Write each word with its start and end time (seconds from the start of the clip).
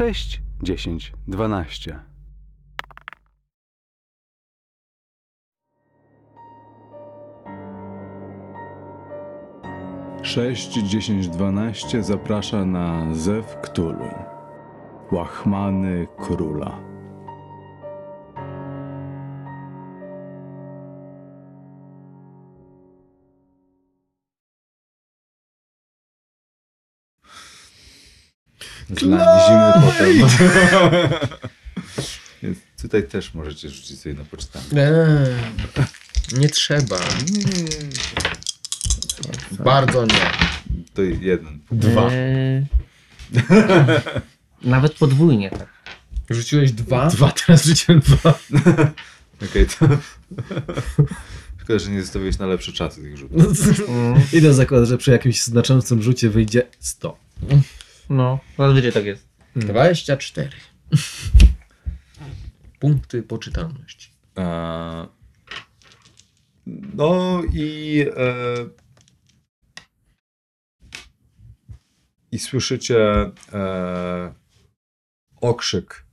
6, 0.00 0.40
10, 0.62 1.12
12. 1.28 2.00
Sześć, 10.22 10.72
dziesięć, 10.72 11.28
dwanaście 11.28 12.02
zaprasza 12.02 12.64
na 12.64 13.14
Zew 13.14 13.56
Ktulu. 13.62 14.08
Łachmany 15.12 16.06
króla. 16.18 16.89
Znaleźliśmy 28.98 29.72
potem. 29.86 30.28
Więc 32.42 32.58
tutaj 32.82 33.02
też 33.08 33.34
możecie 33.34 33.70
rzucić 33.70 34.00
sobie 34.00 34.14
na 34.14 34.24
pocztami. 34.24 34.64
Eee, 34.76 36.38
nie 36.38 36.48
trzeba. 36.48 36.96
Bardzo 39.50 40.06
nie. 40.06 40.30
To 40.94 41.02
jeden. 41.02 41.58
Dwa. 41.72 42.10
Eee, 42.10 42.66
Nawet 44.62 44.94
podwójnie, 44.94 45.50
tak. 45.50 45.68
Rzuciłeś 46.30 46.72
dwa? 46.72 47.06
Dwa, 47.06 47.32
teraz 47.46 47.64
rzuciłem 47.64 48.00
dwa. 48.00 48.38
Okej, 49.50 49.66
to... 49.66 49.88
Szkoda, 51.62 51.78
że 51.78 51.90
nie 51.90 52.02
zostawiłeś 52.02 52.38
na 52.38 52.46
lepsze 52.46 52.72
czasy 52.72 53.02
tych 53.02 53.16
rzutów. 53.16 53.44
Idę 54.32 54.54
zakładać, 54.54 54.88
że 54.88 54.98
przy 54.98 55.10
jakimś 55.10 55.42
znaczącym 55.42 56.02
rzucie 56.02 56.30
wyjdzie 56.30 56.62
100. 56.80 57.16
No, 58.10 58.40
zazwyczaj 58.58 58.92
tak 58.92 59.04
jest. 59.04 59.28
24. 59.56 60.50
Punkty 62.80 63.22
poczytalności. 63.22 64.10
E, 64.38 65.06
No 66.94 67.42
i 67.52 68.04
e, 68.16 68.34
i 72.32 72.38
słyszycie 72.38 73.30
e, 73.52 74.34
okrzyk 75.40 76.06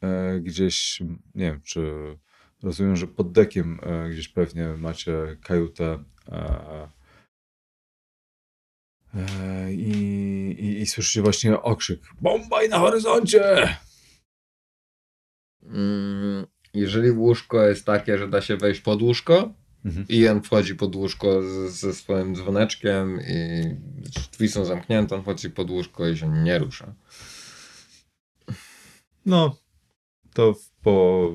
e, 0.00 0.40
gdzieś, 0.40 1.00
nie 1.34 1.44
wiem, 1.44 1.60
czy 1.64 1.92
rozumiem, 2.62 2.96
że 2.96 3.06
pod 3.06 3.32
dekiem 3.32 3.80
e, 3.82 4.10
gdzieś 4.10 4.28
pewnie 4.28 4.68
macie 4.68 5.36
kajutę 5.42 6.04
i, 9.70 10.56
i, 10.58 10.80
i 10.80 10.86
słyszycie 10.86 11.22
właśnie 11.22 11.62
okrzyk 11.62 12.00
Bombaj 12.20 12.68
na 12.68 12.78
horyzoncie! 12.78 13.76
Mm, 15.62 16.46
Jeżeli 16.74 17.10
łóżko 17.10 17.62
jest 17.62 17.84
takie, 17.84 18.18
że 18.18 18.28
da 18.28 18.40
się 18.40 18.56
wejść 18.56 18.80
pod 18.80 19.02
łóżko, 19.02 19.54
Mhm. 19.84 20.06
Ian 20.08 20.42
wchodzi 20.42 20.74
pod 20.74 20.96
łóżko 20.96 21.42
z, 21.42 21.72
ze 21.72 21.94
swoim 21.94 22.36
dzwoneczkiem 22.36 23.20
i 23.28 23.62
drzwi 24.32 24.48
są 24.48 24.64
zamknięte, 24.64 25.14
on 25.16 25.22
wchodzi 25.22 25.50
pod 25.50 25.70
łóżko 25.70 26.08
i 26.08 26.16
się 26.16 26.28
nie 26.28 26.58
rusza. 26.58 26.94
No, 29.26 29.56
to 30.34 30.54
po, 30.82 31.32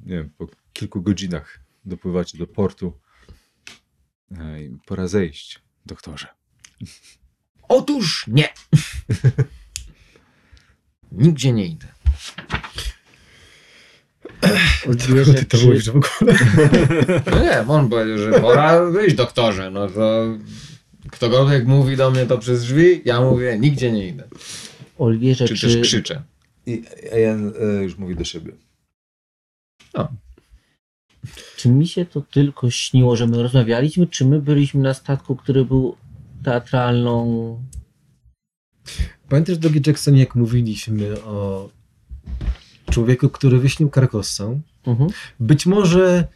nie 0.00 0.16
wiem, 0.16 0.30
po 0.38 0.46
kilku 0.72 1.02
godzinach 1.02 1.60
dopływacie 1.84 2.38
do 2.38 2.46
portu. 2.46 3.00
E, 4.38 4.62
i 4.62 4.78
Pora 4.86 5.08
zejść, 5.08 5.62
doktorze. 5.86 6.26
Otóż 7.68 8.24
nie. 8.28 8.48
Nigdzie 11.12 11.52
nie 11.52 11.66
idę. 11.66 11.86
Odbierze, 14.90 15.34
Ty 15.34 15.44
to 15.44 15.58
mówisz 15.66 15.90
w 15.90 15.96
ogóle. 15.96 16.38
No 17.32 17.42
nie, 17.42 17.64
on 17.68 17.88
powiedział, 17.88 18.18
że 18.18 18.40
pora 18.40 18.84
wyjść 18.84 19.16
doktorze. 19.16 19.70
No 19.70 19.88
to 19.88 20.24
ktokolwiek 21.10 21.66
mówi 21.66 21.96
do 21.96 22.10
mnie 22.10 22.26
to 22.26 22.38
przez 22.38 22.62
drzwi, 22.62 23.02
ja 23.04 23.20
mówię 23.20 23.58
nigdzie 23.58 23.92
nie 23.92 24.08
idę. 24.08 24.24
Olwierze, 24.98 25.48
Czy 25.48 25.54
czy, 25.56 25.66
też 25.66 25.82
krzyczę. 25.82 26.22
I 26.66 26.82
Ian 27.22 27.52
e, 27.60 27.82
już 27.82 27.98
mówi 27.98 28.16
do 28.16 28.24
siebie. 28.24 28.52
czy 31.56 31.68
mi 31.68 31.88
się 31.88 32.06
to 32.06 32.20
tylko 32.20 32.70
śniło, 32.70 33.16
że 33.16 33.26
my 33.26 33.42
rozmawialiśmy, 33.42 34.06
czy 34.06 34.24
my 34.24 34.40
byliśmy 34.40 34.82
na 34.82 34.94
statku, 34.94 35.36
który 35.36 35.64
był 35.64 35.96
teatralną... 36.44 37.58
Pamiętasz, 39.28 39.58
drogi 39.58 39.80
Jackson, 39.86 40.16
jak 40.16 40.34
mówiliśmy 40.34 41.22
o 41.22 41.68
człowieku, 42.90 43.28
który 43.28 43.58
wyśnił 43.58 43.90
Karkossę? 43.90 44.60
Mhm. 44.86 45.10
Być 45.40 45.66
może 45.66 46.26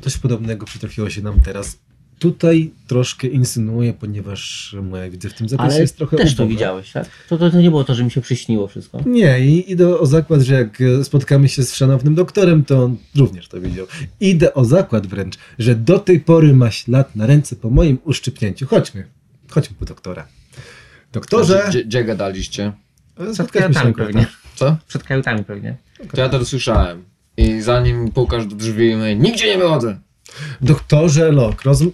coś 0.00 0.18
podobnego 0.18 0.66
przytrafiło 0.66 1.10
się 1.10 1.22
nam 1.22 1.40
teraz. 1.40 1.78
Tutaj 2.18 2.70
troszkę 2.86 3.26
insynuuję, 3.26 3.92
ponieważ 3.92 4.76
moja 4.82 5.10
widzę 5.10 5.28
w 5.28 5.34
tym 5.34 5.48
zakresie 5.48 5.72
Ale 5.72 5.80
jest 5.80 5.96
trochę 5.96 6.16
też 6.16 6.34
to 6.34 6.46
widziałeś, 6.46 6.92
tak? 6.92 7.08
To, 7.28 7.38
to, 7.38 7.50
to 7.50 7.60
nie 7.60 7.70
było 7.70 7.84
to, 7.84 7.94
że 7.94 8.04
mi 8.04 8.10
się 8.10 8.20
przyśniło 8.20 8.68
wszystko. 8.68 9.00
Nie, 9.06 9.40
i 9.40 9.70
idę 9.72 9.98
o 9.98 10.06
zakład, 10.06 10.40
że 10.40 10.54
jak 10.54 10.82
spotkamy 11.02 11.48
się 11.48 11.62
z 11.62 11.74
szanownym 11.74 12.14
doktorem, 12.14 12.64
to 12.64 12.84
on 12.84 12.96
również 13.14 13.48
to 13.48 13.60
widział. 13.60 13.86
Idę 14.20 14.54
o 14.54 14.64
zakład 14.64 15.06
wręcz, 15.06 15.34
że 15.58 15.74
do 15.74 15.98
tej 15.98 16.20
pory 16.20 16.54
ma 16.54 16.70
ślad 16.70 17.16
na 17.16 17.26
ręce 17.26 17.56
po 17.56 17.70
moim 17.70 17.98
uszczypnięciu. 18.04 18.66
Chodźmy, 18.66 19.06
chodźmy 19.56 19.76
po 19.76 19.84
doktora. 19.84 20.28
Doktorze, 21.12 21.66
Gdzie, 21.68 21.84
gdzie 21.84 22.04
gadaliście? 22.04 22.72
e, 23.18 23.32
Przed 23.32 23.52
kajutami 23.52 23.94
pewnie. 23.94 24.26
Co? 24.54 24.76
Przed 24.88 25.02
kajutami 25.02 25.44
pewnie. 25.44 25.76
To 26.14 26.20
ja 26.20 26.28
to 26.28 26.44
słyszałem. 26.44 27.04
I 27.36 27.60
zanim 27.60 28.10
pukasz 28.12 28.46
do 28.46 28.56
drzwi, 28.56 28.96
mówię, 28.96 29.16
nigdzie 29.16 29.46
nie 29.46 29.58
wychodzę. 29.58 29.98
Doktorze 30.60 31.32
Lok, 31.32 31.62
rozum... 31.62 31.92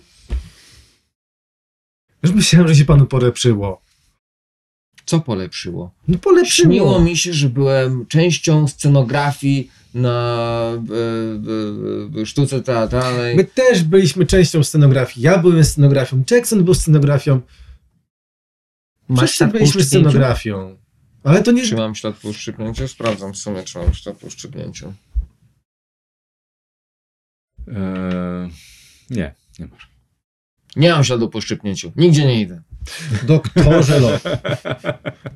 Już 2.22 2.32
myślałem, 2.32 2.68
że 2.68 2.74
się 2.76 2.84
panu 2.84 3.06
polepszyło. 3.06 3.80
Co 5.06 5.20
polepszyło? 5.20 5.94
No 6.08 6.18
polepszyło. 6.18 6.68
Śniło 6.72 7.00
mi 7.00 7.16
się, 7.16 7.32
że 7.32 7.48
byłem 7.48 8.06
częścią 8.06 8.68
scenografii 8.68 9.70
na 9.94 10.70
e, 12.16 12.20
e, 12.20 12.26
sztuce 12.26 12.62
teatralnej. 12.62 13.36
My 13.36 13.44
też 13.44 13.84
byliśmy 13.84 14.26
częścią 14.26 14.64
scenografii. 14.64 15.24
Ja 15.24 15.38
byłem 15.38 15.64
scenografią, 15.64 16.22
Jackson 16.30 16.64
był 16.64 16.74
scenografią. 16.74 17.40
Wszyscy 19.16 19.46
byliśmy 19.46 19.84
scenografią. 19.84 20.76
Ale 21.24 21.42
to 21.42 21.52
nie... 21.52 21.66
Czy 21.66 21.76
mam 21.76 21.94
ślad 21.94 22.16
po 22.16 22.28
uszczypnięciu? 22.28 22.88
Sprawdzam 22.88 23.32
w 23.32 23.38
sumie, 23.38 23.62
czy 23.62 23.78
mam 23.78 23.94
ślad 23.94 24.16
po 24.16 24.26
uszczypnięciu. 24.26 24.92
E, 27.68 28.48
nie, 29.10 29.34
nie 29.58 29.66
masz. 29.66 29.92
Nie 30.76 30.90
mam 30.92 31.04
śladu 31.04 31.28
po 31.28 31.38
uszczypnięciu. 31.38 31.92
Nigdzie 31.96 32.26
nie 32.26 32.40
idę. 32.40 32.62
Doktorze 33.22 34.00
Lok. 34.00 34.22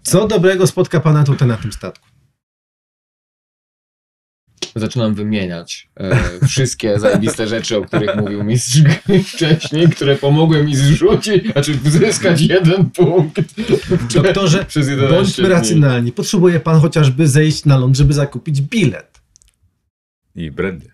Co 0.03 0.29
dobrego 0.29 0.67
spotka 0.67 1.01
pana 1.01 1.25
tutaj 1.25 1.49
na 1.49 1.57
tym 1.57 1.73
statku? 1.73 2.07
Zaczynam 4.77 5.15
wymieniać 5.15 5.89
e, 5.97 6.47
wszystkie 6.49 6.99
zajebiste 6.99 7.47
rzeczy, 7.47 7.77
o 7.77 7.83
których 7.83 8.17
mówił 8.17 8.45
mistrz 8.45 8.83
gry 8.83 9.23
wcześniej, 9.25 9.89
które 9.89 10.17
pomogły 10.17 10.65
mi 10.65 10.77
zrzucić, 10.77 11.53
znaczy 11.53 11.79
zyskać 11.85 12.41
jeden 12.41 12.91
punkt. 12.91 13.41
Doktorze, 14.15 14.65
Przez 14.69 14.89
11 14.89 15.17
bądźmy 15.17 15.45
dni. 15.45 15.53
racjonalni. 15.53 16.13
Potrzebuje 16.13 16.61
pan 16.61 16.81
chociażby 16.81 17.29
zejść 17.29 17.65
na 17.65 17.79
ląd, 17.79 17.97
żeby 17.97 18.13
zakupić 18.13 18.61
bilet. 18.61 19.21
I 20.35 20.51
brandy. 20.51 20.91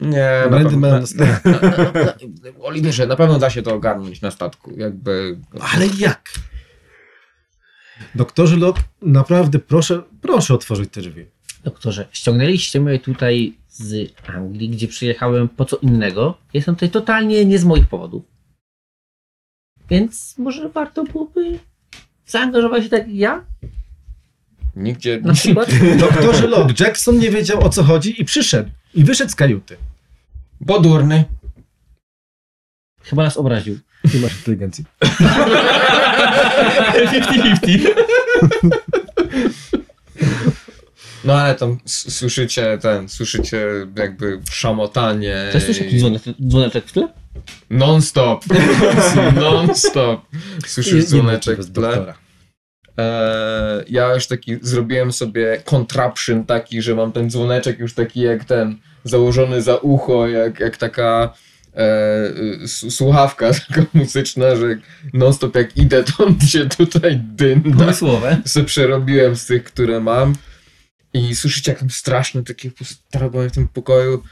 Nie, 0.00 0.30
Brandy 0.50 0.76
na, 0.76 0.88
na, 0.90 1.00
na, 1.44 2.04
na, 2.04 2.14
Oliwierze, 2.60 3.06
na 3.06 3.16
pewno 3.16 3.38
da 3.38 3.50
się 3.50 3.62
to 3.62 3.74
ogarnąć 3.74 4.20
na 4.20 4.30
statku. 4.30 4.72
Jakby. 4.76 5.38
Ale 5.60 5.86
jak? 5.98 6.30
Doktorze 8.14 8.56
Lok, 8.56 8.76
naprawdę 9.02 9.58
proszę, 9.58 10.02
proszę 10.20 10.54
otworzyć 10.54 10.90
te 10.90 11.00
drzwi. 11.00 11.26
Doktorze, 11.64 12.08
ściągnęliście 12.12 12.80
mnie 12.80 12.98
tutaj 12.98 13.54
z 13.68 14.12
Anglii, 14.28 14.68
gdzie 14.68 14.88
przyjechałem 14.88 15.48
po 15.48 15.64
co 15.64 15.76
innego. 15.76 16.38
Jestem 16.54 16.74
tutaj 16.74 16.90
totalnie 16.90 17.44
nie 17.44 17.58
z 17.58 17.64
moich 17.64 17.86
powodów. 17.88 18.22
Więc 19.90 20.38
może 20.38 20.68
warto 20.68 21.04
byłoby 21.04 21.58
zaangażować 22.26 22.84
się 22.84 22.90
tak 22.90 23.00
jak 23.00 23.14
ja? 23.14 23.44
Nigdzie. 24.76 25.20
Na 25.20 25.34
przykład? 25.34 25.70
Doktorze 25.98 26.46
Lok, 26.46 26.80
Jackson 26.80 27.18
nie 27.18 27.30
wiedział 27.30 27.64
o 27.64 27.68
co 27.68 27.84
chodzi 27.84 28.20
i 28.22 28.24
przyszedł. 28.24 28.70
I 28.94 29.04
wyszedł 29.04 29.30
z 29.30 29.34
kajuty. 29.34 29.76
Bo 30.60 30.80
durny. 30.80 31.24
Chyba 33.02 33.22
nas 33.22 33.36
obraził. 33.36 33.78
Nie 34.14 34.20
masz 34.20 34.36
inteligencji. 34.36 34.84
50-50. 36.92 37.88
No 41.24 41.34
ale 41.34 41.54
tam 41.54 41.78
słyszycie 41.86 42.78
ten, 42.78 43.08
słyszycie 43.08 43.66
jakby 43.96 44.40
szamotanie. 44.50 45.48
To 45.50 45.56
jest 45.56 45.66
też 45.66 45.78
jakiś 45.78 46.00
dzwoneczek, 46.00 46.36
dzwoneczek 46.48 46.84
w 46.86 46.92
tle? 46.92 47.08
Non 47.70 48.02
stop. 48.02 48.44
Non 49.40 49.74
stop. 49.74 50.20
Słyszysz 50.66 51.04
dzwoneczek 51.04 51.60
w 51.60 51.72
tle. 51.72 52.14
E, 52.98 53.84
ja 53.88 54.14
już 54.14 54.26
taki 54.26 54.58
zrobiłem 54.62 55.12
sobie 55.12 55.62
contraption 55.64 56.44
taki, 56.44 56.82
że 56.82 56.94
mam 56.94 57.12
ten 57.12 57.30
dzwoneczek 57.30 57.78
już 57.78 57.94
taki 57.94 58.20
jak 58.20 58.44
ten 58.44 58.76
założony 59.04 59.62
za 59.62 59.76
ucho, 59.76 60.28
jak, 60.28 60.60
jak 60.60 60.76
taka 60.76 61.34
e, 61.76 62.68
słuchawka 62.90 63.50
taka 63.68 63.82
muzyczna, 63.94 64.56
że 64.56 64.66
non 65.12 65.32
stop 65.32 65.56
jak 65.56 65.76
idę, 65.76 66.04
to 66.04 66.24
on 66.24 66.40
się 66.40 66.68
tutaj 66.68 67.16
dynda. 67.16 67.78
Pomysłowe. 67.78 68.36
sobie 68.46 68.66
przerobiłem 68.66 69.36
z 69.36 69.46
tych, 69.46 69.64
które 69.64 70.00
mam 70.00 70.34
i 71.14 71.34
słyszycie 71.36 71.72
jak 71.72 71.80
tam 71.80 71.90
straszne 71.90 72.42
takie 72.42 72.70
postaragowanie 72.70 73.50
w 73.50 73.52
tym 73.52 73.68
pokoju 73.68 74.22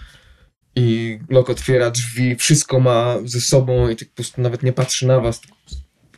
i 0.77 1.19
Lok 1.29 1.51
otwiera 1.51 1.91
drzwi, 1.91 2.37
wszystko 2.37 2.81
ma 2.81 3.17
ze 3.25 3.41
sobą 3.41 3.89
i 3.89 3.97
tak 3.97 4.09
po 4.09 4.15
prostu 4.15 4.41
nawet 4.41 4.63
nie 4.63 4.73
patrzy 4.73 5.07
na 5.07 5.21
was, 5.21 5.41
tylko 5.41 5.57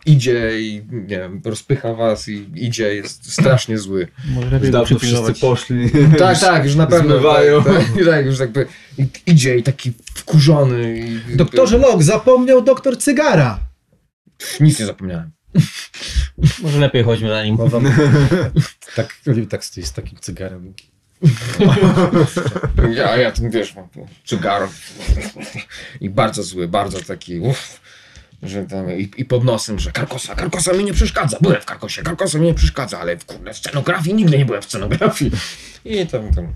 idzie 0.06 0.60
i 0.60 0.82
nie 0.92 1.18
wiem, 1.18 1.42
rozpycha 1.44 1.94
was 1.94 2.28
i 2.28 2.46
idzie, 2.54 2.94
jest 2.94 3.32
strasznie 3.32 3.78
zły. 3.78 4.08
Może 4.28 4.50
lepiej 4.50 4.60
Już 4.60 4.70
go 4.70 4.72
dawno 4.72 4.86
wszyscy 4.86 5.06
przypilnować. 5.06 5.38
poszli. 5.40 5.90
Tak, 6.18 6.40
tak, 6.40 6.64
już 6.64 6.74
na 6.74 6.86
pewno. 6.86 7.10
Zmywają. 7.14 7.64
Tak, 7.64 7.74
tak, 7.74 8.04
tak 8.04 8.26
już 8.26 8.38
jakby 8.38 8.66
i, 8.98 9.06
idzie 9.26 9.56
i 9.56 9.62
taki 9.62 9.92
wkurzony. 10.14 10.98
I, 11.30 11.36
Doktorze 11.36 11.78
Lok, 11.78 12.02
zapomniał 12.02 12.62
doktor 12.62 12.98
cygara. 12.98 13.60
Nic 14.60 14.80
nie 14.80 14.86
zapomniałem. 14.86 15.30
Może 16.62 16.78
lepiej 16.78 17.04
chodźmy 17.04 17.28
za 17.28 17.44
nim. 17.44 17.56
Wam... 17.56 17.84
tak, 18.96 19.14
tak 19.50 19.64
stoi 19.64 19.84
z 19.84 19.92
takim 19.92 20.18
cygarem. 20.20 20.74
Ja, 22.94 23.16
ja 23.16 23.32
ten 23.32 23.50
wiesz, 23.50 23.74
mam 23.74 23.88
cygaro. 24.24 24.68
I 26.00 26.10
bardzo 26.10 26.42
zły, 26.42 26.68
bardzo 26.68 27.00
taki. 27.00 27.38
Uff, 27.38 27.80
że 28.42 28.64
tam, 28.64 28.90
i, 28.90 29.10
I 29.16 29.24
pod 29.24 29.44
nosem, 29.44 29.78
że 29.78 29.92
karkosa, 29.92 30.34
karkosa 30.34 30.72
mi 30.72 30.84
nie 30.84 30.92
przeszkadza. 30.92 31.38
Byłem 31.40 31.60
w 31.60 31.64
karkosie, 31.64 32.02
karkosa 32.02 32.38
mi 32.38 32.46
nie 32.46 32.54
przeszkadza, 32.54 33.00
ale 33.00 33.16
w 33.16 33.24
kurde, 33.24 33.52
w 33.52 33.56
scenografii 33.56 34.14
nigdy 34.14 34.38
nie 34.38 34.44
byłem 34.44 34.62
w 34.62 34.64
scenografii. 34.64 35.30
I 35.84 36.06
tam, 36.06 36.34
tam. 36.34 36.54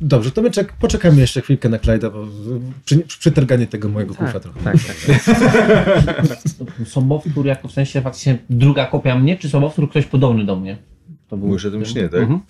Dobrze, 0.00 0.30
to 0.30 0.42
my 0.42 0.50
czek- 0.50 0.72
poczekamy 0.80 1.20
jeszcze 1.20 1.40
chwilkę 1.42 1.68
na 1.68 1.78
Klajda, 1.78 2.10
bo 2.10 2.26
przy, 2.84 3.30
tego 3.66 3.88
mojego 3.88 4.14
kufa 4.14 4.40
trochę. 4.40 4.60
tak, 4.64 4.76
tak. 4.84 5.22
Sobowtór 6.88 7.46
jako 7.46 7.68
w 7.68 7.72
sensie 7.72 8.00
faktycznie 8.00 8.38
druga 8.50 8.86
kopia 8.86 9.18
mnie, 9.18 9.36
czy 9.36 9.48
sobowtór 9.48 9.90
ktoś 9.90 10.06
podobny 10.06 10.44
do 10.44 10.56
mnie? 10.56 10.78
To 11.28 11.36
był 11.36 11.48
Mówisz 11.48 11.64
o 11.64 11.70
tym 11.70 11.84
śnie, 11.84 12.08
tak? 12.08 12.20
Mhm. 12.20 12.40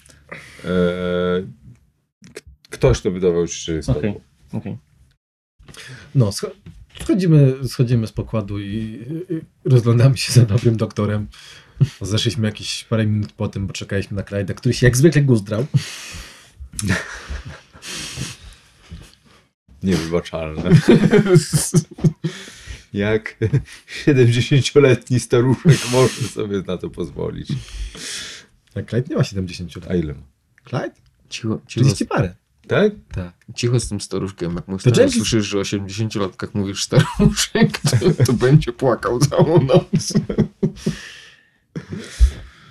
K- 2.35 2.41
ktoś 2.71 3.01
to 3.01 3.11
wydawał 3.11 3.47
ci, 3.47 3.61
że 3.65 3.73
jest 3.73 3.89
Okej, 3.91 4.13
tobą. 4.13 4.21
okej. 4.53 4.77
No, 6.15 6.27
scho- 6.31 6.51
schodzimy, 7.03 7.55
schodzimy 7.69 8.07
z 8.07 8.13
pokładu 8.13 8.61
i, 8.61 8.65
i 9.31 9.41
rozglądamy 9.65 10.17
się 10.17 10.33
za 10.33 10.43
dobrym 10.47 10.77
doktorem. 10.77 11.27
Zeszliśmy 12.01 12.47
jakieś 12.49 12.85
parę 12.85 13.07
minut 13.07 13.33
po 13.33 13.49
tym, 13.49 13.67
bo 13.67 13.73
czekaliśmy 13.73 14.17
na 14.17 14.23
Klajda, 14.23 14.55
który 14.55 14.75
się 14.75 14.87
jak 14.87 14.97
zwykle 14.97 15.23
guzdrał. 15.23 15.67
Niewybaczalne. 19.83 20.63
Jak 22.93 23.37
70-letni 24.07 25.21
staruszek 25.21 25.79
może 25.93 26.29
sobie 26.29 26.63
na 26.67 26.77
to 26.79 26.91
pozwolić? 26.91 27.49
A 28.75 28.83
Clyde 28.83 29.09
nie 29.11 29.17
ma 29.17 29.25
70 29.25 29.77
lat. 29.77 29.91
A 29.91 29.95
ile 29.95 30.15
ma? 30.15 30.23
Clyde? 30.69 30.95
Cicho, 31.29 31.61
cicho, 31.67 31.85
30 31.85 32.07
parę. 32.07 32.35
Tak? 32.69 32.93
Tak. 33.13 33.33
cicho 33.55 33.81
z 33.81 33.89
tym 33.89 34.01
staruszkiem. 34.01 34.55
Jak 34.55 34.69
mu 34.69 34.79
To 34.79 34.91
Jenkins- 34.91 35.11
słyszysz, 35.17 35.47
że 35.47 35.59
o 35.59 35.63
80-latkach 35.63 36.49
mówisz 36.55 36.83
staruszek, 36.85 37.79
to, 38.19 38.25
to 38.25 38.33
będzie 38.33 38.73
płakał 38.73 39.19
całą 39.19 39.63
noc. 39.63 40.13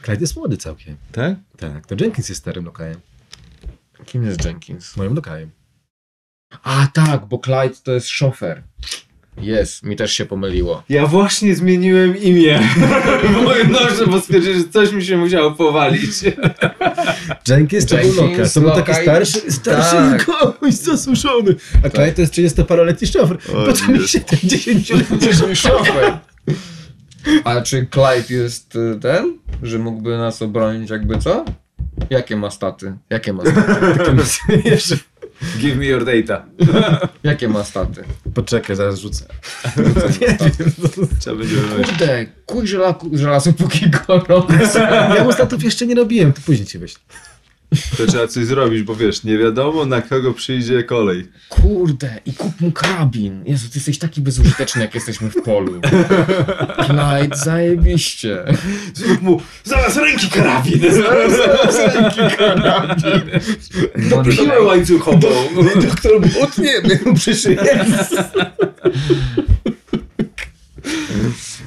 Clyde 0.03 0.21
jest 0.21 0.35
młody 0.35 0.57
całkiem. 0.57 0.97
Tak? 1.11 1.37
Tak, 1.57 1.85
to 1.87 1.95
Jenkins 1.99 2.29
jest 2.29 2.41
starym 2.41 2.65
lokajem. 2.65 2.99
Kim 4.05 4.23
jest 4.23 4.45
Jenkins? 4.45 4.97
Moim 4.97 5.15
lokajem. 5.15 5.49
A 6.63 6.87
tak, 6.93 7.25
bo 7.25 7.39
Clyde 7.39 7.75
to 7.83 7.91
jest 7.91 8.07
szofer. 8.07 8.63
Jest, 9.41 9.83
mi 9.83 9.95
też 9.95 10.13
się 10.13 10.25
pomyliło. 10.25 10.83
Ja 10.89 11.05
właśnie 11.07 11.55
zmieniłem 11.55 12.17
imię 12.17 12.59
w 13.29 13.43
moim 13.43 13.71
noże, 13.71 14.07
bo 14.07 14.21
stwierdziłem, 14.21 14.57
że 14.59 14.69
coś 14.69 14.91
mi 14.91 15.05
się 15.05 15.17
musiało 15.17 15.51
powalić. 15.51 16.11
Jenkins 17.47 17.85
to 17.85 17.95
był 17.97 18.13
lokaj. 18.15 18.49
To 18.53 18.61
był 18.61 18.69
taki 18.71 18.79
lokaj. 18.91 19.03
starszy, 19.03 19.51
starszy 19.51 19.91
Tak. 19.95 20.25
kogoś 20.25 20.73
zasuszony. 20.73 21.55
A 21.83 21.89
Clyde 21.89 22.11
to 22.11 22.21
jest 22.21 22.33
30-paroletni 22.33 23.07
szofer. 23.07 23.37
O 23.55 23.65
Po 23.65 23.73
co 23.73 23.87
mi 23.87 23.93
Jezu. 23.93 24.07
się 24.07 24.19
ten 24.19 24.39
10-letni 24.39 25.55
szofer. 25.65 26.17
A 27.43 27.61
czy 27.61 27.87
Clyde 27.93 28.33
jest 28.43 28.75
y, 28.75 28.99
ten, 29.01 29.37
że 29.63 29.79
mógłby 29.79 30.17
nas 30.17 30.41
obronić 30.41 30.89
jakby 30.89 31.17
co? 31.17 31.45
Jakie 32.09 32.35
ma 32.35 32.51
staty? 32.51 32.93
Jakie 33.09 33.33
ma 33.33 33.43
staty? 33.45 34.95
Give 35.59 35.77
me 35.77 35.85
your 35.85 36.05
data. 36.05 36.45
Jakie 37.23 37.47
ma 37.49 37.63
staty? 37.63 38.03
Poczekaj, 38.33 38.75
zaraz 38.75 38.99
rzucę. 38.99 39.25
Nie 40.21 40.27
wiem. 40.27 40.37
Trzeba 41.19 41.37
będzie. 41.37 41.55
Kurde, 41.85 42.25
kuj 42.45 42.67
żelaku, 42.67 43.09
żelazo 43.13 43.53
póki 43.53 43.89
gorące. 43.89 44.79
Ja 45.15 45.23
mu 45.23 45.31
statów 45.31 45.63
jeszcze 45.63 45.87
nie 45.87 45.95
robiłem, 45.95 46.33
to 46.33 46.41
później 46.45 46.67
ci 46.67 46.79
wyślę. 46.79 46.99
To 47.97 48.07
trzeba 48.07 48.27
coś 48.27 48.45
zrobić, 48.45 48.83
bo 48.83 48.95
wiesz, 48.95 49.23
nie 49.23 49.37
wiadomo 49.37 49.85
na 49.85 50.01
kogo 50.01 50.33
przyjdzie 50.33 50.83
kolej. 50.83 51.27
Kurde, 51.49 52.19
i 52.25 52.33
kup 52.33 52.61
mu 52.61 52.71
karabin. 52.71 53.43
Jezu, 53.45 53.69
ty 53.69 53.77
jesteś 53.77 53.97
taki 53.97 54.21
bezużyteczny, 54.21 54.81
jak 54.81 54.95
jesteśmy 54.95 55.29
w 55.29 55.41
polu. 55.41 55.81
Clyde, 56.85 57.35
zajebiście. 57.35 58.45
Zrób 58.93 59.21
mu 59.21 59.41
zaraz 59.63 59.97
ręki 59.97 60.27
karabin! 60.29 60.81
Ręki 61.93 62.35
karabin. 62.37 63.41
Siłę 64.31 64.61
łańcuchową! 64.61 65.29
Doktor 65.81 66.21
Butnie 66.21 66.81
był 66.81 67.13
przyszedł. 67.13 67.63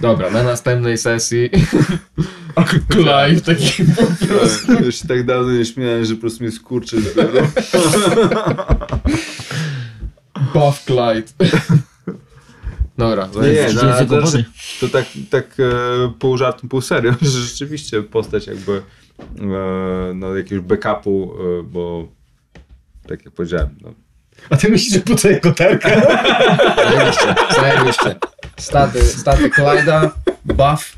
Dobra, 0.00 0.30
na 0.30 0.42
następnej 0.42 0.98
sesji 0.98 1.50
Clyde 2.92 3.40
taki 3.40 3.84
po 3.84 4.26
prostu. 4.26 4.84
Już 4.84 4.94
się 4.96 5.08
tak 5.08 5.26
dawno 5.26 5.52
nie 5.52 5.64
śmiałem, 5.64 6.04
że 6.04 6.14
po 6.14 6.20
prostu 6.20 6.44
mnie 6.44 6.52
skurczy 6.52 7.00
z. 7.00 7.14
Buff 10.54 10.84
Clyde. 10.86 11.48
Dobra, 12.98 13.28
Nie, 13.42 13.52
nie, 13.52 13.66
Gdzie 13.66 13.74
no, 13.82 13.88
jest 13.88 14.00
jego 14.00 14.20
to, 14.20 14.26
wody? 14.26 14.44
to 14.80 14.88
tak, 14.88 15.04
tak 15.30 15.56
e, 15.60 16.12
pół 16.18 16.36
żartem, 16.36 16.68
pół 16.68 16.80
serio, 16.80 17.12
że 17.22 17.40
rzeczywiście 17.40 18.02
postać 18.02 18.46
jakby 18.46 18.82
e, 19.40 20.12
no, 20.14 20.36
jakiegoś 20.36 20.64
backupu, 20.64 21.34
e, 21.34 21.62
bo 21.62 22.08
tak 23.08 23.24
jak 23.24 23.34
powiedziałem, 23.34 23.68
no, 23.80 23.92
A 24.50 24.56
ty 24.56 24.68
myślisz, 24.68 24.92
że 24.92 25.00
po 25.00 25.14
co 25.14 25.30
jako 25.30 25.52
tarka? 25.52 25.88
zajebiście, 26.76 27.34
zajebiście. 27.56 28.16
Staty, 28.56 29.02
staty 29.04 29.50
Clyde'a, 29.50 30.10
buff 30.44 30.96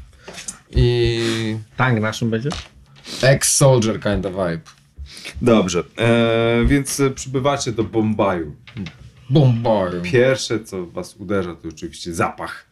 i 0.71 1.57
Tank 1.77 2.01
naszym 2.01 2.31
będzie? 2.31 2.49
ex-soldier 3.23 4.01
kind 4.01 4.27
of 4.27 4.33
vibe. 4.33 4.61
Dobrze, 5.43 5.85
e, 5.99 6.65
więc 6.67 7.01
e, 7.01 7.11
przybywacie 7.11 7.73
do 7.73 7.85
Bombaju. 7.85 8.57
Bombard. 9.31 10.03
Pierwsze, 10.03 10.65
co 10.65 10.87
was 10.87 11.17
uderza, 11.17 11.55
to 11.55 11.69
oczywiście 11.69 12.15
zapach 12.15 12.67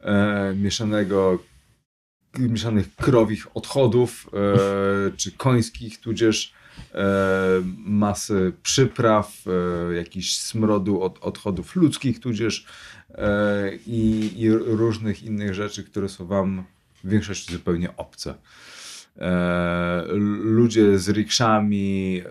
e, 0.00 0.54
mieszanego, 0.56 1.38
mieszanych 2.38 2.96
krowich 2.96 3.46
odchodów, 3.56 4.30
e, 5.06 5.16
czy 5.16 5.32
końskich, 5.32 6.00
tudzież 6.00 6.52
masy 7.76 8.52
przypraw, 8.62 9.44
e, 9.46 9.94
jakiś 9.94 10.36
smrodu 10.38 11.02
od 11.02 11.18
odchodów 11.18 11.76
ludzkich, 11.76 12.20
tudzież 12.20 12.66
e, 13.14 13.74
i, 13.86 14.32
i 14.36 14.50
różnych 14.50 15.22
innych 15.22 15.54
rzeczy, 15.54 15.84
które 15.84 16.08
są 16.08 16.26
wam 16.26 16.64
w 17.04 17.08
większości 17.08 17.52
zupełnie 17.52 17.96
obce. 17.96 18.34
E, 19.18 20.04
ludzie 20.42 20.98
z 20.98 21.08
rikszami, 21.08 22.22
e, 22.24 22.30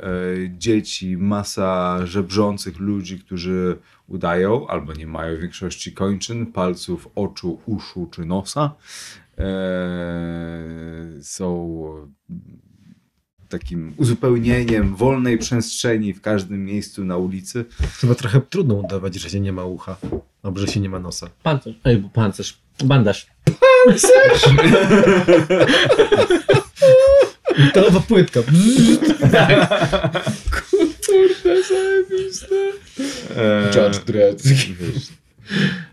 dzieci, 0.58 1.18
masa 1.18 2.00
żebrzących 2.06 2.80
ludzi, 2.80 3.20
którzy 3.20 3.78
udają 4.08 4.68
albo 4.68 4.94
nie 4.94 5.08
mają 5.08 5.38
większości 5.38 5.94
kończyn, 5.94 6.46
palców, 6.46 7.10
oczu, 7.16 7.60
uszu 7.66 8.08
czy 8.12 8.26
nosa. 8.26 8.76
E, 9.38 9.44
są 11.22 12.10
takim 13.50 13.94
uzupełnieniem 13.98 14.96
wolnej 14.96 15.38
przestrzeni 15.38 16.14
w 16.14 16.22
każdym 16.22 16.66
miejscu 16.66 17.06
na 17.06 17.18
ulicy. 17.18 17.66
Chyba 18.02 18.16
trochę 18.16 18.42
trudno 18.50 18.76
udawać, 18.76 19.16
że 19.16 19.30
się 19.30 19.40
nie 19.40 19.54
ma 19.54 19.66
ucha. 19.66 19.98
Albo 20.44 20.60
że 20.60 20.68
się 20.68 20.80
nie 20.80 20.90
ma 20.90 21.00
nosa. 21.00 21.30
Pancerz. 21.44 21.76
Ej, 21.86 21.98
bo 21.98 22.10
pancerz. 22.10 22.58
Bandaż. 22.84 23.28
Metalowa 27.60 28.00
płytka. 28.00 28.40
Kurde, 31.10 31.64
zajebiste. 31.64 32.56
Judge 33.76 34.00
Dredd. 34.06 34.42
wiesz, 34.48 34.72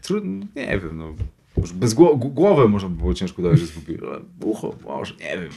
trudno, 0.03 0.47
nie 0.57 0.67
wiem, 0.81 0.99
no. 0.99 1.15
Może 1.57 1.75
bez 1.75 1.95
gło- 1.95 2.17
głowę 2.19 2.69
można 2.69 2.89
by 2.89 2.97
było 2.97 3.15
ciężko 3.15 3.43
dać, 3.43 3.59
że 3.59 3.67
zgubił, 3.67 4.07
ale 4.11 4.21
ucho 4.45 4.75
może, 4.85 5.15
nie 5.15 5.39
wiem. 5.39 5.51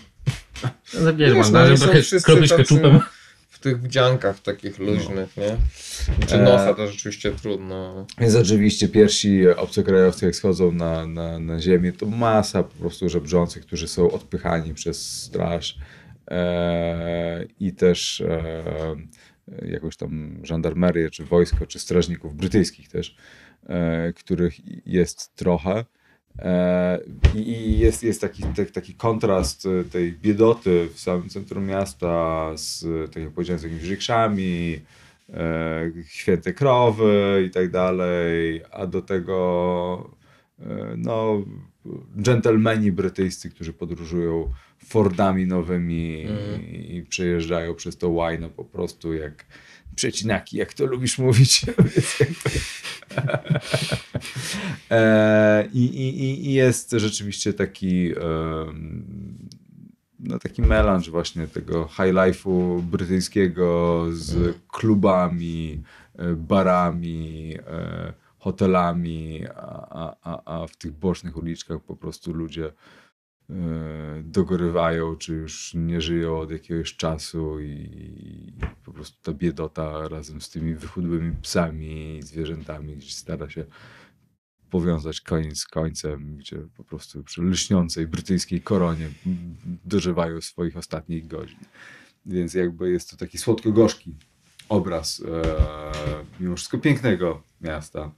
Zabierz 0.94 1.34
Wiesz, 1.34 1.50
no, 1.52 1.76
trochę. 1.78 3.00
W 3.50 3.62
tych 3.62 3.82
wdziankach 3.82 4.40
takich 4.40 4.80
luźnych, 4.80 5.38
nie? 5.38 5.58
Czy 6.28 6.38
nosa 6.38 6.74
to 6.74 6.88
rzeczywiście 6.88 7.32
trudno. 7.32 8.08
Więc 8.20 8.36
oczywiście 8.36 8.88
pierwsi 8.88 9.50
obcokrajowcy, 9.50 10.26
jak 10.26 10.36
schodzą 10.36 10.72
na, 10.72 11.08
na, 11.08 11.40
na 11.40 11.60
ziemię, 11.60 11.94
to 11.94 12.06
masa 12.06 12.64
po 12.64 12.76
prostu 12.76 13.10
żebrzących, 13.10 13.66
którzy 13.66 13.88
są 13.88 14.12
odpychani 14.12 14.74
przez 14.74 15.22
straż 15.22 15.78
e, 16.32 17.46
i 17.60 17.74
też 17.74 18.22
e, 18.22 18.64
jakąś 19.66 19.98
tam 19.98 20.40
żandarmerię, 20.44 21.10
czy 21.10 21.26
wojsko, 21.26 21.66
czy 21.66 21.80
strażników 21.80 22.36
brytyjskich 22.36 22.90
też, 22.90 23.16
e, 23.70 24.14
których 24.14 24.54
jest 24.88 25.36
trochę. 25.36 25.86
E, 26.42 27.00
I 27.36 27.80
jest, 27.80 28.04
jest 28.04 28.22
taki, 28.22 28.44
tak, 28.44 28.72
taki 28.72 28.94
kontrast 28.94 29.66
e, 29.66 29.84
tej 29.84 30.14
biedoty 30.14 30.90
w 30.94 31.00
samym 31.00 31.30
centrum 31.30 31.66
miasta 31.66 32.52
z, 32.56 32.86
tak 33.14 33.24
jak 33.24 33.32
powiedziałem, 33.32 33.60
z 33.60 33.64
jakimiś 33.64 33.84
rikszami, 33.90 34.80
e, 35.34 35.92
święte 36.08 36.54
krowy 36.54 37.44
i 37.48 37.50
tak 37.50 37.72
dalej, 37.72 38.62
a 38.72 38.88
do 38.88 39.02
tego 39.02 40.20
no, 40.98 41.44
dżentelmeni 42.22 42.92
brytyjscy, 42.92 43.50
którzy 43.50 43.74
podróżują 43.74 44.54
Fordami 44.86 45.46
nowymi 45.46 46.26
i, 46.72 46.96
i 46.96 47.04
przejeżdżają 47.04 47.76
przez 47.76 47.98
to 47.98 48.10
łajno 48.10 48.50
po 48.50 48.66
prostu 48.66 49.14
jak 49.14 49.46
przecinaki, 49.96 50.58
jak 50.58 50.74
to 50.74 50.86
lubisz 50.86 51.18
mówić. 51.18 51.62
E, 54.92 55.68
i, 55.74 55.86
i, 55.86 56.48
i- 56.50 56.54
jest 56.54 56.92
rzeczywiście 56.92 57.54
taki 57.54 58.12
no 60.20 60.40
taki 60.40 60.62
melanż 60.62 61.10
właśnie 61.10 61.48
tego 61.48 61.88
high 61.88 62.14
life'u 62.14 62.82
brytyjskiego 62.82 64.06
z 64.12 64.58
klubami, 64.68 65.84
e, 66.18 66.34
barami, 66.36 67.56
e, 67.68 68.14
hotelami, 68.38 69.44
a, 69.56 70.16
a, 70.22 70.62
a, 70.62 70.68
w 70.68 70.76
tych 70.76 70.92
bocznych 70.92 71.38
uliczkach 71.38 71.82
po 71.82 71.96
prostu 71.96 72.34
ludzie 72.34 72.72
dogorywają, 74.24 75.16
czy 75.16 75.34
już 75.34 75.74
nie 75.74 76.02
żyją 76.02 76.40
od 76.40 76.52
jakiegoś 76.52 76.96
czasu 76.96 77.60
i 77.60 78.54
po 78.86 78.94
prostu 78.94 79.18
ta 79.22 79.34
biedota 79.34 80.08
razem 80.08 80.42
z 80.42 80.50
tymi 80.50 80.76
wychudłymi 80.76 81.36
psami 81.42 82.18
i 82.18 82.24
zwierzętami 82.24 82.96
gdzieś 82.96 83.16
stara 83.16 83.50
się 83.50 83.66
powiązać 84.70 85.22
koniec 85.22 85.60
z 85.60 85.68
końcem, 85.68 86.38
gdzie 86.38 86.58
po 86.78 86.84
prostu 86.84 87.24
przy 87.24 87.42
lśniącej 87.42 88.08
brytyjskiej 88.08 88.62
koronie 88.62 89.10
dożywają 89.86 90.42
swoich 90.42 90.78
ostatnich 90.78 91.28
godzin. 91.28 91.60
Więc 92.26 92.54
jakby 92.54 92.92
jest 92.92 93.10
to 93.10 93.18
taki 93.18 93.38
słodko-gorzki 93.38 94.16
obraz 94.70 95.22
e, 95.22 95.92
mimo 96.40 96.56
wszystko 96.56 96.78
pięknego 96.78 97.44
miasta, 97.62 98.12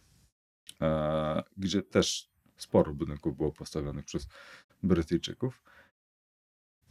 e, 0.81 1.43
gdzie 1.57 1.81
też 1.81 2.29
sporo 2.57 2.93
budynków 2.93 3.37
było 3.37 3.51
postawionych 3.51 4.05
przez 4.05 4.27
Brytyjczyków. 4.83 5.61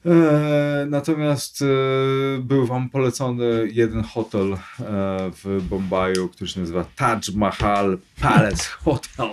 E, 0.07 0.87
natomiast 0.89 1.63
e, 1.63 1.67
był 2.39 2.67
wam 2.67 2.91
polecony 2.91 3.69
jeden 3.73 4.03
hotel 4.03 4.53
e, 4.53 4.59
w 5.31 5.63
Bombaju, 5.69 6.29
który 6.29 6.51
się 6.51 6.61
nazywa 6.61 6.85
Taj 6.85 7.21
Mahal 7.35 7.99
Palace 8.21 8.65
Hotel. 8.85 9.31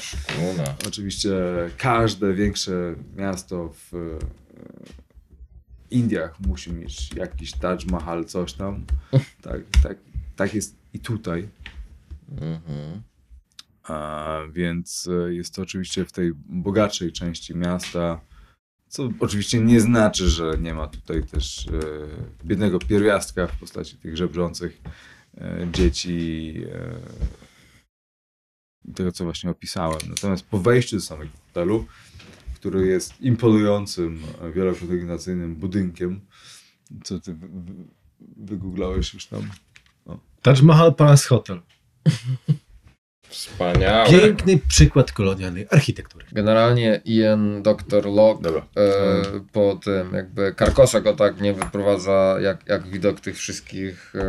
Szkuna. 0.00 0.64
Oczywiście 0.88 1.32
każde 1.78 2.34
większe 2.34 2.94
miasto 3.16 3.72
w 3.74 4.18
Indiach 5.90 6.40
musi 6.40 6.72
mieć 6.72 7.14
jakiś 7.14 7.52
Taj 7.52 7.78
Mahal, 7.90 8.24
coś 8.24 8.52
tam. 8.52 8.84
Tak, 9.42 9.60
tak, 9.82 9.98
tak 10.36 10.54
jest 10.54 10.76
i 10.94 10.98
tutaj. 10.98 11.48
Mhm. 12.30 13.02
A, 13.84 14.38
więc 14.52 15.08
e, 15.26 15.34
jest 15.34 15.54
to 15.54 15.62
oczywiście 15.62 16.04
w 16.04 16.12
tej 16.12 16.32
bogatszej 16.34 17.12
części 17.12 17.56
miasta, 17.56 18.20
co 18.88 19.08
oczywiście 19.20 19.60
nie 19.60 19.80
znaczy, 19.80 20.28
że 20.28 20.58
nie 20.60 20.74
ma 20.74 20.86
tutaj 20.86 21.24
też 21.24 21.66
e, 21.68 21.70
biednego 22.44 22.78
pierwiastka 22.78 23.46
w 23.46 23.58
postaci 23.58 23.96
tych 23.96 24.16
żebrzących 24.16 24.80
e, 25.36 25.66
dzieci, 25.72 26.54
tego 28.94 29.12
co 29.12 29.24
właśnie 29.24 29.50
opisałem. 29.50 29.98
Natomiast 30.08 30.46
po 30.46 30.58
wejściu 30.58 30.96
do 30.96 31.02
samego 31.02 31.30
hotelu, 31.46 31.86
który 32.54 32.86
jest 32.86 33.20
imponującym, 33.20 34.20
wielokondygnacyjnym 34.54 35.54
budynkiem, 35.56 36.20
co 37.04 37.20
ty 37.20 37.34
wy- 37.34 37.48
wy- 37.48 37.84
wygooglałeś 38.36 39.14
już 39.14 39.26
tam? 39.26 39.50
Taj 40.42 40.62
Mahal 40.62 40.94
Palace 40.94 41.28
Hotel. 41.28 41.60
Wspaniałe. 43.32 44.10
Piękny 44.10 44.58
przykład 44.68 45.12
kolonialnej 45.12 45.66
architektury. 45.70 46.24
Generalnie 46.32 47.00
Ian 47.04 47.62
Dr. 47.62 48.06
Locke 48.06 48.42
Dobra. 48.42 48.66
e, 48.76 49.22
po 49.52 49.80
tym 49.84 50.14
jakby 50.14 50.54
Karkosa 50.54 51.00
go 51.00 51.12
tak 51.12 51.40
nie 51.40 51.54
wyprowadza 51.54 52.36
jak, 52.40 52.66
jak 52.66 52.86
widok 52.86 53.20
tych 53.20 53.36
wszystkich 53.36 54.14
e, 54.14 54.22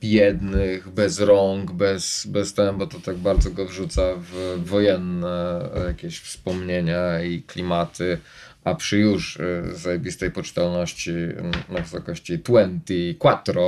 biednych, 0.00 0.88
bez 0.88 1.20
rąk, 1.20 1.72
bez, 1.72 2.26
bez 2.26 2.54
ten, 2.54 2.78
bo 2.78 2.86
to 2.86 3.00
tak 3.00 3.16
bardzo 3.16 3.50
go 3.50 3.66
wrzuca 3.66 4.02
w 4.16 4.64
wojenne 4.64 5.68
jakieś 5.86 6.20
wspomnienia 6.20 7.22
i 7.22 7.42
klimaty, 7.42 8.18
a 8.64 8.74
przy 8.74 8.98
już 8.98 9.40
e, 9.40 9.62
zajebistej 9.74 10.30
poczytalności 10.30 11.10
m, 11.10 11.50
na 11.68 11.80
wysokości 11.80 12.38
24 12.38 13.60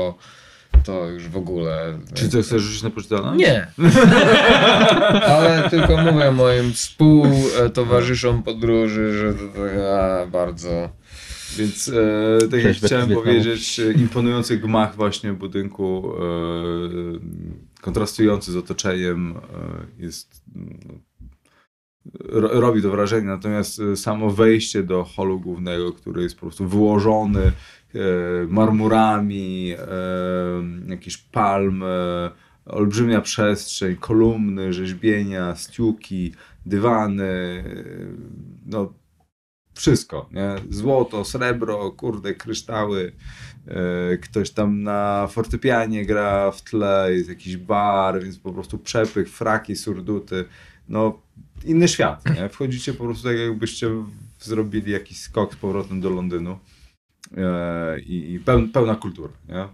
to 0.85 1.07
już 1.07 1.29
w 1.29 1.37
ogóle... 1.37 1.99
Czy 2.15 2.29
to 2.29 2.43
chcesz 2.43 2.63
rzucić 2.63 2.83
na 2.83 2.91
poczytalność? 2.91 3.41
Nie. 3.41 3.67
Ale 5.35 5.71
tylko 5.71 5.97
mówię 5.97 6.31
moim 6.31 6.73
współtowarzyszom 6.73 8.43
podróży, 8.43 9.19
że 9.19 9.35
to, 9.35 9.41
to 9.55 9.99
a, 10.01 10.27
bardzo. 10.27 10.89
Więc 11.57 11.89
e, 11.89 12.49
tak 12.49 12.65
jak 12.65 12.77
chciałem 12.77 13.11
powiedzieć, 13.11 13.81
e, 13.81 13.93
imponujący 13.93 14.59
gmach 14.59 14.97
właśnie 14.97 15.33
budynku, 15.33 16.13
e, 16.15 17.81
kontrastujący 17.81 18.53
z 18.53 18.57
otoczeniem, 18.57 19.37
e, 19.99 20.03
jest 20.03 20.43
no, 20.55 20.95
robi 22.35 22.83
to 22.83 22.91
wrażenie, 22.91 23.27
natomiast 23.27 23.81
e, 23.81 23.97
samo 23.97 24.31
wejście 24.31 24.83
do 24.83 25.05
holu 25.05 25.41
głównego, 25.41 25.93
który 25.93 26.23
jest 26.23 26.35
po 26.35 26.41
prostu 26.41 26.69
wyłożony 26.69 27.41
e, 27.43 27.53
marmurami, 28.49 29.75
e, 29.79 30.91
jakieś 30.91 31.17
palmy, 31.17 32.31
olbrzymia 32.67 33.21
przestrzeń, 33.21 33.97
kolumny, 33.97 34.73
rzeźbienia, 34.73 35.57
stiuki, 35.57 36.35
dywany, 36.67 37.25
e, 37.25 37.65
no 38.67 38.93
wszystko, 39.75 40.29
nie? 40.33 40.55
Złoto, 40.71 41.25
srebro, 41.25 41.91
kurde, 41.91 42.35
kryształy. 42.35 43.13
e, 43.67 44.17
Ktoś 44.19 44.51
tam 44.51 44.83
na 44.83 45.27
fortepianie 45.31 46.07
gra 46.07 46.51
w 46.51 46.63
tle, 46.63 47.09
jest 47.13 47.29
jakiś 47.29 47.57
bar, 47.57 48.23
więc 48.23 48.39
po 48.39 48.53
prostu 48.53 48.79
przepych, 48.79 49.29
fraki, 49.29 49.77
surduty. 49.77 50.45
No, 50.89 51.21
inny 51.65 51.89
świat, 51.89 52.25
nie? 52.35 52.49
Wchodzicie 52.49 52.93
po 52.95 53.05
prostu 53.05 53.25
tak, 53.25 53.39
jakbyście 53.39 53.91
zrobili 54.41 54.93
jakiś 54.93 55.21
skok 55.21 55.55
z 55.55 55.57
powrotem 55.57 56.01
do 56.01 56.11
Londynu. 56.11 56.59
E, 57.37 58.01
I, 58.01 58.33
i 58.33 58.41
peł, 58.41 58.69
pełna 58.69 58.95
kultura, 58.95 59.33
nie? 59.49 59.69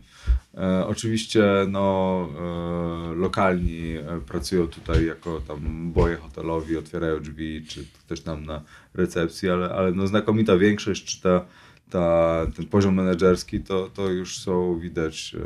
E, 0.62 0.86
oczywiście 0.86 1.44
no, 1.68 2.28
e, 2.38 3.14
lokalni 3.14 3.94
pracują 4.26 4.68
tutaj 4.68 5.06
jako 5.06 5.40
tam 5.40 5.92
boje 5.92 6.16
hotelowi, 6.16 6.76
otwierają 6.76 7.20
drzwi, 7.20 7.64
czy 7.68 7.84
ktoś 8.04 8.20
tam 8.20 8.44
na 8.44 8.62
recepcji, 8.94 9.50
ale, 9.50 9.70
ale 9.70 9.92
no 9.92 10.06
znakomita 10.06 10.56
większość, 10.56 11.04
czy 11.04 11.22
ta, 11.22 11.46
ta, 11.90 12.46
ten 12.56 12.66
poziom 12.66 12.94
menedżerski, 12.94 13.60
to, 13.60 13.90
to 13.94 14.10
już 14.10 14.38
są 14.38 14.78
widać 14.78 15.36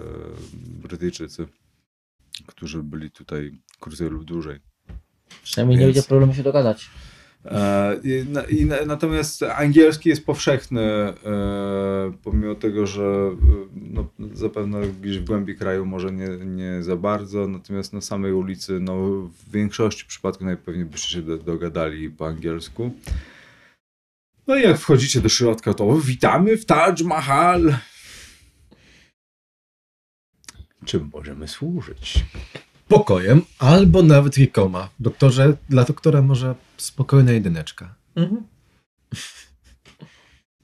Brytyjczycy, 0.83 1.47
którzy 2.47 2.83
byli 2.83 3.11
tutaj 3.11 3.59
krócej 3.81 4.09
lub 4.11 4.25
dłużej. 4.25 4.70
Przynajmniej 5.43 5.79
nie 5.79 5.85
Więc- 5.85 5.97
będzie 5.97 6.09
problemu 6.09 6.35
się 6.35 6.43
dogadać. 6.43 6.91
E, 7.45 7.97
i, 8.05 8.25
na, 8.29 8.43
i, 8.43 8.65
na- 8.65 8.85
natomiast 8.87 9.43
angielski 9.43 10.09
jest 10.09 10.27
powszechny, 10.27 10.83
e, 10.83 11.15
pomimo 12.23 12.55
tego, 12.55 12.87
że 12.87 13.03
e, 13.03 13.37
no, 13.75 14.09
zapewne 14.35 14.81
gdzieś 14.89 15.19
w 15.19 15.25
głębi 15.25 15.55
kraju 15.57 15.87
może 15.87 16.13
nie, 16.13 16.29
nie 16.29 16.83
za 16.83 16.97
bardzo, 16.97 17.49
natomiast 17.49 17.93
na 17.93 18.01
samej 18.01 18.33
ulicy 18.33 18.81
no, 18.81 18.95
w 19.11 19.51
większości 19.53 20.05
przypadków 20.07 20.47
najpewniej 20.47 20.85
byście 20.85 21.09
się 21.09 21.23
do, 21.23 21.39
dogadali 21.39 22.11
po 22.11 22.27
angielsku. 22.27 22.95
No 24.47 24.57
i 24.57 24.63
jak 24.63 24.79
wchodzicie 24.79 25.21
do 25.21 25.29
środka, 25.29 25.75
to 25.75 25.99
witamy 25.99 26.57
w 26.57 26.65
Taj 26.65 26.95
Mahal. 27.05 27.77
Czym 30.85 31.11
możemy 31.13 31.49
służyć? 31.49 32.25
Pokojem, 32.91 33.43
albo 33.59 34.03
nawet 34.03 34.35
kilkoma. 34.35 34.89
Doktorze, 35.01 35.57
dla 35.69 35.85
doktora 35.85 36.23
może 36.23 36.55
spokojna 36.77 37.33
jedyneczka. 37.33 37.95
Mhm. 38.17 38.43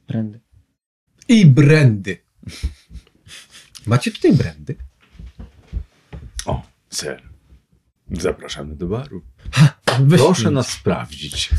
Brandy. 0.09 0.40
I 1.28 1.47
brandy. 1.47 2.18
Macie 3.87 4.11
tutaj 4.11 4.33
brandy? 4.33 4.76
O, 6.47 6.62
ser. 6.90 7.23
Zapraszamy 8.11 8.76
do 8.76 8.87
baru. 8.87 9.23
Weź 10.00 10.21
Proszę 10.21 10.50
nas 10.50 10.68
sprawdzić. 10.68 11.50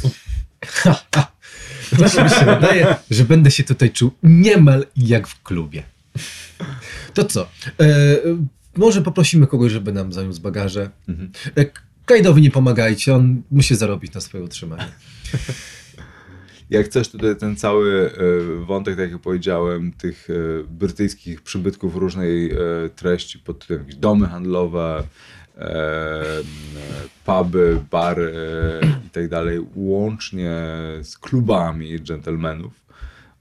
Ha, 0.65 1.03
ha. 1.15 1.31
Właśnie 1.91 2.23
mi 2.23 2.29
się 2.29 2.45
wydaje, 2.45 2.95
że 3.11 3.23
będę 3.23 3.51
się 3.51 3.63
tutaj 3.63 3.91
czuł 3.91 4.11
niemal 4.23 4.85
jak 4.95 5.27
w 5.27 5.43
klubie. 5.43 5.83
To 7.13 7.25
co? 7.25 7.49
E, 7.79 7.87
może 8.77 9.01
poprosimy 9.01 9.47
kogoś, 9.47 9.71
żeby 9.71 9.91
nam 9.91 10.13
zaniósł 10.13 10.41
bagaże. 10.41 10.89
Mhm. 11.07 11.31
E, 11.57 11.65
Kajdowi 12.05 12.41
nie 12.41 12.51
pomagajcie, 12.51 13.15
on 13.15 13.41
musi 13.51 13.75
zarobić 13.75 14.13
na 14.13 14.21
swoje 14.21 14.43
utrzymanie. 14.43 14.87
Jak 16.69 16.85
chcesz 16.85 17.09
tutaj 17.09 17.35
ten 17.35 17.55
cały 17.55 18.11
e, 18.11 18.65
wątek, 18.65 18.97
tak 18.97 19.11
jak 19.11 19.21
powiedziałem, 19.21 19.91
tych 19.91 20.27
e, 20.29 20.33
brytyjskich 20.63 21.41
przybytków 21.41 21.95
różnej 21.95 22.51
treści 22.95 23.39
pod 23.39 23.59
tytułem 23.59 23.81
jakieś 23.81 23.95
domy 23.95 24.27
handlowe, 24.27 25.03
puby, 27.25 27.79
bary 27.91 28.33
i 29.07 29.09
tak 29.09 29.29
dalej, 29.29 29.59
łącznie 29.75 30.51
z 31.01 31.17
klubami 31.17 31.99
dżentelmenów. 31.99 32.73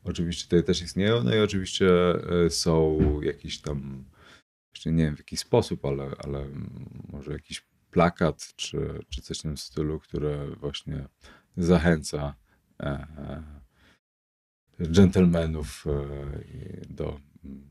Oczywiście 0.04 0.44
tutaj 0.44 0.64
też 0.64 0.82
istnieją, 0.82 1.24
no 1.24 1.34
i 1.34 1.40
oczywiście 1.40 1.88
są 2.48 2.98
jakieś 3.22 3.58
tam, 3.58 4.04
jeszcze 4.76 4.92
nie 4.92 5.04
wiem 5.04 5.16
w 5.16 5.18
jaki 5.18 5.36
sposób, 5.36 5.84
ale, 5.84 6.10
ale 6.24 6.46
może 7.08 7.32
jakiś 7.32 7.66
plakat 7.90 8.52
czy, 8.56 9.04
czy 9.08 9.22
coś 9.22 9.38
w 9.38 9.42
tym 9.42 9.56
stylu, 9.56 10.00
które 10.00 10.46
właśnie 10.56 11.08
zachęca 11.56 12.34
e, 12.80 12.86
e, 14.80 14.86
dżentelmenów 14.86 15.84
e, 15.86 16.06
do 16.88 17.20
mm, 17.44 17.70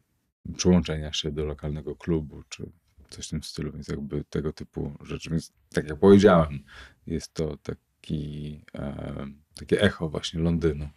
przyłączenia 0.58 1.14
się 1.14 1.32
do 1.32 1.46
lokalnego 1.46 1.96
klubu, 1.96 2.44
czy 2.50 2.72
coś 3.10 3.28
w 3.28 3.30
tym 3.30 3.44
stylu, 3.44 3.72
więc 3.72 3.88
jakby 3.88 4.24
tego 4.24 4.54
typu 4.54 4.98
rzeczy. 5.02 5.30
Więc 5.30 5.54
tak 5.74 5.90
jak 5.90 6.00
powiedziałem, 6.00 6.64
jest 7.08 7.34
to 7.34 7.58
taki, 7.58 8.62
e, 8.76 9.28
takie 9.56 9.82
echo 9.82 10.10
właśnie 10.10 10.40
Londynu. 10.40 10.90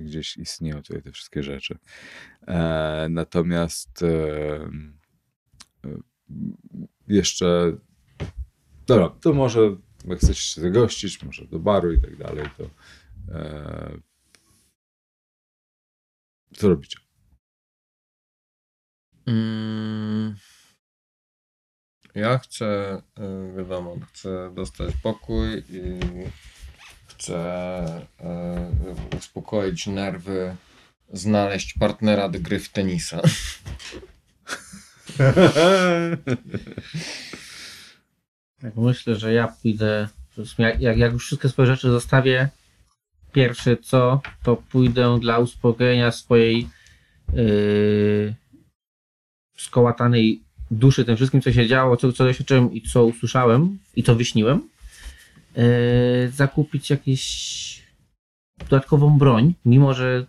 Gdzieś 0.00 0.36
istnieją 0.36 0.82
tutaj 0.82 1.02
te 1.02 1.12
wszystkie 1.12 1.42
rzeczy. 1.42 1.78
E, 2.46 3.06
natomiast 3.10 4.02
e, 4.02 4.70
jeszcze 7.08 7.76
dobra, 8.86 9.10
to 9.20 9.32
może 9.32 9.76
jak 10.04 10.20
się 10.20 10.60
zagościć, 10.60 11.22
może 11.22 11.44
do 11.44 11.58
baru 11.58 11.92
i 11.92 12.00
tak 12.00 12.16
dalej, 12.16 12.48
to 12.56 12.64
e, 13.34 13.98
co 16.56 16.68
robicie? 16.68 16.98
Mm. 19.26 20.36
Ja 22.14 22.38
chcę, 22.38 23.02
y, 23.18 23.56
wiadomo, 23.56 23.96
chcę 24.12 24.54
dostać 24.54 24.94
pokój 25.02 25.64
i 25.68 26.00
chcę 27.06 28.06
y, 29.12 29.16
uspokoić 29.16 29.86
nerwy, 29.86 30.56
znaleźć 31.12 31.74
partnera 31.74 32.28
do 32.28 32.40
gry 32.40 32.60
w 32.60 32.68
tenisa. 32.68 33.20
Tak, 38.60 38.76
myślę, 38.76 39.16
że 39.16 39.32
ja 39.32 39.48
pójdę, 39.62 40.08
jak, 40.58 40.80
jak 40.80 40.98
jak 40.98 41.12
już 41.12 41.26
wszystkie 41.26 41.48
swoje 41.48 41.66
rzeczy 41.66 41.90
zostawię, 41.90 42.48
pierwsze 43.32 43.76
co, 43.76 44.20
to 44.42 44.56
pójdę 44.56 45.18
dla 45.20 45.38
uspokojenia 45.38 46.12
swojej 46.12 46.68
yy, 47.32 48.34
skołatanej 49.56 50.42
duszy 50.70 51.04
tym 51.04 51.16
wszystkim, 51.16 51.42
co 51.42 51.52
się 51.52 51.66
działo, 51.66 51.96
co, 51.96 52.12
co 52.12 52.24
doświadczyłem 52.24 52.72
i 52.72 52.82
co 52.82 53.04
usłyszałem 53.04 53.78
i 53.96 54.02
co 54.02 54.14
wyśniłem, 54.14 54.68
yy, 55.56 55.64
zakupić 56.30 56.90
jakieś 56.90 57.82
dodatkową 58.58 59.18
broń, 59.18 59.54
mimo 59.64 59.94
że 59.94 60.26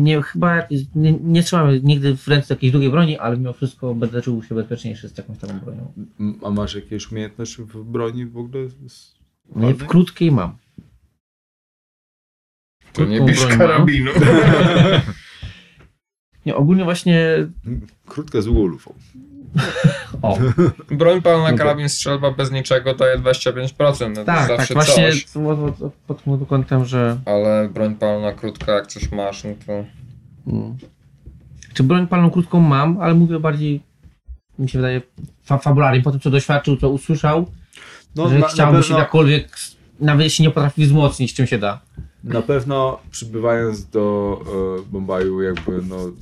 nie, 0.00 0.22
chyba 0.22 0.62
nie, 0.94 1.12
nie 1.12 1.42
trzymamy 1.42 1.80
nigdy 1.82 2.16
w 2.16 2.28
ręce 2.28 2.54
jakiejś 2.54 2.72
drugiej 2.72 2.90
broni, 2.90 3.18
ale 3.18 3.36
mimo 3.36 3.52
wszystko 3.52 3.94
będę 3.94 4.22
czuł 4.22 4.42
się 4.42 4.54
bezpieczniejszy 4.54 5.08
z 5.08 5.18
jakąś 5.18 5.38
taką 5.38 5.58
bronią. 5.60 5.92
A 6.44 6.50
masz 6.50 6.74
jakieś 6.74 7.12
umiejętności 7.12 7.62
w 7.62 7.84
broni 7.84 8.26
w 8.26 8.36
ogóle? 8.38 8.68
Z- 8.88 9.14
Nie, 9.56 9.74
w 9.74 9.86
krótkiej 9.86 10.32
mam. 10.32 10.56
To 12.92 13.04
nie 13.04 13.20
bierz 13.20 13.46
karabinu. 13.46 14.10
Nie, 16.48 16.56
ogólnie 16.56 16.84
właśnie. 16.84 17.48
Krótka 18.06 18.40
z 18.40 18.48
łulufą. 18.48 18.94
O, 20.22 20.38
Broń 20.90 21.22
palna, 21.22 21.44
No 21.44 21.50
to- 21.50 21.56
karabin, 21.58 21.88
strzelba 21.88 22.30
bez 22.30 22.50
niczego 22.50 22.94
daje 22.94 23.18
25%. 23.18 24.08
No 24.08 24.14
to 24.14 24.24
tak, 24.24 24.24
tak, 24.24 24.46
zawsze 24.46 24.74
właśnie 24.74 25.12
coś. 25.12 25.26
pod 26.06 26.22
tym 26.24 26.46
kątem, 26.46 26.84
że. 26.84 27.18
Ale 27.24 27.68
broń 27.68 27.94
palna 27.94 28.32
krótka, 28.32 28.72
jak 28.72 28.86
coś 28.86 29.12
masz, 29.12 29.44
no 29.44 29.50
to... 29.66 29.72
Mm. 30.52 30.76
Czy 31.74 31.82
broń 31.82 32.06
palną 32.06 32.30
krótką 32.30 32.60
mam, 32.60 32.98
ale 33.00 33.14
mówię 33.14 33.40
bardziej, 33.40 33.80
mi 34.58 34.68
się 34.68 34.78
wydaje, 34.78 35.02
fa 35.42 35.58
fabularnie, 35.58 36.02
po 36.02 36.10
tym 36.10 36.20
co 36.20 36.30
doświadczył, 36.30 36.76
co 36.76 36.90
usłyszał, 36.90 37.46
No, 38.16 38.28
że 38.28 38.38
na, 38.38 38.46
chciałby 38.46 38.76
na, 38.76 38.82
się 38.82 38.88
pewno, 38.88 38.98
jakkolwiek, 38.98 39.56
nawet 40.00 40.24
jeśli 40.24 40.42
nie 40.42 40.50
potrafi 40.50 40.84
wzmocnić, 40.84 41.34
czym 41.34 41.46
się 41.46 41.58
da. 41.58 41.80
Na 42.24 42.42
pewno 42.42 43.00
przybywając 43.10 43.86
do 43.86 44.40
e, 44.78 44.90
Bombaju 44.92 45.42
jakby 45.42 45.82
no, 45.88 46.12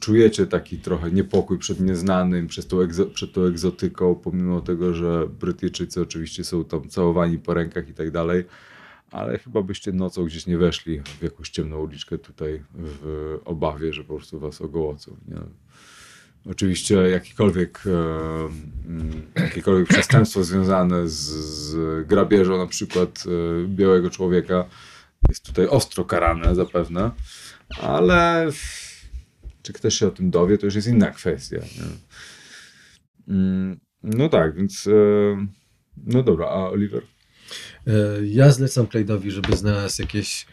czujecie 0.00 0.46
taki 0.46 0.78
trochę 0.78 1.10
niepokój 1.10 1.58
przed 1.58 1.80
nieznanym, 1.80 2.46
przez 2.46 2.66
tą, 2.66 2.76
przed 3.14 3.32
tą 3.32 3.42
egzotyką, 3.42 4.14
pomimo 4.14 4.60
tego, 4.60 4.94
że 4.94 5.26
Brytyjczycy 5.40 6.00
oczywiście 6.00 6.44
są 6.44 6.64
tam 6.64 6.88
całowani 6.88 7.38
po 7.38 7.54
rękach 7.54 7.88
i 7.88 7.94
tak 7.94 8.10
dalej, 8.10 8.44
ale 9.10 9.38
chyba 9.38 9.62
byście 9.62 9.92
nocą 9.92 10.24
gdzieś 10.24 10.46
nie 10.46 10.58
weszli 10.58 11.00
w 11.00 11.22
jakąś 11.22 11.50
ciemną 11.50 11.78
uliczkę 11.78 12.18
tutaj 12.18 12.62
w 12.74 13.38
obawie, 13.44 13.92
że 13.92 14.04
po 14.04 14.14
prostu 14.14 14.40
was 14.40 14.60
ogołocą. 14.60 15.16
Nie? 15.28 15.40
Oczywiście 16.50 16.94
jakiekolwiek, 16.94 17.82
e, 17.86 17.90
mm, 18.86 19.22
jakiekolwiek 19.36 19.88
przestępstwo 19.88 20.44
związane 20.44 21.08
z, 21.08 21.14
z 21.14 22.06
grabieżą 22.06 22.58
na 22.58 22.66
przykład 22.66 23.24
e, 23.26 23.68
białego 23.68 24.10
człowieka 24.10 24.64
jest 25.28 25.44
tutaj 25.46 25.66
ostro 25.66 26.04
karane 26.04 26.54
zapewne, 26.54 27.10
ale 27.80 28.48
czy 29.62 29.72
ktoś 29.72 29.94
się 29.94 30.06
o 30.06 30.10
tym 30.10 30.30
dowie, 30.30 30.58
to 30.58 30.66
już 30.66 30.74
jest 30.74 30.88
inna 30.88 31.10
kwestia. 31.10 31.56
Nie? 31.56 31.84
Mm, 33.34 33.80
No 34.02 34.28
tak, 34.28 34.56
więc 34.56 34.86
e, 34.86 35.46
no 36.06 36.22
dobra, 36.22 36.46
a 36.46 36.68
Oliver? 36.70 37.02
E, 37.86 37.92
Ja 38.26 38.50
zlecam 38.52 38.86
Claydowi, 38.88 39.30
żeby 39.30 39.56
znalazł 39.56 40.02
jakieś. 40.02 40.46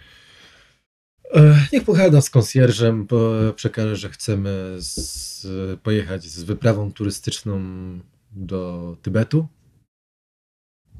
E, 1.34 1.68
Niech 1.74 1.84
pochada 1.84 2.22
z 2.22 2.30
konsjerżem, 2.30 3.06
bo 3.06 3.32
przekaże, 3.56 3.96
że 3.96 4.10
chcemy 4.10 4.76
z, 4.78 5.48
pojechać 5.82 6.24
z 6.24 6.44
wyprawą 6.44 6.92
turystyczną 6.94 7.60
do 8.32 8.98
Tybetu. 9.02 9.48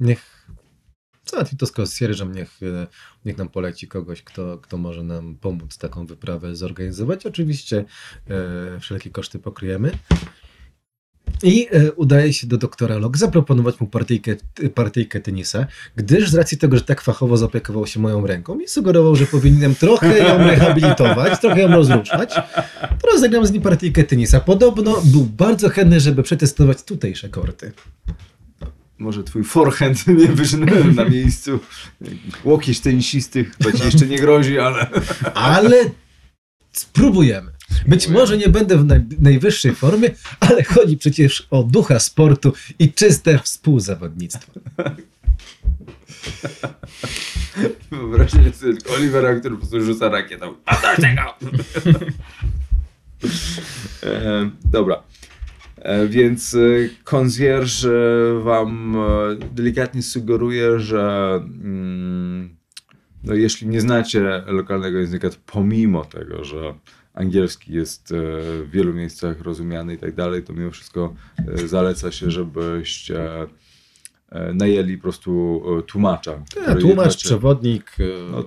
Niech 0.00 0.48
załatwi 1.30 1.56
to 1.56 1.66
z 1.66 1.72
konsjerżem, 1.72 2.34
niech, 2.34 2.62
e, 2.62 2.86
niech 3.24 3.38
nam 3.38 3.48
poleci 3.48 3.88
kogoś, 3.88 4.22
kto, 4.22 4.58
kto 4.58 4.76
może 4.76 5.02
nam 5.02 5.36
pomóc 5.36 5.78
taką 5.78 6.06
wyprawę 6.06 6.56
zorganizować. 6.56 7.26
Oczywiście 7.26 7.84
e, 8.30 8.80
wszelkie 8.80 9.10
koszty 9.10 9.38
pokryjemy. 9.38 9.92
I 11.42 11.68
e, 11.70 11.92
udaje 11.92 12.32
się 12.32 12.46
do 12.46 12.58
doktora 12.58 12.98
Locke 12.98 13.18
zaproponować 13.18 13.80
mu 13.80 13.86
partyjkę, 13.86 14.36
partyjkę 14.74 15.20
tenisa, 15.20 15.66
gdyż 15.96 16.30
z 16.30 16.34
racji 16.34 16.58
tego, 16.58 16.76
że 16.76 16.82
tak 16.82 17.00
fachowo 17.00 17.36
zaopiekował 17.36 17.86
się 17.86 18.00
moją 18.00 18.26
ręką 18.26 18.60
i 18.60 18.68
sugerował, 18.68 19.16
że 19.16 19.26
powinienem 19.26 19.74
trochę 19.74 20.18
ją 20.18 20.38
rehabilitować, 20.38 21.40
trochę 21.40 21.60
ją 21.60 21.68
rozruszać, 21.68 22.34
to 23.02 23.10
rozegram 23.12 23.46
z 23.46 23.52
nim 23.52 23.62
partyjkę 23.62 24.04
tenisa. 24.04 24.40
Podobno 24.40 25.02
był 25.04 25.24
bardzo 25.24 25.68
chętny, 25.68 26.00
żeby 26.00 26.22
przetestować 26.22 26.82
tutejsze 26.82 27.28
korty. 27.28 27.72
Może 28.98 29.24
twój 29.24 29.44
forehand 29.44 30.06
nie 30.22 30.28
wyszedł 30.28 30.66
na 30.94 31.04
miejscu. 31.04 31.60
Łokieć 32.44 32.80
tenisistych, 32.80 33.56
to 33.56 33.72
ci 33.72 33.84
jeszcze 33.84 34.06
nie 34.06 34.18
grozi, 34.18 34.58
ale... 34.58 34.86
Ale 35.34 35.90
spróbujemy. 36.72 37.56
Być 37.86 38.08
może 38.08 38.36
nie 38.36 38.48
będę 38.48 38.78
w 38.78 38.84
naj, 38.84 39.00
najwyższej 39.18 39.74
formie, 39.74 40.10
ale 40.40 40.64
chodzi 40.64 40.96
przecież 40.96 41.46
o 41.50 41.62
ducha 41.62 41.98
sportu 41.98 42.52
i 42.78 42.92
czyste 42.92 43.38
współzawodnictwo. 43.38 44.52
Wyobraźcie 47.90 48.52
sobie 48.52 48.72
Olivera, 48.96 49.34
który 49.34 49.54
po 49.54 49.60
prostu 49.60 49.84
rzuca 49.84 50.08
rakietą. 50.08 50.54
A 50.66 50.76
to 50.76 51.02
tego! 51.02 51.22
e, 54.02 54.50
dobra. 54.64 55.02
E, 55.86 56.08
Więc 56.08 56.54
e, 56.54 56.58
concierge 57.04 57.84
e, 57.88 58.40
wam 58.42 58.96
e, 58.96 59.36
delikatnie 59.54 60.02
sugeruje, 60.02 60.80
że 60.80 61.32
mm, 61.44 62.56
no 63.24 63.34
jeśli 63.34 63.68
nie 63.68 63.80
znacie 63.80 64.42
lokalnego 64.46 64.98
języka, 64.98 65.30
to 65.30 65.36
pomimo 65.46 66.04
tego, 66.04 66.44
że 66.44 66.74
angielski 67.14 67.72
jest 67.72 68.12
e, 68.12 68.14
w 68.62 68.70
wielu 68.70 68.94
miejscach 68.94 69.40
rozumiany 69.40 69.94
i 69.94 69.98
tak 69.98 70.14
dalej, 70.14 70.42
to 70.42 70.52
mimo 70.52 70.70
wszystko 70.70 71.14
e, 71.48 71.68
zaleca 71.68 72.12
się, 72.12 72.30
żebyście 72.30 73.42
e, 73.42 74.52
najęli 74.54 74.96
po 74.96 75.02
prostu 75.02 75.62
e, 75.78 75.82
tłumacza. 75.82 76.32
Ja, 76.56 76.62
który 76.62 76.80
tłumacz, 76.80 77.16
przewodnik, 77.16 77.96
No. 78.30 78.44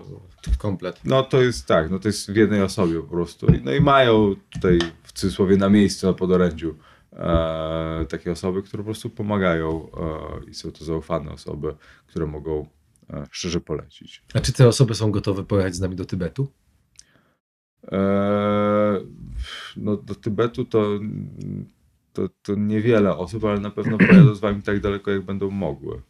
komplet. 0.57 0.99
no 1.05 1.23
to 1.23 1.41
jest 1.41 1.65
tak, 1.65 1.91
no 1.91 1.99
to 1.99 2.07
jest 2.07 2.31
w 2.31 2.35
jednej 2.35 2.61
osobie 2.61 3.01
po 3.01 3.07
prostu. 3.07 3.47
No 3.63 3.73
i 3.73 3.81
mają 3.81 4.35
tutaj 4.49 4.79
w 5.03 5.11
cudzysłowie 5.13 5.57
na 5.57 5.69
miejscu, 5.69 6.07
na 6.07 6.13
podorędziu 6.13 6.75
e, 7.19 8.05
takie 8.09 8.31
osoby, 8.31 8.63
które 8.63 8.83
po 8.83 8.87
prostu 8.87 9.09
pomagają 9.09 9.87
e, 10.45 10.49
i 10.49 10.53
są 10.53 10.71
to 10.71 10.85
zaufane 10.85 11.31
osoby, 11.31 11.75
które 12.07 12.25
mogą 12.25 12.67
e, 13.09 13.27
szczerze 13.31 13.61
polecić. 13.61 14.23
A 14.33 14.39
czy 14.39 14.53
te 14.53 14.67
osoby 14.67 14.95
są 14.95 15.11
gotowe 15.11 15.43
pojechać 15.43 15.75
z 15.75 15.79
nami 15.79 15.95
do 15.95 16.05
Tybetu? 16.05 16.47
E, 17.91 18.99
no 19.77 19.97
do 19.97 20.15
Tybetu 20.15 20.65
to, 20.65 20.99
to, 22.13 22.29
to 22.41 22.55
niewiele 22.55 23.17
osób, 23.17 23.45
ale 23.45 23.59
na 23.59 23.69
pewno 23.69 23.97
pojadą 23.97 24.35
z 24.35 24.39
wami 24.39 24.61
tak 24.61 24.79
daleko, 24.79 25.11
jak 25.11 25.21
będą 25.21 25.49
mogły. 25.49 26.01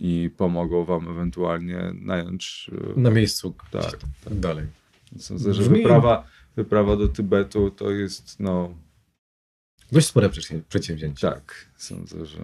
I 0.00 0.30
pomogą 0.36 0.84
wam 0.84 1.08
ewentualnie 1.08 1.92
nająć 1.94 2.70
e, 2.96 3.00
Na 3.00 3.10
miejscu. 3.10 3.54
Tak, 3.70 3.98
tak 4.24 4.34
dalej. 4.34 4.66
Sądzę, 5.18 5.54
że 5.54 5.62
Brzmi- 5.62 5.76
wyprawa, 5.76 6.26
wyprawa 6.56 6.96
do 6.96 7.08
Tybetu 7.08 7.70
to 7.70 7.90
jest, 7.90 8.40
no 8.40 8.74
Dość 9.92 10.06
spore 10.06 10.28
przedsię- 10.28 10.62
przedsięwzięcie. 10.68 11.28
tak, 11.28 11.66
sądzę, 11.76 12.26
że... 12.26 12.38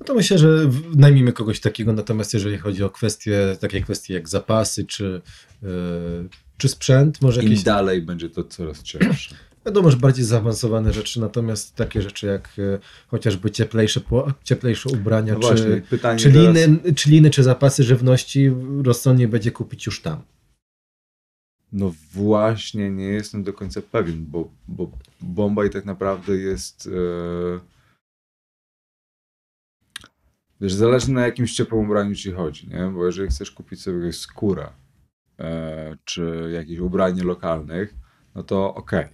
No 0.00 0.06
to 0.06 0.14
myślę, 0.14 0.38
że 0.38 0.70
najmijmy 0.94 1.32
kogoś 1.32 1.60
takiego, 1.60 1.92
natomiast 1.92 2.34
jeżeli 2.34 2.58
chodzi 2.58 2.84
o 2.84 2.90
kwestie, 2.90 3.56
takie 3.60 3.80
kwestie 3.80 4.14
jak 4.14 4.28
zapasy, 4.28 4.84
czy, 4.84 5.20
yy, 5.62 5.68
czy 6.56 6.68
sprzęt, 6.68 7.22
może 7.22 7.42
Im 7.42 7.48
jakieś, 7.48 7.64
dalej 7.64 8.02
będzie 8.02 8.30
to 8.30 8.44
coraz 8.44 8.82
cięższe. 8.82 9.34
wiadomo, 9.66 9.90
że 9.90 9.96
bardziej 9.96 10.24
zaawansowane 10.24 10.92
rzeczy, 10.92 11.20
natomiast 11.20 11.74
takie 11.74 12.02
rzeczy 12.02 12.26
jak 12.26 12.48
e, 12.58 12.78
chociażby 13.06 13.50
cieplejsze, 13.50 14.00
cieplejsze 14.44 14.88
ubrania, 14.88 15.34
No 15.34 15.40
właśnie, 15.40 15.66
czy, 15.66 15.82
pytanie 15.90 16.18
czy, 16.18 16.32
teraz, 16.32 16.56
liny, 16.56 16.94
czy 16.94 17.10
liny, 17.10 17.30
czy 17.30 17.42
zapasy 17.42 17.84
żywności 17.84 18.50
rozsądnie 18.82 19.28
będzie 19.28 19.50
kupić 19.50 19.86
już 19.86 20.02
tam. 20.02 20.22
No 21.72 21.92
właśnie, 22.12 22.90
nie 22.90 23.04
jestem 23.04 23.42
do 23.42 23.52
końca 23.52 23.82
pewien, 23.82 24.26
bo, 24.26 24.50
bo 24.68 24.90
Bombaj 25.20 25.70
tak 25.70 25.84
naprawdę 25.84 26.36
jest... 26.36 26.86
E... 26.86 27.60
Wiesz, 30.60 30.72
zależy 30.72 31.12
na 31.12 31.26
jakim 31.26 31.46
ciepłym 31.46 31.84
ubraniu 31.84 32.14
ci 32.14 32.32
chodzi, 32.32 32.68
nie? 32.68 32.92
Bo 32.94 33.06
jeżeli 33.06 33.28
chcesz 33.28 33.50
kupić 33.50 33.82
sobie 33.82 33.98
jakąś 33.98 34.18
skórę, 34.18 34.68
e, 35.38 35.96
czy 36.04 36.50
jakieś 36.54 36.78
ubranie 36.78 37.22
lokalnych, 37.22 37.94
no 38.34 38.42
to 38.42 38.74
okej. 38.74 39.06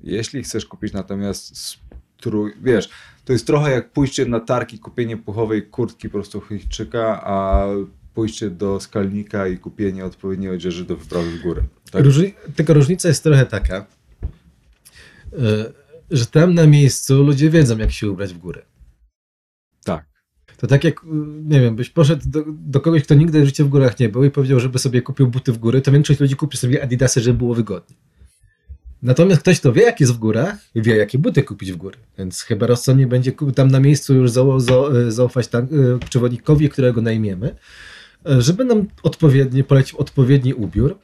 Jeśli 0.00 0.42
chcesz 0.42 0.66
kupić 0.66 0.92
natomiast 0.92 1.56
strój, 1.56 2.52
wiesz, 2.62 2.90
to 3.24 3.32
jest 3.32 3.46
trochę 3.46 3.70
jak 3.70 3.92
pójście 3.92 4.26
na 4.26 4.40
targ 4.40 4.72
i 4.72 4.78
kupienie 4.78 5.16
puchowej 5.16 5.66
kurtki 5.66 6.08
po 6.08 6.12
prostu 6.12 6.40
Chińczyka, 6.40 7.24
a 7.24 7.66
pójście 8.14 8.50
do 8.50 8.80
skalnika 8.80 9.46
i 9.46 9.58
kupienie 9.58 10.04
odpowiedniej 10.04 10.50
odzieży 10.50 10.84
do 10.84 10.96
wyprawy 10.96 11.30
w 11.30 11.42
górę. 11.42 11.62
Tak? 11.92 12.04
Różni, 12.04 12.34
tylko 12.56 12.74
różnica 12.74 13.08
jest 13.08 13.22
trochę 13.22 13.46
taka, 13.46 13.86
e, 15.32 15.72
że 16.10 16.26
tam 16.26 16.54
na 16.54 16.66
miejscu 16.66 17.22
ludzie 17.22 17.50
wiedzą, 17.50 17.78
jak 17.78 17.92
się 17.92 18.10
ubrać 18.10 18.34
w 18.34 18.38
górę. 18.38 18.62
Tak. 19.84 20.04
To 20.56 20.66
tak 20.66 20.84
jak, 20.84 21.00
nie 21.44 21.60
wiem, 21.60 21.76
byś 21.76 21.90
poszedł 21.90 22.22
do, 22.26 22.44
do 22.48 22.80
kogoś, 22.80 23.02
kto 23.02 23.14
nigdy 23.14 23.42
w 23.42 23.46
życiu 23.46 23.66
w 23.66 23.68
górach 23.68 23.98
nie 23.98 24.08
był 24.08 24.24
i 24.24 24.30
powiedział, 24.30 24.60
żeby 24.60 24.78
sobie 24.78 25.02
kupił 25.02 25.28
buty 25.28 25.52
w 25.52 25.58
góry, 25.58 25.80
to 25.80 25.92
większość 25.92 26.20
ludzi 26.20 26.36
kupi 26.36 26.56
sobie 26.56 26.82
adidasy, 26.82 27.20
żeby 27.20 27.38
było 27.38 27.54
wygodnie. 27.54 27.96
Natomiast 29.02 29.40
ktoś, 29.40 29.60
kto 29.60 29.72
wie, 29.72 29.82
jak 29.82 30.00
jest 30.00 30.12
w 30.12 30.18
górach, 30.18 30.56
wie, 30.74 30.96
jakie 30.96 31.18
buty 31.18 31.42
kupić 31.42 31.72
w 31.72 31.76
góry. 31.76 31.98
Więc 32.18 32.42
chyba 32.42 32.66
rozsądnie 32.66 33.06
będzie 33.06 33.32
tam 33.54 33.70
na 33.70 33.80
miejscu 33.80 34.14
już 34.14 34.30
za, 34.30 34.42
za, 34.60 34.74
zaufać 35.08 35.48
tam, 35.48 35.64
y, 35.64 35.98
przewodnikowi, 36.10 36.68
którego 36.68 37.02
najmiemy, 37.02 37.56
y, 38.30 38.42
żeby 38.42 38.64
nam 38.64 38.86
odpowiednio 39.02 39.64
polecił 39.64 39.98
odpowiedni 39.98 40.54
ubiór, 40.54 40.98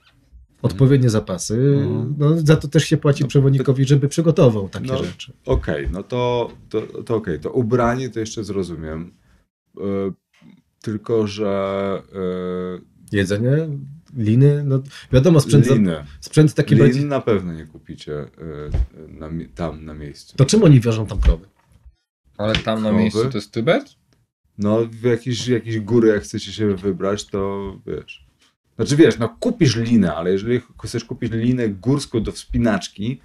odpowiednie 0.62 1.10
zapasy. 1.10 1.86
No, 2.18 2.38
za 2.38 2.56
to 2.56 2.68
też 2.68 2.84
się 2.84 2.96
płaci 2.96 3.22
No, 3.22 3.28
przewodnikowi, 3.28 3.84
żeby 3.84 4.08
przygotował 4.08 4.68
takie 4.68 4.86
no, 4.86 5.04
rzeczy. 5.04 5.32
Okej, 5.46 5.88
no 5.92 6.02
to, 6.02 6.50
to, 6.68 6.80
to 6.80 7.16
okej, 7.16 7.40
to 7.40 7.50
ubranie 7.52 8.08
to 8.08 8.20
jeszcze 8.20 8.44
zrozumiem. 8.44 9.12
E, 9.76 9.80
tylko, 10.82 11.26
że 11.26 12.02
Jedzenie, 13.12 13.68
liny, 14.16 14.64
no 14.64 14.82
wiadomo, 15.12 15.38
e, 15.38 15.40
sprzęt, 15.40 15.66
za- 15.66 15.74
liny. 15.74 16.04
sprzęt 16.20 16.54
taki 16.54 16.74
Lin 16.74 16.84
bardziej... 16.84 17.04
na 17.04 17.20
pewno 17.20 17.52
nie 17.52 17.66
kupicie 17.66 18.18
e, 18.20 18.28
na, 19.08 19.28
tam 19.54 19.84
na 19.84 19.94
miejscu. 19.94 20.36
To 20.36 20.44
czym 20.44 20.62
oni 20.62 20.80
wiążą 20.80 21.06
tam 21.06 21.20
krowy? 21.20 21.46
Ale 22.38 22.54
tam 22.56 22.82
na 22.82 22.88
Krowy? 22.88 23.02
miejscu 23.02 23.30
to 23.30 23.38
jest 23.38 23.52
Tybet? 23.52 23.94
No 24.58 24.86
w 24.86 25.02
jakieś, 25.02 25.48
jakieś 25.48 25.80
góry, 25.80 26.08
jak 26.08 26.22
chcecie 26.22 26.52
się 26.52 26.74
wybrać, 26.76 27.26
to 27.26 27.72
wiesz. 27.86 28.27
Znaczy 28.78 28.96
wiesz, 28.96 29.18
no 29.18 29.36
kupisz 29.40 29.76
linę, 29.76 30.14
ale 30.14 30.30
jeżeli 30.32 30.60
chcesz 30.84 31.04
kupić 31.04 31.32
linę 31.32 31.68
górską 31.68 32.22
do 32.22 32.32
wspinaczki 32.32 33.20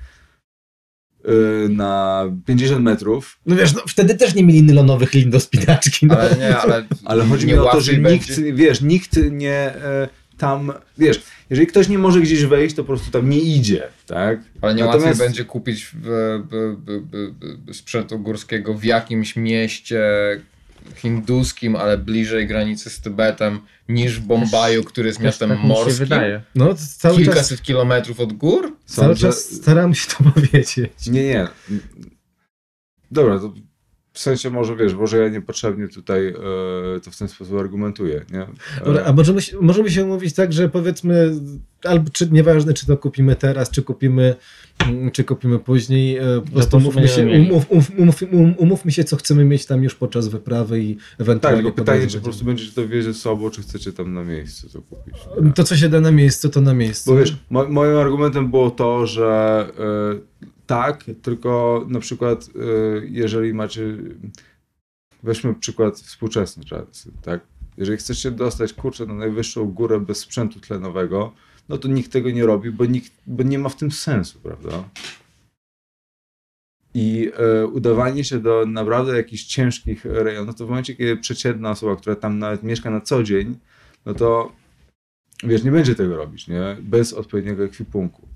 e, 1.26 1.32
na 1.70 2.24
50 2.46 2.84
metrów, 2.84 3.40
No 3.46 3.56
wiesz, 3.56 3.74
no 3.74 3.82
wtedy 3.88 4.16
też 4.16 4.36
nie 4.36 4.44
mieli 4.44 4.64
nylonowych 4.64 5.14
lin 5.14 5.30
do 5.30 5.40
spinaczki. 5.40 6.06
No. 6.06 6.18
Ale 6.18 6.36
nie, 6.36 6.58
ale, 6.58 6.86
Ale 7.06 7.26
chodzi 7.26 7.48
mi 7.48 7.54
o 7.54 7.66
to, 7.72 7.82
że 7.82 7.94
będzie- 7.94 8.10
nikt, 8.44 8.58
wiesz, 8.58 8.82
nikt 8.82 9.32
nie 9.32 9.76
e, 9.76 10.08
tam, 10.38 10.72
wiesz, 10.98 11.22
jeżeli 11.50 11.68
ktoś 11.68 11.90
nie 11.90 11.98
może 11.98 12.22
gdzieś 12.22 12.46
wejść, 12.46 12.76
to 12.76 12.84
po 12.84 12.88
prostu 12.88 13.12
tam 13.12 13.30
nie 13.30 13.40
idzie, 13.40 13.84
tak? 14.08 14.40
Ale 14.62 14.76
nie 14.76 14.84
Natomiast- 14.84 15.06
łatwiej 15.06 15.28
będzie 15.28 15.46
kupić 15.46 15.86
w, 15.94 16.02
b, 16.50 16.76
b, 16.78 17.74
sprzętu 17.74 18.20
górskiego 18.20 18.74
w 18.74 18.84
jakimś 18.84 19.36
mieście 19.36 20.02
hinduskim, 20.96 21.76
ale 21.76 21.98
bliżej 21.98 22.48
granicy 22.48 22.90
z 22.90 23.02
Tybetem, 23.02 23.60
niż 23.90 24.20
w 24.20 24.24
Bombaju, 24.24 24.84
który 24.84 25.08
jest 25.08 25.20
miastem 25.20 25.50
tak 25.50 25.58
mi 25.58 25.64
się 25.64 25.68
morskim. 25.68 25.96
wydaje. 25.96 26.42
no 26.56 26.66
cały 26.98 27.16
czas, 27.16 27.24
Kilkaset 27.26 27.62
kilometrów 27.62 28.20
od 28.20 28.34
gór? 28.34 28.78
cały 28.86 29.08
Sądzę- 29.08 29.22
czas 29.22 29.40
staram 29.54 29.96
się 29.96 30.08
to 30.18 30.24
powiedzieć. 30.32 30.76
Nie, 31.08 31.24
nie. 31.24 31.48
Dobra, 33.12 33.40
to 33.40 33.54
w 34.14 34.20
sensie 34.20 34.50
może 34.50 34.76
wiesz, 34.76 34.94
może 34.94 35.18
ja 35.18 35.30
niepotrzebnie 35.30 35.88
tutaj 35.88 36.28
e, 36.28 36.34
to 37.04 37.12
w 37.12 37.18
ten 37.18 37.28
sposób 37.28 37.60
argumentuję, 37.60 38.26
nie? 38.32 38.48
Dobra, 38.86 39.04
a 39.06 39.14
możemy, 39.14 39.42
się- 39.42 39.58
możemy 39.62 39.92
się 39.92 40.04
umówić 40.06 40.34
tak, 40.34 40.54
że 40.54 40.70
powiedzmy, 40.70 41.36
albo 41.84 42.10
czy 42.10 42.32
nieważne, 42.32 42.74
czy 42.74 42.86
to 42.86 42.98
kupimy 42.98 43.36
teraz, 43.36 43.70
czy 43.70 43.82
kupimy, 43.84 44.36
mm, 44.88 45.12
czy 45.12 45.24
kupimy 45.24 45.60
później, 45.60 46.18
e, 46.18 46.22
po 46.22 46.28
prostu 46.42 46.52
prostu 46.52 46.78
umówmy 46.78 47.08
się, 47.08 47.28
umów, 47.28 47.66
umów, 47.72 47.92
umów, 47.98 48.22
um- 48.32 48.56
umówmy 48.58 48.92
się, 48.92 49.04
co 49.04 49.16
chcemy 49.18 49.46
mieć 49.46 49.66
tam 49.66 49.84
już 49.84 49.96
podczas 49.96 50.28
wyprawy 50.28 50.80
i 50.84 50.96
tak, 50.96 51.04
ewentualnie 51.20 51.62
tylko 51.62 51.72
po 51.78 51.82
pytanie, 51.84 52.08
czy 52.08 52.18
po 52.18 52.24
prostu 52.24 52.46
będziecie 52.46 52.72
to 52.72 52.88
wieść 52.88 53.06
ze 53.06 53.14
sobą, 53.14 53.50
czy 53.50 53.62
chcecie 53.62 53.94
tam 53.94 54.14
na 54.14 54.24
miejscu 54.24 54.70
to 54.70 54.82
kupić. 54.82 55.16
nie? 55.44 55.52
To, 55.54 55.64
co 55.64 55.76
się 55.78 55.90
da 55.90 56.02
na 56.02 56.12
miejscu, 56.12 56.50
to 56.50 56.62
na 56.62 56.74
miejscu. 56.74 57.12
Bo 57.12 57.18
wiesz, 57.20 57.38
mo 57.50 57.66
moim 57.70 57.98
argumentem 57.98 58.50
było 58.52 58.72
to, 58.72 59.08
że 59.08 59.66
e, 59.80 60.53
tak, 60.66 61.04
tylko 61.22 61.86
na 61.90 62.00
przykład 62.00 62.50
e, 62.56 62.60
jeżeli 63.06 63.54
macie, 63.54 63.98
weźmy 65.24 65.56
przykład 65.56 66.00
współczesny 66.00 66.66
czas, 66.66 67.10
tak? 67.22 67.42
Jeżeli 67.78 67.98
chcecie 67.98 68.32
dostać 68.32 68.74
kurczę 68.74 69.06
na 69.06 69.14
najwyższą 69.14 69.66
górę 69.66 70.00
bez 70.00 70.20
sprzętu 70.20 70.60
tlenowego, 70.60 71.34
no 71.70 71.78
to 71.78 71.88
nikt 71.88 72.12
tego 72.12 72.32
nie 72.32 72.46
robi, 72.46 72.72
bo, 72.72 72.86
nikt, 72.86 73.12
bo 73.28 73.44
nie 73.44 73.60
ma 73.60 73.70
w 73.70 73.76
tym 73.76 73.92
sensu, 73.92 74.40
prawda? 74.40 74.90
I 76.94 77.32
e, 77.38 77.68
udawanie 77.68 78.24
się 78.24 78.40
do 78.40 78.66
naprawdę 78.68 79.18
jakichś 79.18 79.44
ciężkich 79.44 80.06
rejonów, 80.06 80.56
to 80.56 80.66
w 80.66 80.70
momencie, 80.70 80.96
kiedy 80.96 81.18
przeciętna 81.18 81.72
osoba, 81.72 81.96
która 81.96 82.16
tam 82.16 82.40
nawet 82.40 82.64
mieszka 82.64 82.90
na 82.90 83.02
co 83.02 83.24
dzień, 83.24 83.58
no 84.06 84.14
to 84.14 84.52
wiesz, 85.44 85.64
nie 85.64 85.72
będzie 85.72 85.96
tego 85.96 86.18
robić, 86.18 86.48
nie? 86.48 86.78
Bez 86.82 87.14
odpowiedniego 87.14 87.64
ekwipunku. 87.64 88.33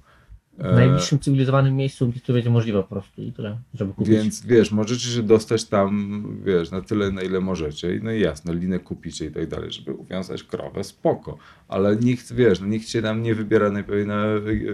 W 0.57 0.65
E, 0.65 0.75
najbliższym 0.75 1.19
cywilizowanym 1.19 1.75
miejscu, 1.75 2.07
gdzie 2.07 2.19
to 2.21 2.33
będzie 2.33 2.49
możliwe 2.49 2.83
po 2.83 2.89
prostu 2.89 3.21
i 3.21 3.31
tyle, 3.31 3.59
żeby 3.73 3.93
kupić. 3.93 4.09
Więc 4.13 4.45
wiesz, 4.45 4.71
możecie 4.71 5.07
się 5.09 5.23
dostać 5.23 5.65
tam, 5.65 6.23
wiesz, 6.45 6.71
na 6.71 6.81
tyle, 6.81 7.11
na 7.11 7.21
ile 7.21 7.39
możecie. 7.41 7.95
I 7.95 8.01
No 8.03 8.11
i 8.11 8.19
jasno, 8.21 8.53
linę 8.53 8.79
kupicie 8.79 9.25
i 9.25 9.31
tak 9.31 9.47
dalej, 9.47 9.71
żeby 9.71 9.93
uwiązać 9.93 10.43
krowę, 10.43 10.83
spoko. 10.83 11.37
Ale 11.67 11.95
nikt, 11.95 12.33
wiesz, 12.33 12.59
no 12.59 12.67
nikt 12.67 12.87
się 12.89 13.01
tam 13.01 13.23
nie 13.23 13.35
wybiera 13.35 13.69
najpewniej 13.71 14.07
na 14.07 14.23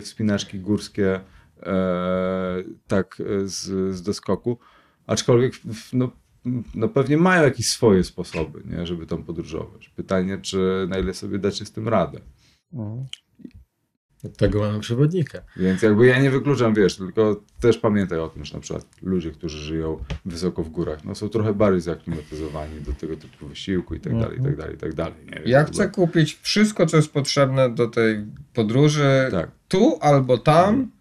wspinaczki 0.02 0.60
górskie 0.60 1.20
e, 1.64 2.64
tak 2.88 3.18
e, 3.22 3.48
z, 3.48 3.96
z 3.96 4.02
doskoku. 4.02 4.58
Aczkolwiek, 5.08 5.54
w- 5.56 5.94
no, 5.94 6.12
no 6.76 6.88
pewnie 6.88 7.18
mają 7.18 7.44
jakieś 7.44 7.70
swoje 7.70 8.04
sposoby, 8.04 8.62
nie, 8.66 8.88
żeby 8.88 9.06
tam 9.08 9.24
podróżować. 9.24 9.90
Pytanie, 9.90 10.38
czy 10.42 10.86
na 10.90 10.98
ile 11.00 11.14
sobie 11.14 11.40
dacie 11.40 11.66
z 11.66 11.72
tym 11.72 11.88
radę. 11.88 12.20
Od 14.24 14.38
tego 14.38 14.60
mamy 14.60 14.80
przewodnika. 14.80 15.42
Więc 15.58 15.82
jakby 15.82 16.06
ja 16.06 16.22
nie 16.22 16.32
wykluczam, 16.32 16.74
wiesz, 16.74 16.98
tylko 16.98 17.42
też 17.60 17.78
pamiętaj 17.78 18.20
o 18.20 18.30
tym, 18.30 18.46
że 18.46 18.54
na 18.54 18.60
przykład 18.60 18.86
ludzie, 19.02 19.32
którzy 19.32 19.58
żyją 19.58 19.98
wysoko 20.26 20.64
w 20.64 20.70
górach, 20.70 21.06
no 21.06 21.16
są 21.16 21.30
trochę 21.30 21.54
bardziej 21.54 21.82
zaklimatyzowani 21.82 22.82
do 22.82 22.94
tego 22.94 23.16
typu 23.18 23.48
wysiłku 23.48 23.96
i 23.96 24.00
tak 24.00 24.20
dalej, 24.20 24.40
i 24.40 24.44
tak 24.44 24.56
dalej, 24.58 24.76
i 24.76 24.78
tak 24.78 24.94
dalej. 24.94 25.14
Nie? 25.26 25.52
Ja 25.52 25.64
chcę 25.64 25.90
kupić 25.90 26.40
wszystko, 26.42 26.86
co 26.86 26.98
jest 26.98 27.14
potrzebne 27.14 27.70
do 27.70 27.88
tej 27.88 28.26
podróży 28.54 29.28
Tak. 29.32 29.52
tu 29.68 29.98
albo 30.02 30.38
tam. 30.38 30.92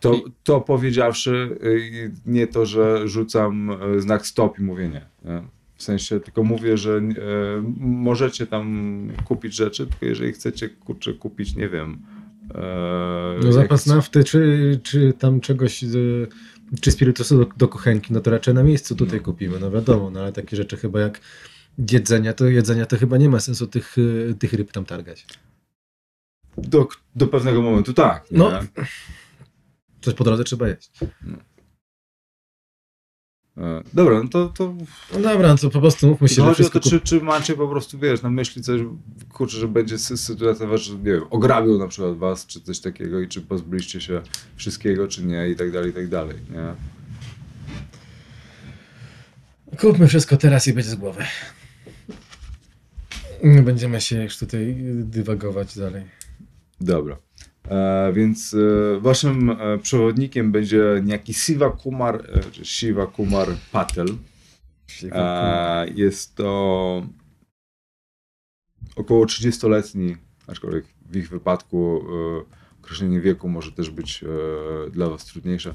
To, 0.00 0.20
to 0.42 0.60
powiedziawszy, 0.60 1.58
y, 1.64 2.12
nie 2.26 2.46
to, 2.46 2.66
że 2.66 3.08
rzucam 3.08 3.70
y, 3.96 4.00
znak 4.00 4.26
stop 4.26 4.58
i 4.58 4.62
mówię 4.62 4.88
nie. 4.88 5.06
nie? 5.24 5.42
W 5.74 5.82
sensie 5.82 6.20
tylko 6.20 6.42
mówię, 6.42 6.76
że 6.76 6.98
y, 6.98 7.02
możecie 7.78 8.46
tam 8.46 9.08
kupić 9.24 9.54
rzeczy, 9.54 9.86
tylko 9.86 10.06
jeżeli 10.06 10.32
chcecie 10.32 10.68
kurczę, 10.68 11.12
kupić, 11.12 11.56
nie 11.56 11.68
wiem. 11.68 11.98
E, 12.54 13.38
No 13.44 13.52
zapas 13.52 13.86
jak- 13.86 13.96
nafty, 13.96 14.24
czy, 14.24 14.80
czy 14.82 15.12
tam 15.18 15.40
czegoś, 15.40 15.82
z, 15.82 16.30
czy 16.80 16.90
spirytusu 16.90 17.38
do, 17.38 17.50
do 17.56 17.68
kuchenki, 17.68 18.12
no 18.12 18.20
to 18.20 18.30
raczej 18.30 18.54
na 18.54 18.62
miejscu 18.62 18.96
tutaj 18.96 19.20
kupimy, 19.20 19.58
no 19.60 19.70
wiadomo, 19.70 20.10
no 20.10 20.20
ale 20.20 20.32
takie 20.32 20.56
rzeczy 20.56 20.76
chyba 20.76 21.00
jak 21.00 21.20
jedzenia, 21.90 22.32
to 22.32 22.44
jedzenia 22.46 22.86
to 22.86 22.96
chyba 22.96 23.16
nie 23.16 23.28
ma 23.28 23.40
sensu 23.40 23.66
tych, 23.66 23.98
y, 23.98 24.34
tych 24.38 24.52
ryb 24.52 24.72
tam 24.72 24.84
targać. 24.84 25.26
Do, 26.58 26.88
do 27.16 27.26
pewnego 27.26 27.62
momentu 27.62 27.92
tak. 27.92 28.30
nie? 28.30 28.38
No. 28.38 28.50
Coś 30.00 30.14
po 30.14 30.24
drodze 30.24 30.44
trzeba 30.44 30.68
jeść. 30.68 30.90
E, 31.02 31.06
Dobra, 33.92 34.22
no 34.22 34.28
to, 34.28 34.48
to 34.48 34.74
No 35.12 35.20
dobra, 35.20 35.48
no 35.48 35.56
to 35.56 35.70
po 35.70 35.80
prostu 35.80 36.06
mówmy 36.06 36.28
się, 36.28 36.34
że 36.34 36.42
chodzi 36.42 36.64
o 36.64 36.70
to, 36.70 36.80
czy, 36.80 37.00
czy 37.00 37.20
macie 37.20 37.54
po 37.54 37.68
prostu, 37.68 37.98
wiesz, 37.98 38.22
na 38.22 38.30
myśli 38.30 38.62
coś, 38.62 38.80
kurczę, 39.32 39.56
że 39.58 39.68
będzie 39.68 39.96
sy- 39.96 40.16
sytuacja, 40.16 40.76
że 40.76 40.94
nie 40.94 41.02
wiem, 41.02 41.24
ograbią 41.30 41.78
na 41.78 41.88
przykład 41.88 42.16
was, 42.16 42.46
czy 42.46 42.60
coś 42.60 42.80
takiego 42.80 43.20
i 43.20 43.28
czy 43.28 43.40
pozbyliście 43.42 44.00
się 44.00 44.22
wszystkiego, 44.56 45.08
czy 45.08 45.24
nie 45.24 45.48
i 45.50 45.56
tak 45.56 45.72
dalej, 45.72 45.90
i 45.90 45.94
tak 45.94 46.08
dalej, 46.08 46.36
nie? 46.50 46.74
kup... 49.70 49.80
Kupmy 49.80 50.08
wszystko 50.08 50.36
teraz 50.36 50.68
i 50.68 50.72
będzie 50.72 50.90
z 50.90 50.94
głowy. 50.94 51.24
Nie 53.44 53.62
będziemy 53.62 54.00
się 54.00 54.22
już 54.22 54.38
tutaj 54.38 54.76
dywagować 55.04 55.78
dalej. 55.78 56.04
Dobra. 56.80 57.16
E, 57.72 58.12
więc 58.12 58.54
e, 58.54 59.00
waszym 59.00 59.50
e, 59.50 59.78
przewodnikiem 59.78 60.52
będzie 60.52 60.82
niejaki 61.04 61.34
Siva 61.34 61.70
Kumar, 61.70 62.22
czy 62.52 62.64
Shiva 62.64 63.06
Kumar 63.06 63.48
Patel. 63.72 64.06
Jest 65.94 66.34
to 66.34 67.06
około 68.96 69.24
30-letni, 69.24 70.16
aczkolwiek 70.46 70.84
w 71.10 71.16
ich 71.16 71.28
wypadku 71.28 72.04
określenie 72.82 73.20
wieku 73.20 73.48
może 73.48 73.72
też 73.72 73.90
być 73.90 74.24
dla 74.90 75.08
Was 75.08 75.24
trudniejsze. 75.24 75.74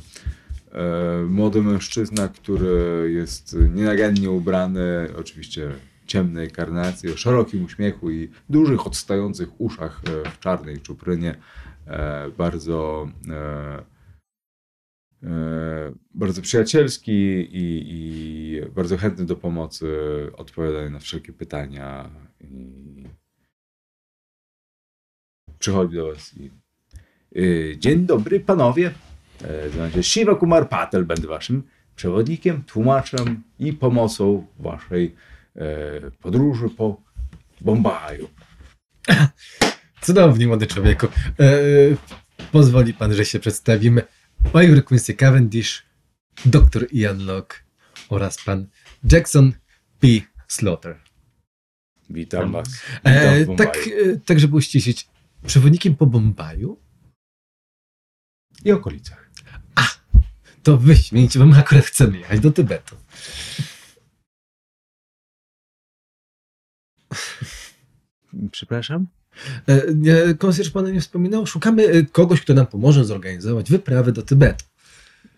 Młody 1.28 1.62
mężczyzna, 1.62 2.28
który 2.28 3.12
jest 3.14 3.58
nienagannie 3.74 4.32
ubrany, 4.32 5.10
oczywiście 5.18 5.72
ciemnej 6.08 6.52
karnacji, 6.52 7.14
o 7.14 7.18
szerokim 7.18 7.66
uśmiechu 7.66 8.12
i 8.12 8.30
dużych 8.50 8.88
odstających 8.88 9.62
uszach 9.62 10.02
w 10.34 10.40
czarnej 10.40 10.80
czuprynie. 10.80 11.36
E, 11.88 12.30
bardzo 12.38 13.10
e, 13.30 13.84
e, 15.24 15.94
bardzo 16.14 16.42
przyjacielski 16.42 17.12
i, 17.12 17.84
i 17.88 18.62
bardzo 18.76 18.98
chętny 18.98 19.26
do 19.26 19.36
pomocy, 19.36 19.88
odpowiadania 20.38 20.90
na 20.90 21.00
wszelkie 21.00 21.34
pytania 21.34 22.10
i 22.42 23.04
przychodzi 25.60 25.96
do 25.96 26.14
was 26.14 26.38
i 26.38 26.52
y, 27.38 27.76
Dzień 27.80 28.06
dobry 28.06 28.40
panowie, 28.40 28.92
się 29.94 30.04
Shiva 30.04 30.36
Kumar 30.36 30.70
Patel, 30.70 31.06
będę 31.06 31.28
waszym 31.28 31.64
przewodnikiem, 31.96 32.64
tłumaczem 32.64 33.44
i 33.60 33.74
pomocą 33.74 34.48
waszej 34.60 35.16
podróży 36.22 36.70
po 36.70 37.02
Bombaju. 37.62 38.30
Cudownie, 40.08 40.48
młody 40.48 40.68
człowieku. 40.68 41.08
E, 41.40 41.52
pozwoli 42.52 42.94
pan, 42.94 43.14
że 43.14 43.26
się 43.26 43.40
przedstawimy. 43.40 44.02
Oliver 44.54 44.86
Quincy 44.86 45.14
Cavendish, 45.14 45.84
dr 46.46 46.88
Ian 46.94 47.26
Locke 47.26 47.58
oraz 48.10 48.44
pan 48.44 48.68
Jackson 49.12 49.54
P. 50.00 50.08
Slaughter. 50.48 51.00
Witam 52.10 52.52
was. 52.52 52.68
E, 53.04 53.56
tak, 53.56 53.78
e, 53.78 54.18
tak, 54.26 54.40
żeby 54.40 54.56
uściślić, 54.56 55.08
przewodnikiem 55.46 55.96
po 55.96 56.06
Bombaju? 56.06 56.80
I 58.66 58.72
okolicach. 58.72 59.32
To 60.64 60.78
wyśmienicie, 60.78 61.40
bo 61.40 61.46
my 61.46 61.58
akurat 61.58 61.86
chcemy 61.86 62.18
jechać 62.18 62.40
do 62.40 62.52
Tybetu. 62.52 62.96
Przepraszam? 68.52 69.08
E, 69.68 70.34
Konsjerz 70.34 70.70
pana 70.70 70.90
nie 70.90 71.02
wspominał? 71.02 71.48
Szukamy 71.48 71.88
e, 71.88 72.04
kogoś, 72.04 72.42
kto 72.42 72.54
nam 72.54 72.68
pomoże 72.68 73.06
zorganizować 73.06 73.72
wyprawę 73.72 74.12
do 74.12 74.22
Tybetu. 74.22 74.66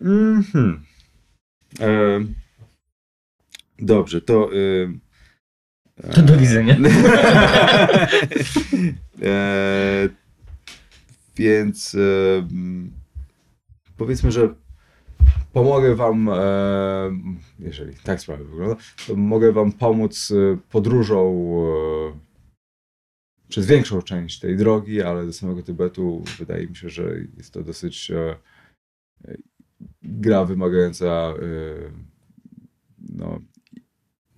Mhm. 0.00 0.84
E, 1.80 2.20
dobrze, 3.78 4.20
to. 4.20 4.50
E, 4.52 6.12
To 6.12 6.22
do 6.22 6.36
widzenia. 6.36 6.76
e, 9.22 10.08
więc 11.36 11.94
e, 11.94 11.98
powiedzmy, 13.96 14.32
że 14.32 14.54
pomogę 15.52 15.94
wam, 15.94 16.28
e, 16.28 16.32
jeżeli 17.58 17.94
tak 17.94 18.20
sprawa 18.20 18.44
wygląda, 18.44 18.76
to 19.06 19.16
mogę 19.16 19.52
wam 19.52 19.72
pomóc 19.72 20.32
e, 20.32 20.56
podróżą 20.70 21.46
e, 22.14 22.29
przez 23.50 23.66
większą 23.66 24.02
część 24.02 24.38
tej 24.38 24.56
drogi, 24.56 25.02
ale 25.02 25.26
do 25.26 25.32
samego 25.32 25.62
Tybetu 25.62 26.24
wydaje 26.38 26.66
mi 26.66 26.76
się, 26.76 26.88
że 26.88 27.14
jest 27.36 27.52
to 27.52 27.62
dosyć 27.62 28.10
e, 28.10 28.36
gra 30.02 30.44
wymagająca 30.44 31.06
e, 31.06 31.34
no, 33.08 33.40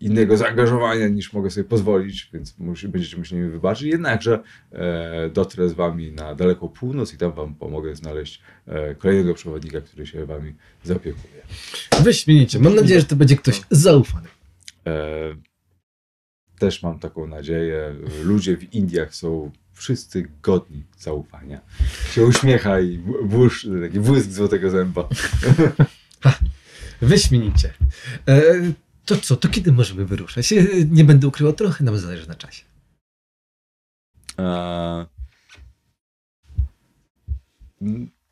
innego 0.02 0.36
zaangażowania 0.36 1.08
niż 1.08 1.32
mogę 1.32 1.50
sobie 1.50 1.64
pozwolić, 1.64 2.30
więc 2.32 2.58
musi, 2.58 2.88
będziecie 2.88 3.16
musieli 3.16 3.42
mi 3.42 3.50
wybaczyć. 3.50 3.82
Jednakże 3.82 4.42
e, 4.72 5.30
dotrę 5.30 5.68
z 5.68 5.72
wami 5.72 6.12
na 6.12 6.34
daleką 6.34 6.68
północ 6.68 7.14
i 7.14 7.18
tam 7.18 7.32
wam 7.32 7.54
pomogę 7.54 7.96
znaleźć 7.96 8.42
e, 8.66 8.94
kolejnego 8.94 9.34
przewodnika, 9.34 9.80
który 9.80 10.06
się 10.06 10.26
wami 10.26 10.54
zaopiekuje. 10.84 11.42
Wyśmienicie. 12.02 12.58
Mam 12.58 12.74
nadzieję, 12.74 13.00
że 13.00 13.06
to 13.06 13.16
będzie 13.16 13.36
ktoś 13.36 13.60
zaufany. 13.70 14.28
E, 14.86 15.34
też 16.62 16.82
mam 16.82 16.98
taką 16.98 17.26
nadzieję. 17.26 17.94
Ludzie 18.22 18.56
w 18.56 18.74
Indiach 18.74 19.14
są 19.14 19.50
wszyscy 19.72 20.28
godni 20.42 20.84
zaufania. 20.98 21.60
Się 22.12 22.26
uśmiecha 22.26 22.80
i 22.80 22.98
błysz, 23.24 23.68
taki 23.82 24.00
błysk 24.00 24.30
złotego 24.30 24.70
zęba. 24.70 25.08
Wyśmienicie. 27.00 27.74
E, 28.28 28.42
to 29.04 29.16
co, 29.16 29.36
to 29.36 29.48
kiedy 29.48 29.72
możemy 29.72 30.04
wyruszać? 30.04 30.54
Nie 30.90 31.04
będę 31.04 31.28
ukrywał, 31.28 31.52
trochę 31.52 31.84
nam 31.84 31.98
zależy 31.98 32.28
na 32.28 32.34
czasie. 32.34 32.64
E, 34.38 35.06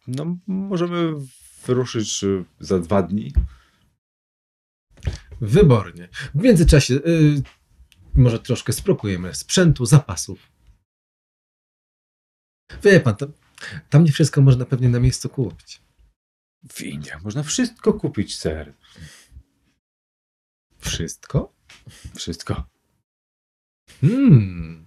no, 0.07 0.37
możemy 0.47 1.13
wyruszyć 1.67 2.25
e, 2.25 2.45
za 2.61 2.79
dwa 2.79 3.03
dni. 3.03 3.33
Wybornie. 5.41 6.09
W 6.35 6.43
międzyczasie 6.43 7.01
może 8.15 8.39
troszkę 8.39 8.73
sprokujemy 8.73 9.35
sprzętu, 9.35 9.87
zapasów. 9.87 10.53
Wie 12.83 13.01
pan, 13.01 13.17
tam, 13.17 13.33
tam 13.91 14.05
nie 14.05 14.13
wszystko 14.13 14.41
można 14.41 14.65
pewnie 14.65 14.89
na 14.89 15.01
miejscu 15.01 15.29
kupić. 15.29 15.83
W 16.73 16.81
Indiach 16.83 17.23
można 17.23 17.43
wszystko 17.43 17.93
kupić, 17.93 18.39
ser. 18.39 18.75
Wszystko? 20.79 21.53
Wszystko. 22.17 22.65
Hmm. 24.01 24.87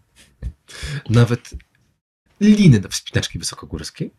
Nawet 1.10 1.50
liny 2.40 2.80
do 2.80 2.90
wspinaczki 2.90 3.40
wysokogórskiej? 3.40 4.14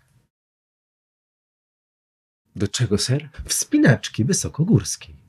Do 2.56 2.68
czego, 2.68 2.98
ser? 2.98 3.30
Wspinaczki 3.48 4.24
wysokogórskiej. 4.24 5.23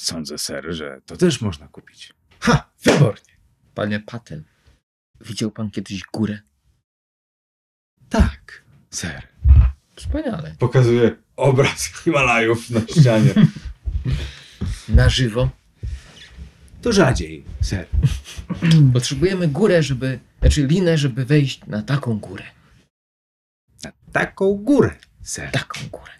Sądzę, 0.00 0.38
ser, 0.38 0.66
że 0.68 1.00
to 1.06 1.16
też 1.16 1.40
można 1.40 1.68
kupić. 1.68 2.14
Ha, 2.40 2.70
wybornie. 2.82 3.32
Panie 3.74 4.00
Patel, 4.00 4.44
widział 5.20 5.50
pan 5.50 5.70
kiedyś 5.70 6.02
górę? 6.12 6.38
Tak, 8.08 8.64
ser. 8.90 9.28
Wspaniale. 9.96 10.54
Pokazuje 10.58 11.16
obraz 11.36 11.84
Himalajów 11.84 12.70
na 12.70 12.80
ścianie. 12.80 13.34
Na 14.88 15.08
żywo. 15.08 15.50
To 16.82 16.92
rzadziej, 16.92 17.44
ser. 17.60 17.86
Potrzebujemy 18.94 19.48
górę, 19.48 19.82
żeby 19.82 20.20
Znaczy 20.40 20.66
linę, 20.66 20.98
żeby 20.98 21.24
wejść 21.24 21.66
na 21.66 21.82
taką 21.82 22.18
górę. 22.18 22.44
Taką 24.12 24.54
górę, 24.54 24.96
ser. 25.22 25.50
Taką 25.50 25.80
górę. 25.92 26.12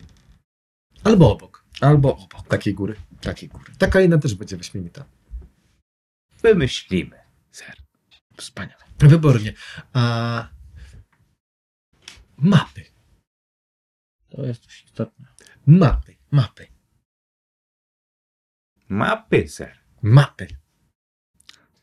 Albo 1.04 1.32
obok 1.32 1.64
Albo 1.80 2.16
obok 2.16 2.48
takiej 2.48 2.74
góry. 2.74 2.96
Takiej 3.20 3.48
góry. 3.48 3.72
Taka 3.78 4.00
inna 4.00 4.18
też 4.18 4.34
będzie 4.34 4.56
wyśmienita. 4.56 5.04
Wymyślimy, 6.42 7.20
ser. 7.52 7.76
Wspaniale. 8.36 8.84
Wybornie. 8.98 9.54
A 9.92 10.48
mapy. 12.36 12.84
To 14.28 14.46
jest 14.46 14.64
dość 14.64 14.84
istotne. 14.84 15.26
Mapy. 15.66 16.16
Mapy. 16.30 16.66
Mapy, 18.88 19.48
ser. 19.48 19.78
Mapy. 20.02 20.46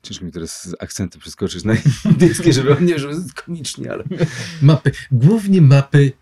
Ciężko 0.02 0.26
mi 0.26 0.32
teraz 0.32 0.68
z 0.68 0.76
akcentem 0.80 1.22
przeskoczyć 1.22 1.64
na 1.64 1.74
indyjskie, 2.06 2.54
żeby 2.54 2.78
on 2.78 2.86
nie 2.86 2.96
brzmiał 2.96 3.14
komicznie, 3.46 3.92
ale... 3.92 4.04
Mapy. 4.62 4.92
Głównie 5.12 5.62
mapy 5.62 6.14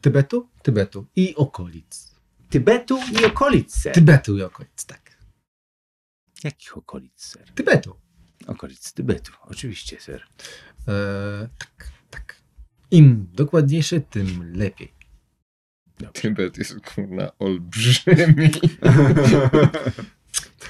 Tybetu? 0.00 0.48
Tybetu 0.62 1.06
i 1.16 1.34
okolic. 1.34 2.13
Tybetu 2.50 2.98
i 3.20 3.24
okolic, 3.24 3.74
ser. 3.76 3.94
Tybetu 3.94 4.38
i 4.38 4.42
okolic, 4.42 4.84
tak. 4.86 5.16
Jakich 6.44 6.76
okolic, 6.76 7.22
ser? 7.24 7.52
Tybetu. 7.54 7.96
Okolic 8.46 8.92
Tybetu, 8.92 9.32
oczywiście, 9.40 10.00
ser. 10.00 10.26
E, 10.88 11.48
tak, 11.58 11.90
tak. 12.10 12.36
Im 12.90 13.28
dokładniejsze, 13.32 14.00
tym 14.00 14.52
lepiej. 14.56 14.94
Tybet 16.12 16.58
jest 16.58 16.80
kurna 16.80 17.32
olbrzymi. 17.38 18.50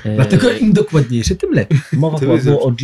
E, 0.04 0.14
Dlatego 0.16 0.52
im 0.52 0.72
dokładniejsze, 0.72 1.36
tym 1.36 1.52
lepiej. 1.52 1.78
Mowa 1.92 2.18
chyba 2.18 2.32
jest- 2.32 2.44
było 2.44 2.66
o 2.66 2.74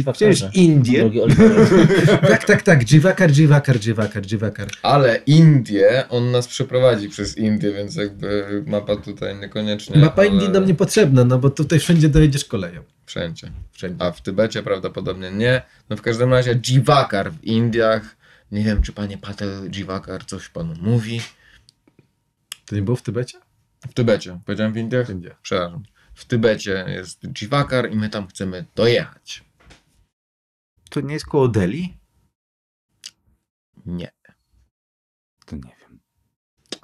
Indię? 0.55 0.99
Drogi 0.99 1.21
Oliverze. 1.23 1.87
Tak, 2.29 2.45
tak, 2.45 2.63
tak. 2.63 2.85
Jiwakar, 2.93 3.31
Jiwakar, 3.31 3.77
Jiwakar, 3.81 4.23
Jiwakar. 4.27 4.69
Ale 4.83 5.17
Indie, 5.17 6.05
on 6.09 6.31
nas 6.31 6.49
przeprowadzi 6.49 7.09
przez 7.09 7.39
Indię, 7.39 7.73
więc 7.73 7.97
jakby 7.97 8.63
mapa 8.67 8.97
tutaj 8.97 9.37
niekoniecznie. 9.37 9.97
Mapa 10.01 10.23
ale 10.23 10.31
Indii 10.31 10.49
nam 10.49 10.67
niepotrzebna, 10.67 11.25
no 11.25 11.39
bo 11.39 11.51
tutaj 11.51 11.79
wszędzie 11.79 12.09
dojedziesz 12.09 12.45
koleją. 12.45 12.83
Wszędzie. 13.07 13.51
Wszędzie. 13.73 14.05
A 14.05 14.11
w 14.11 14.23
Tybecie 14.23 14.63
prawdopodobnie 14.63 15.31
nie. 15.31 15.63
No 15.91 15.97
w 15.97 16.03
każdym 16.03 16.33
razie 16.33 16.55
Jivakar 16.55 17.33
w 17.33 17.45
Indiach. 17.45 18.17
Nie 18.53 18.65
wiem, 18.65 18.83
czy 18.83 18.93
panie 18.93 19.19
Patel 19.19 19.71
Jivakar 19.71 20.25
coś 20.27 20.49
panu 20.49 20.75
mówi. 20.83 21.21
To 22.67 22.75
nie 22.77 22.83
było 22.83 22.97
w 22.97 23.03
Tybecie? 23.03 23.39
W 23.91 23.95
Tybecie. 23.95 24.39
Powiedziałem 24.47 24.73
w 24.73 24.77
Indiach? 24.77 25.05
Wszędzie. 25.07 25.35
Przepraszam. 25.43 25.83
W 26.15 26.25
Tybecie 26.25 26.85
jest 26.89 27.21
Jivakar 27.35 27.91
i 27.93 27.97
my 27.97 28.09
tam 28.09 28.27
chcemy 28.29 28.65
dojechać. 28.77 29.45
To 30.91 31.01
nie 31.01 31.15
jest 31.15 31.27
koło 31.27 31.49
Delhi? 31.49 31.97
Nie. 33.87 34.11
To 35.47 35.57
nie 35.57 35.63
wiem. 35.63 35.99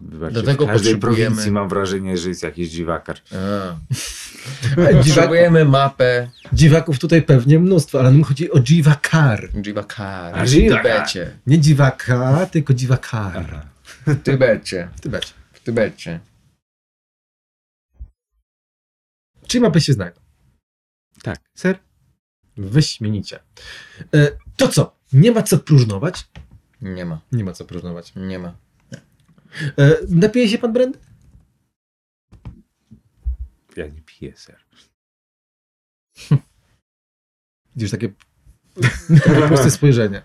Wybaczcie, 0.01 0.43
Dlatego 0.43 0.65
w 0.65 0.69
każdej 0.69 0.95
potrzebujemy- 0.95 1.01
prowincji 1.27 1.53
mam 1.53 1.69
wrażenie, 1.69 2.19
że 2.19 2.29
jest 2.29 2.43
jakiś 2.43 2.69
dziwakar. 2.71 3.17
Potrzebujemy 4.99 5.65
mapę 5.65 6.31
dziwaków 6.53 6.99
tutaj 6.99 7.23
pewnie 7.23 7.59
mnóstwo, 7.59 8.01
ale 8.01 8.11
nam 8.13 8.23
chodzi 8.25 8.51
o 8.53 8.59
Jiwakar. 8.61 9.49
Jivakar 9.67 10.39
A, 10.39 10.45
w 10.45 10.49
Jivakar. 10.49 10.83
Tybecie. 10.83 11.39
Nie 11.47 11.59
dziwaka, 11.61 12.47
tylko 12.47 12.75
dziwakar. 12.75 13.47
Aha. 13.49 13.67
W 14.07 14.23
Tybecie. 14.23 14.89
W 14.97 15.01
Tybecie. 15.01 15.33
W 15.53 15.61
Tybecie. 15.61 16.21
Czyli 19.47 19.63
mapy 19.63 19.81
się 19.81 19.93
znajdą. 19.93 20.21
Tak, 21.23 21.41
ser? 21.55 21.79
Wyśmienicie. 22.57 23.41
E, 24.15 24.39
to 24.57 24.69
co? 24.69 24.97
Nie 25.13 25.33
ma 25.33 25.43
co 25.43 25.59
próżnować? 25.59 26.29
Nie 26.81 27.05
ma. 27.05 27.21
Nie 27.33 27.45
ma 27.45 27.53
co 27.53 27.65
próżnować. 27.65 28.13
Nie 28.17 28.39
ma. 28.39 28.57
E, 29.79 29.97
napije 30.09 30.49
się 30.49 30.59
pan 30.59 30.73
brandy? 30.73 30.99
Ja 33.77 33.87
nie 33.87 34.03
piję, 34.07 34.37
ser. 34.37 34.65
Widzisz 37.77 37.91
takie, 37.91 38.13
takie 39.25 39.49
puste 39.49 39.71
spojrzenie. 39.71 40.23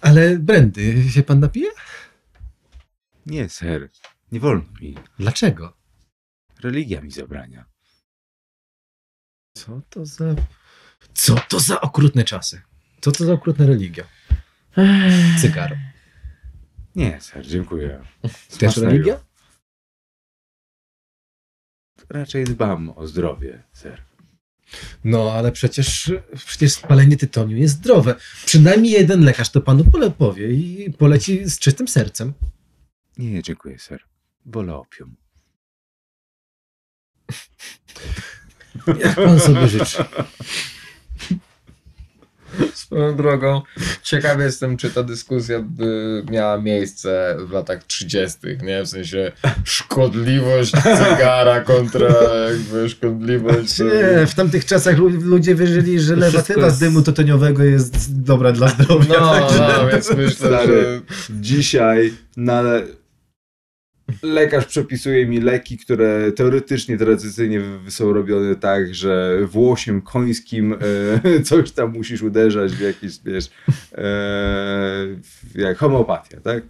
Ale 0.00 0.38
brandy 0.38 1.10
się 1.10 1.22
pan 1.22 1.40
napije? 1.40 1.70
Nie, 3.26 3.48
ser. 3.48 3.90
Nie 4.32 4.40
wolno 4.40 4.64
mi. 4.80 4.94
Dlaczego? 5.18 5.76
Religia 6.60 7.00
mi 7.00 7.10
zabrania. 7.10 7.64
Co 9.56 9.82
to 9.90 10.06
za... 10.06 10.34
Co 11.14 11.36
to 11.48 11.60
za 11.60 11.80
okrutne 11.80 12.24
czasy? 12.24 12.62
Co 13.00 13.12
to 13.12 13.24
za 13.24 13.32
okrutna 13.32 13.66
religia? 13.66 14.04
Cygar. 15.40 15.78
Nie, 16.94 17.20
ser, 17.20 17.46
dziękuję. 17.46 18.04
Też 18.58 18.76
religia? 18.76 19.20
Raczej 22.08 22.44
dbam 22.44 22.90
o 22.96 23.06
zdrowie, 23.06 23.62
ser. 23.72 24.02
No, 25.04 25.32
ale 25.32 25.52
przecież, 25.52 26.12
przecież 26.46 26.72
spalenie 26.72 27.16
tytoniu 27.16 27.56
jest 27.56 27.74
zdrowe. 27.74 28.14
Przynajmniej 28.46 28.92
jeden 28.92 29.24
lekarz 29.24 29.50
to 29.50 29.60
panu 29.60 29.84
pole 29.84 30.10
powie 30.10 30.50
i 30.50 30.92
poleci 30.92 31.50
z 31.50 31.58
czystym 31.58 31.88
sercem. 31.88 32.32
Nie, 33.18 33.42
dziękuję, 33.42 33.78
ser. 33.78 34.04
Wolę 34.46 34.74
opium. 34.74 35.16
Jak 39.04 39.14
pan 39.14 39.40
sobie 39.40 39.68
życzy. 39.68 40.04
Swoją 42.74 43.16
drogą, 43.16 43.62
ciekawy 44.02 44.42
jestem, 44.44 44.76
czy 44.76 44.90
ta 44.90 45.02
dyskusja 45.02 45.60
by 45.62 46.22
miała 46.30 46.60
miejsce 46.60 47.36
w 47.46 47.50
latach 47.50 47.84
30., 47.84 48.38
nie? 48.62 48.82
W 48.82 48.88
sensie 48.88 49.32
szkodliwość 49.64 50.70
cygara 50.72 51.60
kontra 51.60 52.08
jakby 52.50 52.88
szkodliwość... 52.88 53.78
Nie, 53.78 54.26
w 54.26 54.34
tamtych 54.34 54.64
czasach 54.64 54.98
lu- 54.98 55.08
ludzie 55.20 55.54
wierzyli, 55.54 56.00
że 56.00 56.16
lewatywa 56.16 56.64
jest- 56.64 56.76
z 56.76 56.80
dymu 56.80 57.02
tytoniowego 57.02 57.64
jest 57.64 58.22
dobra 58.22 58.52
dla 58.52 58.68
zdrowia. 58.68 59.20
No, 59.20 59.32
także- 59.40 59.68
no, 59.78 59.88
więc 59.88 60.10
myślę, 60.10 60.32
Stary. 60.48 60.66
że... 60.66 61.00
Dzisiaj 61.40 62.12
na 62.36 62.62
lekarz 64.22 64.66
przepisuje 64.66 65.26
mi 65.26 65.40
leki, 65.40 65.78
które 65.78 66.32
teoretycznie, 66.32 66.98
tradycyjnie 66.98 67.60
są 67.88 68.12
robione 68.12 68.56
tak, 68.56 68.94
że 68.94 69.38
włosiem 69.42 70.02
końskim 70.02 70.72
e, 70.72 71.42
coś 71.48 71.70
tam 71.70 71.92
musisz 71.92 72.22
uderzać 72.22 72.72
w 72.72 72.80
jakieś, 72.80 73.18
wiesz, 73.24 73.50
e, 73.94 74.04
jak 75.54 75.78
homeopatia, 75.78 76.40
tak? 76.40 76.62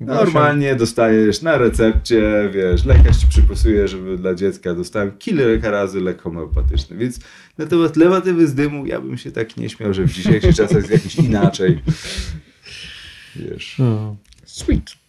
Normalnie 0.00 0.74
dostajesz 0.76 1.42
na 1.42 1.58
recepcie, 1.58 2.50
wiesz, 2.54 2.84
lekarz 2.84 3.16
ci 3.16 3.26
przypisuje, 3.26 3.88
żeby 3.88 4.16
dla 4.16 4.34
dziecka 4.34 4.74
dostałem 4.74 5.18
kilka 5.18 5.70
razy 5.70 6.00
lek 6.00 6.22
homeopatyczny, 6.22 6.96
więc 6.96 7.20
na 7.58 7.66
temat 7.66 7.96
lewatywy 7.96 8.46
z 8.46 8.54
dymu 8.54 8.86
ja 8.86 9.00
bym 9.00 9.18
się 9.18 9.32
tak 9.32 9.56
nie 9.56 9.68
śmiał, 9.68 9.94
że 9.94 10.04
w 10.04 10.12
dzisiejszych 10.12 10.56
czasach 10.56 10.76
jest 10.76 10.90
jakiś 10.90 11.16
inaczej. 11.16 11.82
Wiesz. 13.36 13.76
No. 13.78 14.16
Sweet. 14.44 15.07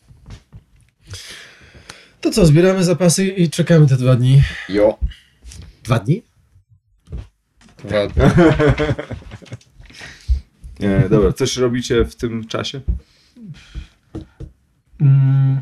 To 2.21 2.31
co, 2.31 2.45
zbieramy 2.45 2.83
zapasy 2.83 3.27
i 3.27 3.49
czekamy 3.49 3.87
te 3.87 3.97
dwa 3.97 4.15
dni. 4.15 4.43
Jo. 4.69 4.97
Dwa 5.83 5.99
dni? 5.99 6.23
Dwa, 7.83 8.07
Nie, 10.79 11.03
dobra, 11.09 11.33
coś 11.33 11.57
robicie 11.57 12.05
w 12.05 12.15
tym 12.15 12.47
czasie? 12.47 12.81
Mm. 15.01 15.61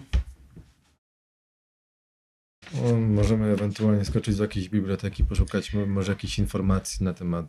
O, 2.85 2.93
możemy 2.95 3.45
ewentualnie 3.51 4.05
skoczyć 4.05 4.35
do 4.35 4.43
jakiejś 4.43 4.69
biblioteki, 4.69 5.23
poszukać 5.23 5.73
mo- 5.73 5.85
może 5.85 6.11
jakichś 6.11 6.39
informacji 6.39 7.05
na 7.05 7.13
temat... 7.13 7.45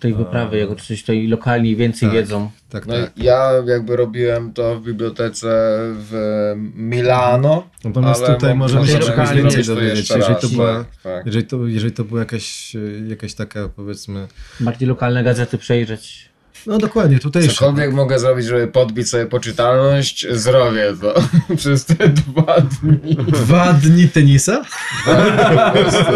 Tej 0.00 0.14
wyprawy, 0.14 0.58
jako 0.58 0.74
coś 0.76 1.00
tutaj 1.00 1.26
lokalni 1.26 1.76
więcej 1.76 2.08
Tak. 2.08 2.16
wiedzą. 2.16 2.50
Tak, 2.68 2.86
No 2.86 2.94
tak. 2.94 3.12
ja 3.18 3.52
jakby 3.66 3.96
robiłem 3.96 4.52
to 4.52 4.80
w 4.80 4.82
bibliotece 4.84 5.78
w 5.94 6.52
Milano. 6.74 7.68
Natomiast 7.84 8.24
ale 8.24 8.34
tutaj 8.34 8.50
mo- 8.54 8.64
możemy 8.64 8.86
się 8.86 8.98
czegoś 8.98 9.30
więcej 9.32 9.64
to 9.64 9.74
dowiedzieć. 9.74 10.10
Jeżeli 10.10 10.34
to, 10.40 10.48
była, 10.48 10.74
tak, 10.84 10.86
tak. 11.02 11.26
jeżeli, 11.26 11.46
to, 11.46 11.66
jeżeli 11.66 11.92
to 11.92 12.04
była 12.04 12.20
jakaś, 12.20 12.76
jakaś 13.08 13.34
taka, 13.34 13.68
powiedzmy... 13.68 14.28
Bardziej 14.60 14.88
lokalne 14.88 15.24
gazety 15.24 15.58
przejrzeć. 15.58 16.31
No 16.66 16.78
dokładnie, 16.78 17.18
tutaj 17.18 17.48
Cokolwiek 17.48 17.92
mogę 17.92 18.18
zrobić, 18.18 18.46
żeby 18.46 18.66
podbić 18.68 19.08
sobie 19.08 19.26
poczytalność, 19.26 20.26
zrobię 20.30 20.94
to 21.00 21.14
przez 21.56 21.84
te 21.84 22.08
dwa 22.08 22.56
dni. 22.60 23.16
Dwa 23.16 23.72
dni 23.72 24.08
tenisa? 24.08 24.64
Tak, 25.04 25.72
po 25.74 25.78
prostu, 25.78 26.12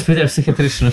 Szpital 0.00 0.28
psychiatryczny. 0.28 0.90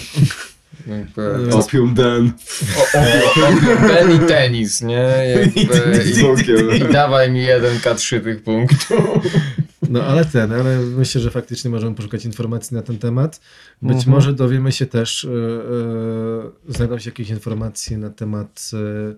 jakby, 0.87 1.55
Opium 1.55 1.93
den. 1.93 2.31
o, 2.77 2.97
o, 2.97 3.47
o, 3.47 3.87
ten 3.87 4.11
i 4.15 4.19
tenis, 4.27 4.81
nie? 4.81 5.07
Jakby, 5.35 6.03
Z 6.13 6.23
okiem. 6.23 6.71
i, 6.71 6.75
I 6.75 6.93
dawaj 6.93 7.31
mi 7.31 7.43
jeden 7.43 7.77
K3 7.79 8.21
tych 8.23 8.43
punktów. 8.43 8.99
No 9.99 10.05
ale 10.05 10.25
ten, 10.25 10.51
ale 10.51 10.79
myślę, 10.79 11.21
że 11.21 11.31
faktycznie 11.31 11.69
możemy 11.69 11.95
poszukać 11.95 12.25
informacji 12.25 12.75
na 12.75 12.81
ten 12.81 12.97
temat. 12.97 13.39
Być 13.81 13.97
Mhm. 13.97 14.11
może 14.11 14.33
dowiemy 14.33 14.71
się 14.71 14.85
też, 14.85 15.25
e, 15.25 15.29
e, 15.29 16.73
znajdą 16.73 16.99
się 16.99 17.09
jakieś 17.09 17.29
informacje 17.29 17.97
na 17.97 18.09
temat 18.09 18.71
e, 18.73 19.15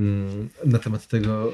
mm, 0.00 0.48
na 0.64 0.78
temat 0.78 1.06
tego 1.06 1.52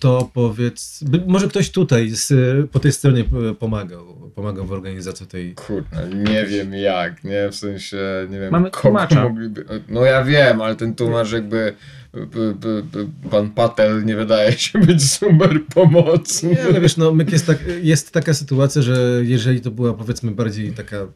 to 0.00 0.30
powiedz, 0.34 1.04
może 1.26 1.48
ktoś 1.48 1.70
tutaj 1.70 2.10
z, 2.10 2.32
po 2.70 2.80
tej 2.80 2.92
stronie 2.92 3.24
e, 3.50 3.54
pomagał, 3.54 4.30
pomagał 4.34 4.66
w 4.66 4.72
organizacji 4.72 5.26
tej 5.26 5.54
Kurde, 5.54 6.08
nie 6.30 6.46
wiem 6.46 6.72
jak, 6.74 7.24
nie? 7.24 7.48
W 7.50 7.54
sensie, 7.56 7.96
nie 8.30 8.40
wiem, 8.40 8.52
Mamy 8.52 8.70
tłumacza. 8.70 9.22
mogliby... 9.22 9.64
No 9.88 10.04
ja 10.04 10.24
wiem, 10.24 10.60
ale 10.60 10.76
ten 10.76 10.94
tłumacz 10.94 11.32
jakby... 11.32 11.74
b- 12.12 12.54
b- 12.54 12.82
b- 12.82 13.06
Pan 13.30 13.50
Patel 13.50 14.04
nie 14.04 14.16
wydaje 14.16 14.52
się 14.52 14.78
być 14.86 15.10
super 15.10 15.60
pomocny. 15.74 16.50
Nie, 16.50 16.64
ale 16.64 16.80
wiesz, 16.80 16.96
no 16.96 17.12
jest, 17.32 17.46
tak, 17.46 17.58
jest 17.82 18.12
taka 18.12 18.34
sytuacja, 18.34 18.82
że 18.82 19.20
jeżeli 19.22 19.60
to 19.60 19.70
była 19.70 19.94
powiedzmy 19.94 20.30
bardziej 20.30 20.72
taka 20.72 20.96
e, 20.96 21.08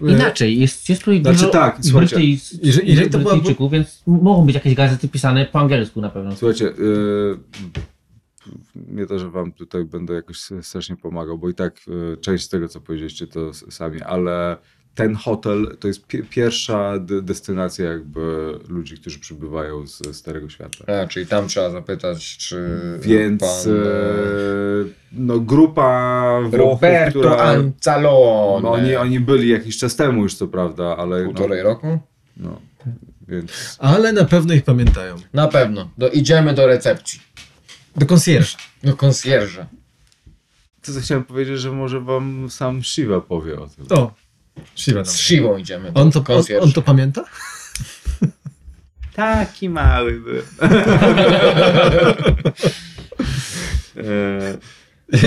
Inaczej, 0.00 0.60
jest, 0.60 0.88
jest 0.88 1.02
tutaj 1.02 1.20
Znaczy 1.22 1.38
dużo 1.38 1.50
tak, 1.50 1.80
Brytyjs- 1.80 2.58
jeżeli- 2.62 2.90
jeżeli 2.90 3.10
to 3.10 3.18
była- 3.18 3.70
więc 3.70 4.02
mogą 4.06 4.46
być 4.46 4.54
jakieś 4.54 4.74
gazety 4.74 5.08
pisane 5.08 5.46
po 5.46 5.60
angielsku 5.60 6.00
na 6.00 6.10
pewno. 6.10 6.36
Słuchajcie, 6.36 6.64
yy, 6.64 7.38
nie 8.74 9.06
to, 9.06 9.18
że 9.18 9.30
wam 9.30 9.52
tutaj 9.52 9.84
będę 9.84 10.14
jakoś 10.14 10.38
strasznie 10.62 10.96
pomagał, 10.96 11.38
bo 11.38 11.48
i 11.48 11.54
tak 11.54 11.86
yy, 11.86 12.16
część 12.20 12.44
z 12.44 12.48
tego, 12.48 12.68
co 12.68 12.80
powiedzieliście, 12.80 13.26
to 13.26 13.54
sami, 13.54 14.02
ale 14.02 14.56
ten 14.94 15.14
hotel 15.14 15.76
to 15.80 15.88
jest 15.88 16.06
pi- 16.06 16.22
pierwsza 16.22 16.98
de- 16.98 17.22
destynacja 17.22 17.84
jakby 17.92 18.54
ludzi, 18.68 18.96
którzy 18.96 19.18
przybywają 19.18 19.86
z 19.86 20.16
Starego 20.16 20.48
Świata. 20.48 21.00
A, 21.02 21.06
czyli 21.06 21.26
tam 21.26 21.48
trzeba 21.48 21.70
zapytać, 21.70 22.36
czy 22.36 22.78
Więc 23.02 23.40
pan... 23.40 23.72
e, 23.72 23.76
no 25.12 25.40
grupa 25.40 26.40
Włochów, 26.40 26.58
Roberto 26.58 27.18
która... 27.18 27.36
Anzalone. 27.36 28.62
No, 28.62 28.72
oni, 28.72 28.96
oni 28.96 29.20
byli 29.20 29.48
jakiś 29.48 29.78
czas 29.78 29.96
temu 29.96 30.22
już, 30.22 30.34
co 30.34 30.48
prawda, 30.48 30.96
ale... 30.96 31.24
Półtorej 31.24 31.62
no, 31.62 31.68
roku? 31.68 31.98
no, 32.36 32.60
więc... 33.28 33.76
ale 33.78 34.12
na 34.12 34.24
pewno 34.24 34.54
ich 34.54 34.64
pamiętają. 34.64 35.16
Na 35.32 35.48
pewno. 35.48 35.90
Do, 35.98 36.08
idziemy 36.08 36.54
do 36.54 36.66
recepcji. 36.66 37.20
Do 37.96 38.06
konsjerza. 38.06 38.58
Do 38.84 38.96
konsjerza. 38.96 39.66
To 40.82 40.92
co 40.92 41.00
chciałem 41.00 41.24
powiedzieć, 41.24 41.60
że 41.60 41.72
może 41.72 42.00
wam 42.00 42.50
sam 42.50 42.82
Shiva 42.84 43.20
powie 43.20 43.60
o 43.60 43.66
tym. 43.66 43.86
O, 43.98 44.14
Shiva. 44.76 45.04
Z 45.04 45.16
Siwą 45.18 45.56
idziemy 45.56 45.90
On 45.94 46.10
to, 46.10 46.24
on, 46.28 46.42
on 46.60 46.72
to 46.72 46.82
pamięta? 46.82 47.24
Taki 49.14 49.68
mały 49.68 50.12
był. 50.20 50.42
e, 53.96 54.58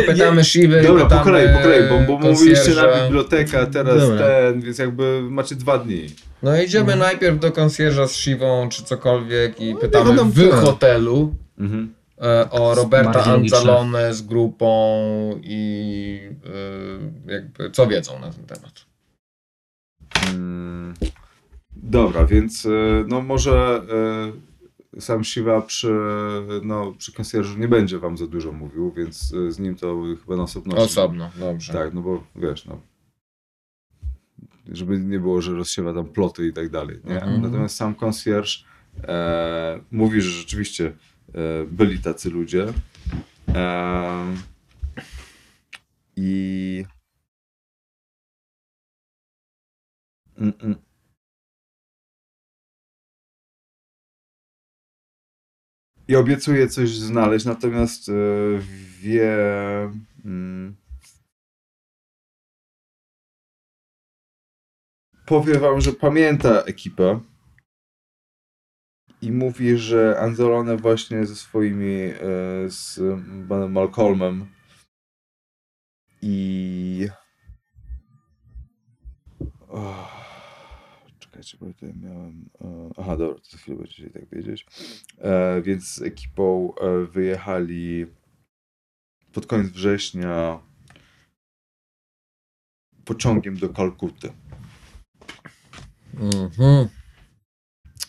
Pytamy 0.08 0.44
Siwy, 0.44 0.82
dobra, 0.82 1.06
po 1.06 1.20
kolei, 1.20 1.54
po 1.56 1.60
kolei, 1.64 1.90
bo, 1.90 2.00
bo 2.00 2.28
mówiliście 2.30 2.72
na 2.76 3.04
bibliotekę, 3.04 3.68
teraz 3.68 4.00
Dobra. 4.00 4.18
ten, 4.28 4.62
więc 4.62 4.78
jakby 4.78 5.22
macie 5.30 5.56
dwa 5.56 5.78
dni. 5.78 6.08
No 6.44 6.62
idziemy 6.62 6.96
najpierw 6.96 7.40
do 7.40 7.52
konsjerza 7.52 8.08
z 8.08 8.16
Siwą, 8.16 8.70
czy 8.72 8.84
cokolwiek 8.84 9.62
i 9.62 9.74
No, 9.74 9.80
pytamy 9.80 10.14
no, 10.14 10.26
w 10.26 10.52
hotelu 10.52 11.36
Mhm. 11.60 11.94
E, 12.20 12.50
o 12.50 12.76
Roberta. 12.76 13.24
Anzalone 13.24 14.14
z 14.14 14.22
grupą 14.22 14.70
i 15.44 16.20
e, 17.28 17.34
jakby 17.34 17.72
co 17.72 17.88
wiedzą 17.88 18.20
na 18.20 18.32
ten 18.32 18.46
temat. 18.46 18.86
Mm, 20.34 20.94
Dobra, 21.76 22.26
więc 22.26 22.66
e, 22.66 22.70
no 23.08 23.22
może 23.22 23.82
sam 25.00 25.24
Shiva 25.24 25.62
przy, 25.62 25.94
no, 26.64 26.94
przy 26.98 27.14
konsjerżu 27.14 27.60
nie 27.60 27.68
będzie 27.68 28.00
wam 28.00 28.18
za 28.18 28.28
dużo 28.28 28.52
mówił, 28.52 28.92
więc 28.92 29.34
z 29.50 29.60
nim 29.60 29.76
to 29.76 30.04
chyba 30.22 30.36
na 30.36 30.44
osobności. 30.44 30.84
Osobno, 30.86 31.32
dobrze. 31.40 31.74
Tak, 31.74 31.94
no 31.94 32.02
bo 32.02 32.24
wiesz, 32.36 32.66
no. 32.66 32.82
Żeby 34.72 35.00
nie 35.00 35.20
było, 35.20 35.42
że 35.42 35.54
rozsiewa 35.54 35.94
tam 35.94 36.06
ploty 36.06 36.48
i 36.48 36.54
tak 36.54 36.70
dalej. 36.70 37.00
Nie? 37.04 37.16
Mhm. 37.16 37.42
Natomiast 37.42 37.76
sam 37.76 37.96
konsjerż 37.96 38.66
e, 39.04 39.80
mówi, 39.92 40.22
że 40.22 40.30
rzeczywiście 40.30 40.94
byli 41.68 42.00
tacy 42.00 42.30
ludzie. 42.30 42.74
E, 43.56 44.36
I. 46.16 46.86
Mm, 50.38 50.54
mm. 50.64 50.76
I 56.08 56.16
obiecuje 56.16 56.68
coś 56.68 56.90
znaleźć, 56.90 57.46
natomiast 57.46 58.10
e, 58.10 58.14
wie. 59.02 59.32
Mm, 60.26 60.76
powie 65.26 65.60
wam, 65.60 65.82
że 65.82 65.94
pamięta 65.94 66.62
ekipę 66.62 67.20
i 69.22 69.32
mówi, 69.32 69.78
że 69.78 70.20
Anzalone 70.20 70.78
właśnie 70.78 71.26
ze 71.26 71.36
swoimi, 71.36 71.96
e, 71.96 72.16
z 72.70 73.00
panem 73.50 73.72
Malcolmem 73.72 74.46
i... 76.22 77.08
Oh, 79.68 80.26
czekajcie, 81.20 81.58
bo 81.62 81.66
tutaj 81.66 81.94
miałem... 81.94 82.50
e, 82.62 82.90
Aha, 82.98 83.18
dobra, 83.18 83.40
to 83.40 83.50
za 83.50 83.58
chwilę 83.58 83.78
będziecie 83.78 84.10
tak 84.10 84.30
wiedzieć. 84.30 84.66
E, 85.18 85.62
więc 85.62 85.94
z 85.94 86.02
ekipą 86.02 86.74
wyjechali 87.12 88.06
pod 89.34 89.46
koniec 89.46 89.68
września 89.68 90.60
pociągiem 93.06 93.58
do 93.58 93.70
Kalkuty. 93.70 94.34
Mhm. 96.14 96.99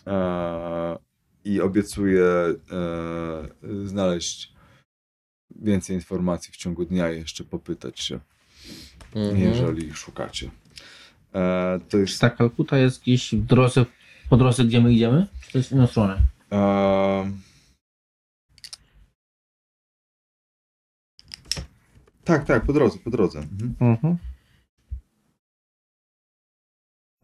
E, 0.07 0.97
i 1.45 1.61
obiecuję 1.61 2.25
e, 2.25 2.55
znaleźć 3.85 4.53
więcej 5.55 5.95
informacji 5.95 6.53
w 6.53 6.57
ciągu 6.57 6.85
dnia 6.85 7.11
i 7.11 7.17
jeszcze 7.17 7.43
popytać 7.43 7.99
się, 7.99 8.19
Mhm. 9.15 9.39
jeżeli 9.39 9.93
szukacie. 9.93 10.51
E, 11.35 11.79
to 11.89 11.97
jest. 11.97 12.21
ta 12.21 12.29
Kalkuta 12.29 12.77
jest 12.77 13.01
gdzieś 13.01 13.35
w 13.35 13.45
drodze, 13.45 13.85
po 14.29 14.37
drodze, 14.37 14.65
gdzie 14.65 14.81
my 14.81 14.93
idziemy? 14.93 15.27
Czy 15.41 15.51
to 15.51 15.57
jest 15.57 15.69
w 15.69 15.71
inną 15.73 15.87
stronę? 15.87 16.17
E, 16.51 17.31
tak, 22.23 22.45
tak, 22.45 22.65
po 22.65 22.73
drodze, 22.73 22.99
po 22.99 23.09
drodze. 23.09 23.39
Mhm. 23.39 23.75
Mhm. 23.79 24.17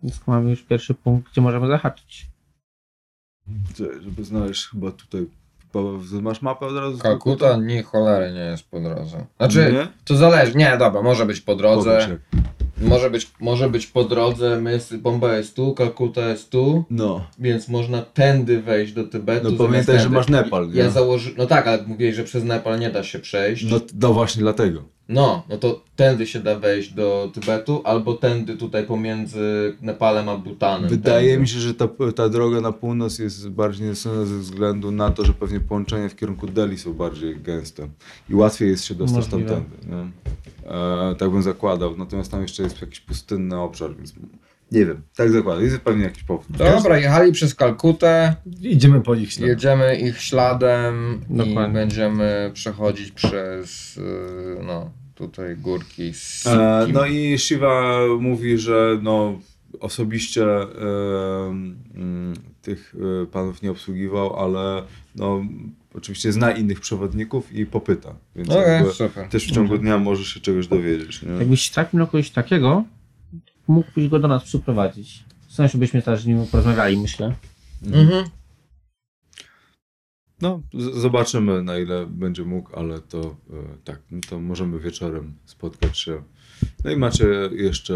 Więc 0.03 0.27
mamy 0.27 0.49
już 0.49 0.63
pierwszy 0.63 0.93
punkt, 0.93 1.31
gdzie 1.31 1.41
możemy 1.41 1.67
zahaczyć. 1.67 2.27
Żeby 4.01 4.23
znaleźć 4.23 4.67
chyba 4.67 4.91
tutaj. 4.91 5.25
Masz 6.21 6.41
mapę 6.41 6.65
od 6.65 6.75
razu? 6.75 6.97
Kalkuta 6.97 7.57
ni 7.57 7.83
cholery 7.83 8.33
nie 8.33 8.39
jest 8.39 8.63
po 8.69 8.79
drodze. 8.79 9.25
Znaczy, 9.37 9.71
Nie? 9.73 9.87
to 10.05 10.15
zależy. 10.15 10.55
Nie, 10.55 10.77
dobra, 10.79 11.01
może 11.01 11.25
być 11.25 11.41
po 11.41 11.55
drodze. 11.55 12.17
Może 12.81 13.09
być, 13.09 13.31
może 13.39 13.69
być 13.69 13.87
po 13.87 14.03
drodze. 14.03 14.61
Bomba 14.99 15.37
jest 15.37 15.55
tu, 15.55 15.73
Kalkuta 15.73 16.29
jest 16.29 16.49
tu. 16.49 16.85
No. 16.89 17.27
Więc 17.39 17.67
można 17.67 18.01
tędy 18.01 18.61
wejść 18.61 18.93
do 18.93 19.03
Tybetu. 19.03 19.51
No 19.51 19.65
pamiętaj, 19.65 19.99
że 19.99 20.09
masz 20.09 20.27
Nepal, 20.27 20.69
nie? 20.69 20.75
Ja 20.79 20.89
założy... 20.89 21.33
No 21.37 21.45
tak, 21.45 21.67
ale 21.67 21.83
mówiłeś, 21.83 22.15
że 22.15 22.23
przez 22.23 22.43
Nepal 22.43 22.79
nie 22.79 22.89
da 22.89 23.03
się 23.03 23.19
przejść. 23.19 23.71
no. 23.71 23.79
No 24.01 24.13
właśnie 24.13 24.41
dlatego. 24.41 24.83
No, 25.09 25.43
no 25.49 25.57
to 25.57 25.81
tędy 25.95 26.27
się 26.27 26.39
da 26.39 26.59
wejść 26.59 26.93
do 26.93 27.31
Tybetu, 27.33 27.81
albo 27.83 28.13
tędy 28.13 28.57
tutaj 28.57 28.85
pomiędzy 28.85 29.75
Nepalem 29.81 30.29
a 30.29 30.37
Bhutanem. 30.37 30.89
Wydaje 30.89 31.27
tędy. 31.27 31.41
mi 31.41 31.47
się, 31.47 31.59
że 31.59 31.73
ta, 31.73 31.87
ta 32.15 32.29
droga 32.29 32.61
na 32.61 32.71
północ 32.71 33.19
jest 33.19 33.49
bardziej 33.49 33.87
niesądzona 33.87 34.25
ze 34.25 34.37
względu 34.37 34.91
na 34.91 35.11
to, 35.11 35.25
że 35.25 35.33
pewnie 35.33 35.59
połączenia 35.59 36.09
w 36.09 36.15
kierunku 36.15 36.47
Delhi 36.47 36.77
są 36.77 36.93
bardziej 36.93 37.39
gęste 37.39 37.87
i 38.29 38.35
łatwiej 38.35 38.69
jest 38.69 38.85
się 38.85 38.95
dostać 38.95 39.31
Możliwe. 39.31 39.49
tamtędy. 39.49 39.87
Nie? 39.95 40.71
E, 40.71 41.15
tak 41.15 41.29
bym 41.29 41.43
zakładał. 41.43 41.97
Natomiast 41.97 42.31
tam 42.31 42.41
jeszcze 42.41 42.63
jest 42.63 42.81
jakiś 42.81 42.99
pustynny 42.99 43.59
obszar, 43.59 43.95
więc 43.95 44.13
nie 44.71 44.85
wiem. 44.85 45.01
Tak 45.15 45.31
zakładam. 45.31 45.63
Jest 45.63 45.79
pewnie 45.79 46.03
jakiś 46.03 46.23
powód. 46.23 46.45
Dobra, 46.57 46.97
jechali 46.97 47.31
przez 47.31 47.55
Kalkutę, 47.55 48.35
Idziemy 48.61 49.01
po 49.01 49.15
ich 49.15 49.31
śladach. 49.33 49.49
jedziemy 49.49 49.99
ich 49.99 50.21
śladem 50.21 51.21
i 51.29 51.37
Dokładnie. 51.37 51.73
będziemy 51.73 52.51
przechodzić 52.53 53.11
przez, 53.11 53.97
y, 53.97 54.01
no, 54.65 54.91
tutaj 55.15 55.55
górki 55.55 56.13
z 56.13 56.47
E, 56.47 56.87
no 56.93 57.05
i 57.05 57.37
Shiva 57.37 57.99
mówi, 58.19 58.57
że 58.57 58.99
no 59.01 59.39
osobiście 59.79 60.45
e, 60.45 60.67
mm, 61.95 62.33
tych 62.61 62.95
e, 63.23 63.25
panów 63.25 63.61
nie 63.61 63.71
obsługiwał, 63.71 64.39
ale 64.39 64.83
no 65.15 65.45
oczywiście 65.93 66.31
zna 66.31 66.51
innych 66.51 66.79
przewodników 66.79 67.53
i 67.53 67.65
popyta. 67.65 68.15
Więc 68.35 68.49
super. 68.93 69.27
też 69.29 69.47
w 69.47 69.51
ciągu 69.51 69.77
dnia 69.77 69.97
możesz 69.97 70.27
się 70.27 70.39
czegoś 70.39 70.67
dowiedzieć. 70.67 71.21
Nie? 71.21 71.31
Jakbyś 71.31 71.69
trafił 71.69 71.99
na 71.99 72.05
kogoś 72.05 72.29
takiego, 72.29 72.83
mógłbyś 73.67 74.07
go 74.07 74.19
do 74.19 74.27
nas 74.27 74.43
przyprowadzić. 74.43 75.23
W 75.47 75.53
sensie 75.53 75.77
byśmy 75.77 76.01
też 76.01 76.21
z 76.21 76.25
nim 76.25 76.47
porozmawiali, 76.47 76.97
myślę. 76.97 77.35
Mhm. 77.85 78.25
No, 80.41 80.61
z- 80.73 81.01
zobaczymy 81.01 81.63
na 81.63 81.77
ile 81.77 82.05
będzie 82.05 82.43
mógł, 82.45 82.75
ale 82.79 82.99
to 82.99 83.19
e, 83.21 83.77
tak, 83.83 83.99
no 84.11 84.19
to 84.29 84.39
możemy 84.39 84.79
wieczorem 84.79 85.33
spotkać 85.45 85.99
się. 85.99 86.23
No 86.83 86.91
i 86.91 86.97
macie 86.97 87.25
jeszcze. 87.51 87.93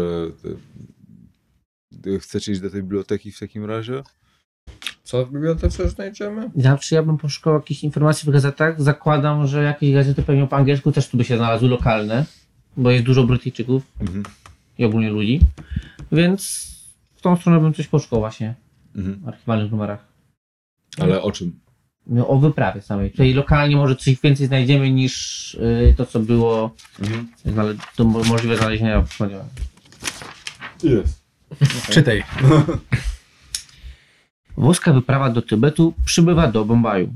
e, 2.06 2.18
chcecie 2.18 2.52
iść 2.52 2.60
do 2.60 2.70
tej 2.70 2.82
biblioteki 2.82 3.32
w 3.32 3.38
takim 3.38 3.64
razie? 3.64 4.02
Co 5.04 5.26
w 5.26 5.32
bibliotece 5.32 5.88
znajdziemy? 5.88 6.50
Zawsze 6.56 6.96
ja 6.96 7.02
bym 7.02 7.18
poszukał 7.18 7.54
jakichś 7.54 7.84
informacji 7.84 8.28
w 8.28 8.32
gazetach. 8.32 8.82
Zakładam, 8.82 9.46
że 9.46 9.62
jakieś 9.62 9.92
gazety 9.94 10.22
pewnie 10.22 10.46
po 10.46 10.56
angielsku 10.56 10.92
też 10.92 11.08
tu 11.08 11.16
by 11.16 11.24
się 11.24 11.36
znalazły 11.36 11.68
lokalne, 11.68 12.26
bo 12.76 12.90
jest 12.90 13.04
dużo 13.04 13.24
Brytyjczyków 13.24 13.82
Mhm. 14.00 14.22
I 14.78 14.84
ogólnie 14.84 15.10
ludzi. 15.10 15.40
Więc 16.12 16.72
w 17.14 17.20
tą 17.20 17.36
stronę 17.36 17.60
bym 17.60 17.74
coś 17.74 17.86
poszukał 17.88 18.18
właśnie 18.18 18.54
Mhm. 18.96 19.20
w 19.24 19.28
archiwalnych 19.28 19.70
numerach. 19.72 20.04
Ale 20.98 21.22
o 21.22 21.32
czym? 21.32 21.60
No, 22.06 22.28
o 22.28 22.38
wyprawie 22.38 22.82
samej. 22.82 23.10
Tutaj 23.10 23.32
lokalnie 23.34 23.76
może 23.76 23.96
coś 23.96 24.20
więcej 24.20 24.46
znajdziemy 24.46 24.90
niż 24.90 25.54
y, 25.54 25.94
to, 25.96 26.06
co 26.06 26.20
było 26.20 26.74
Mhm. 27.00 27.28
znale- 27.44 27.74
to 27.96 28.04
mo- 28.04 28.24
możliwe 28.24 28.56
znalezienia 28.56 29.02
w. 29.02 29.18
Jest. 30.82 31.22
Czytaj. 31.90 32.22
Włoska 34.56 34.92
wyprawa 34.92 35.30
do 35.30 35.42
Tybetu 35.42 35.94
przybywa 36.04 36.46
do 36.52 36.64
Bombaju. 36.64 37.12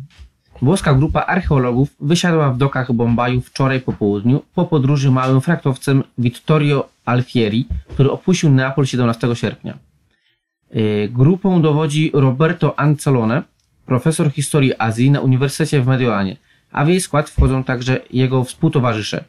Włoska 0.63 0.95
grupa 0.95 1.27
archeologów 1.27 1.89
wysiadła 2.01 2.51
w 2.51 2.57
dokach 2.57 2.93
Bombaju 2.93 3.41
wczoraj 3.41 3.81
po 3.81 3.93
południu 3.93 4.43
po 4.55 4.65
podróży 4.65 5.11
małym 5.11 5.41
fraktowcem 5.41 6.03
Vittorio 6.19 6.89
Alfieri, 7.05 7.69
który 7.89 8.11
opuścił 8.11 8.51
Neapol 8.51 8.87
17 8.87 9.37
sierpnia. 9.37 9.79
Yy, 10.71 11.09
Grupą 11.09 11.63
dowodzi 11.63 12.11
Roberto 12.15 12.79
Ancelone, 12.79 13.43
profesor 13.87 14.33
historii 14.33 14.73
Azji 14.79 15.11
na 15.11 15.21
Uniwersytecie 15.21 15.81
w 15.81 15.87
Mediolanie, 15.87 16.37
a 16.73 16.85
w 16.85 16.89
jej 16.89 17.01
skład 17.01 17.31
wchodzą 17.31 17.65
także 17.65 18.01
jego 18.11 18.45
współtowarzysze 18.45 19.25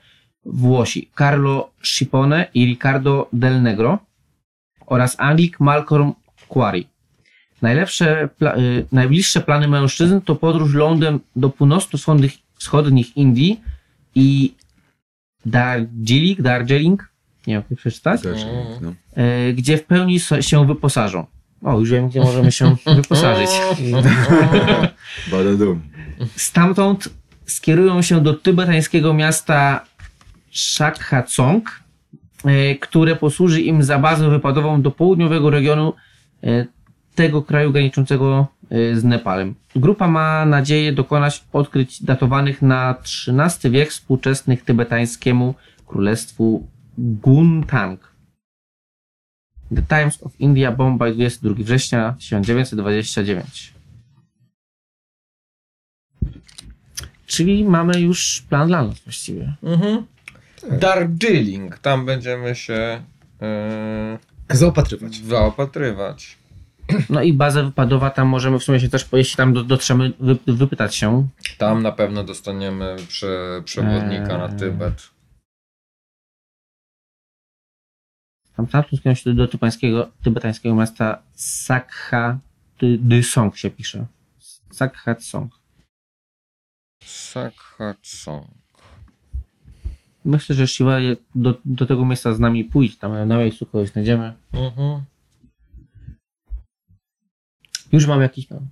Włosi 0.45 1.09
Carlo 1.17 1.69
Scipone 1.83 2.45
i 2.53 2.65
Riccardo 2.65 3.29
Del 3.33 3.61
Negro 3.61 3.99
oraz 4.85 5.15
Anglik 5.19 5.59
Malcolm 5.59 6.13
Quarry. 6.49 6.83
Najlepsze, 7.61 8.29
pla- 8.41 8.57
y, 8.59 8.85
najbliższe 8.91 9.41
plany 9.41 9.67
mężczyzn 9.67 10.21
to 10.21 10.35
podróż 10.35 10.73
lądem 10.73 11.19
do 11.35 11.49
północno-wschodnich 11.49 12.37
wschodnich 12.55 13.17
Indii 13.17 13.61
i 14.15 14.53
Darjeeling, 15.45 16.41
Darjeeling, 16.41 17.09
nie 17.47 17.53
wiem 17.53 17.63
jak 17.69 17.79
przeczytać, 17.79 18.21
Też, 18.21 18.41
Mhm. 18.43 18.65
no. 19.15 19.23
y, 19.49 19.53
gdzie 19.53 19.77
w 19.77 19.83
pełni 19.83 20.19
so- 20.19 20.41
się 20.41 20.67
wyposażą. 20.67 21.25
O, 21.63 21.79
już 21.79 21.91
wiem, 21.91 22.09
gdzie 22.09 22.19
możemy 22.19 22.51
się 22.51 22.75
wyposażyć. 22.95 23.49
Badadum. 25.31 25.81
Stamtąd 26.35 27.09
skierują 27.45 28.01
się 28.01 28.21
do 28.21 28.33
tybetańskiego 28.33 29.13
miasta 29.13 29.85
Shakhacong, 30.51 31.79
e, 32.45 32.75
które 32.75 33.15
posłuży 33.15 33.61
im 33.61 33.83
za 33.83 33.99
bazę 33.99 34.29
wypadową 34.29 34.81
do 34.81 34.91
południowego 34.91 35.49
regionu 35.49 35.93
e, 36.43 36.65
tego 37.17 37.41
kraju 37.41 37.71
graniczącego 37.71 38.47
e, 38.69 38.95
z 38.95 39.03
Nepalem. 39.03 39.55
Grupa 39.75 40.07
ma 40.07 40.45
nadzieję 40.45 40.93
dokonać 40.93 41.43
odkryć 41.53 42.03
datowanych 42.03 42.61
na 42.61 42.95
XIII 43.27 43.71
wiek 43.71 43.89
współczesnych 43.89 44.63
tybetańskiemu 44.63 45.55
królestwu 45.87 46.67
Guntang. 46.97 48.11
The 49.75 49.81
Times 49.81 50.23
of 50.23 50.31
India, 50.39 50.71
Bombay, 50.71 51.13
22 51.13 51.63
września 51.63 52.15
1929. 52.19 53.73
Czyli 57.25 57.65
mamy 57.65 57.99
już 57.99 58.43
plan 58.49 58.67
dla 58.67 58.83
nas 58.83 58.99
właściwie. 58.99 59.53
Mhm. 59.63 60.05
Darjeeling, 60.71 61.79
tam 61.79 62.05
będziemy 62.05 62.55
się 62.55 63.01
e, 63.41 64.19
Zaopatrywać. 64.49 65.15
zaopatrywać. 65.15 66.37
No 67.09 67.21
i 67.21 67.33
baza 67.33 67.63
wypadowa, 67.63 68.09
tam 68.09 68.27
możemy 68.27 68.59
w 68.59 68.63
sumie 68.63 68.79
się 68.79 68.89
też, 68.89 69.07
jeśli 69.13 69.37
tam 69.37 69.53
do- 69.53 69.63
dotrzemy, 69.63 70.13
wy, 70.19 70.37
wypytać 70.47 70.95
się. 70.95 71.27
Tam 71.57 71.83
na 71.83 71.91
pewno 71.91 72.23
dostaniemy 72.23 72.95
prze, 73.07 73.61
przewodnika 73.65 74.37
na 74.37 74.45
Eee. 74.47 74.55
Tybet. 74.59 75.09
Tam 78.55 78.67
tam 78.67 78.83
skierują 78.83 79.15
się 79.15 79.33
do, 79.33 79.47
do 79.47 79.47
tybetańskiego, 80.23 80.75
miasta 80.75 81.21
Sakha 81.33 82.39
Dysong 82.99 83.57
się 83.57 83.69
pisze. 83.69 84.05
Sakha 84.71 85.15
Tsong. 85.15 85.51
Sakhatsong. 87.03 88.47
Myślę, 90.25 90.55
że 90.55 90.67
Shiva 90.67 90.97
do, 91.35 91.61
do 91.65 91.85
tego 91.85 92.05
miejsca 92.05 92.33
z 92.33 92.39
nami 92.39 92.63
pójdzie. 92.65 92.97
Tam 92.99 93.27
na 93.27 93.37
miejscu 93.37 93.65
kogoś 93.65 93.89
znajdziemy. 93.89 94.33
Mhm. 94.53 95.01
Już 97.91 98.07
mam 98.07 98.21
jakiś 98.21 98.47
plan. 98.47 98.67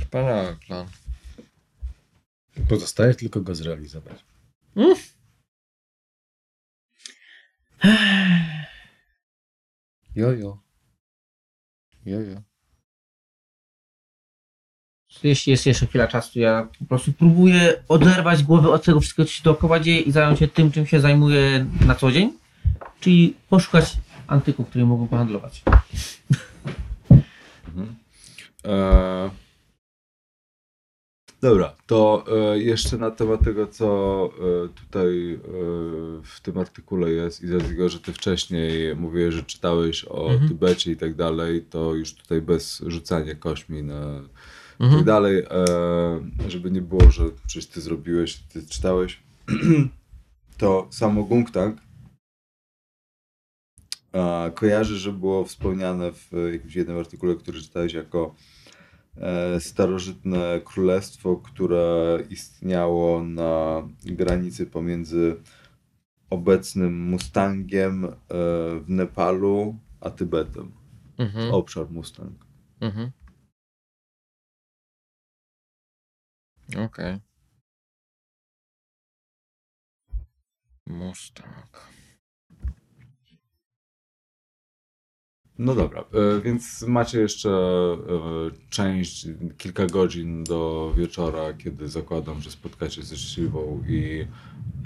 Wspaniały 0.00 0.56
plan. 0.66 0.86
Pozostaje 2.68 3.14
tylko 3.14 3.40
go 3.40 3.54
zrealizować. 3.54 4.24
Jojo. 10.16 10.58
Jojo. 12.06 12.42
Jeśli 15.22 15.50
jest 15.50 15.66
jeszcze 15.66 15.86
chwila 15.86 16.08
czasu, 16.08 16.38
ja 16.38 16.68
po 16.78 16.84
prostu 16.84 17.12
próbuję 17.12 17.82
oderwać 17.88 18.42
głowę 18.42 18.70
od 18.70 18.84
tego 18.84 19.00
wszystkiego, 19.00 19.26
co 19.26 19.32
się 19.32 19.42
dookoła 19.42 19.80
dzieje 19.80 20.00
i 20.00 20.12
zająć 20.12 20.38
się 20.38 20.48
tym, 20.48 20.72
czym 20.72 20.86
się 20.86 21.00
zajmuję 21.00 21.66
na 21.86 21.94
co 21.94 22.12
dzień. 22.12 22.32
Czyli 23.00 23.36
poszukać 23.48 23.96
antyków, 24.26 24.68
które 24.68 24.84
mogą 24.84 25.08
pohandlować. 25.08 25.62
E... 28.64 29.30
Dobra, 31.40 31.74
to 31.86 32.24
e, 32.52 32.58
jeszcze 32.58 32.98
na 32.98 33.10
temat 33.10 33.44
tego, 33.44 33.66
co 33.66 34.30
e, 34.64 34.68
tutaj 34.68 35.34
e, 35.34 35.38
w 36.22 36.40
tym 36.42 36.58
artykule 36.58 37.10
jest 37.10 37.42
i 37.42 37.46
z 37.46 37.68
tego, 37.68 37.88
że 37.88 38.00
ty 38.00 38.12
wcześniej 38.12 38.96
mówiłeś, 38.96 39.34
że 39.34 39.42
czytałeś 39.42 40.04
o 40.08 40.30
Mhm. 40.30 40.48
Tybecie 40.48 40.92
i 40.92 40.96
tak 40.96 41.14
dalej, 41.14 41.62
to 41.70 41.94
już 41.94 42.14
tutaj 42.14 42.42
bez 42.42 42.82
rzucania 42.86 43.34
kośmi 43.34 43.82
na 43.82 44.22
i 44.74 44.78
tak 44.78 44.86
Mhm. 44.86 45.04
dalej, 45.04 45.42
e, 45.50 46.50
żeby 46.50 46.70
nie 46.70 46.82
było, 46.82 47.10
że 47.10 47.24
przecież 47.46 47.66
ty 47.66 47.80
zrobiłeś, 47.80 48.36
ty 48.36 48.66
czytałeś, 48.66 49.22
to 50.58 50.88
samo 50.90 51.24
Gungtang 51.24 51.80
kojarzy, 54.54 54.96
że 54.98 55.12
było 55.12 55.44
wspomniane 55.44 56.12
w 56.12 56.30
jakimś 56.52 56.74
jednym 56.76 56.98
artykule, 56.98 57.34
który 57.34 57.62
czytałeś 57.62 57.92
jako 57.92 58.34
starożytne 59.58 60.60
królestwo, 60.64 61.36
które 61.36 62.18
istniało 62.30 63.24
na 63.24 63.82
granicy 64.04 64.66
pomiędzy 64.66 65.36
obecnym 66.30 67.00
Mustangiem 67.00 68.04
e, 68.04 68.10
w 68.80 68.84
Nepalu 68.88 69.78
a 70.00 70.10
Tybetem. 70.10 70.72
Mhm. 71.18 71.54
Obszar 71.54 71.90
Mustang. 71.90 72.46
Mhm. 72.80 73.10
Okej. 76.76 77.20
Mustang. 80.86 82.03
No 85.58 85.74
dobra, 85.74 86.00
e, 86.00 86.40
więc 86.40 86.82
macie 86.82 87.20
jeszcze 87.20 87.50
e, 87.50 87.96
część, 88.70 89.26
kilka 89.58 89.86
godzin 89.86 90.44
do 90.44 90.92
wieczora, 90.96 91.52
kiedy 91.52 91.88
zakładam, 91.88 92.40
że 92.40 92.50
spotkacie 92.50 93.02
się 93.02 93.16
z 93.16 93.18
Shivą 93.18 93.84
i 93.88 94.26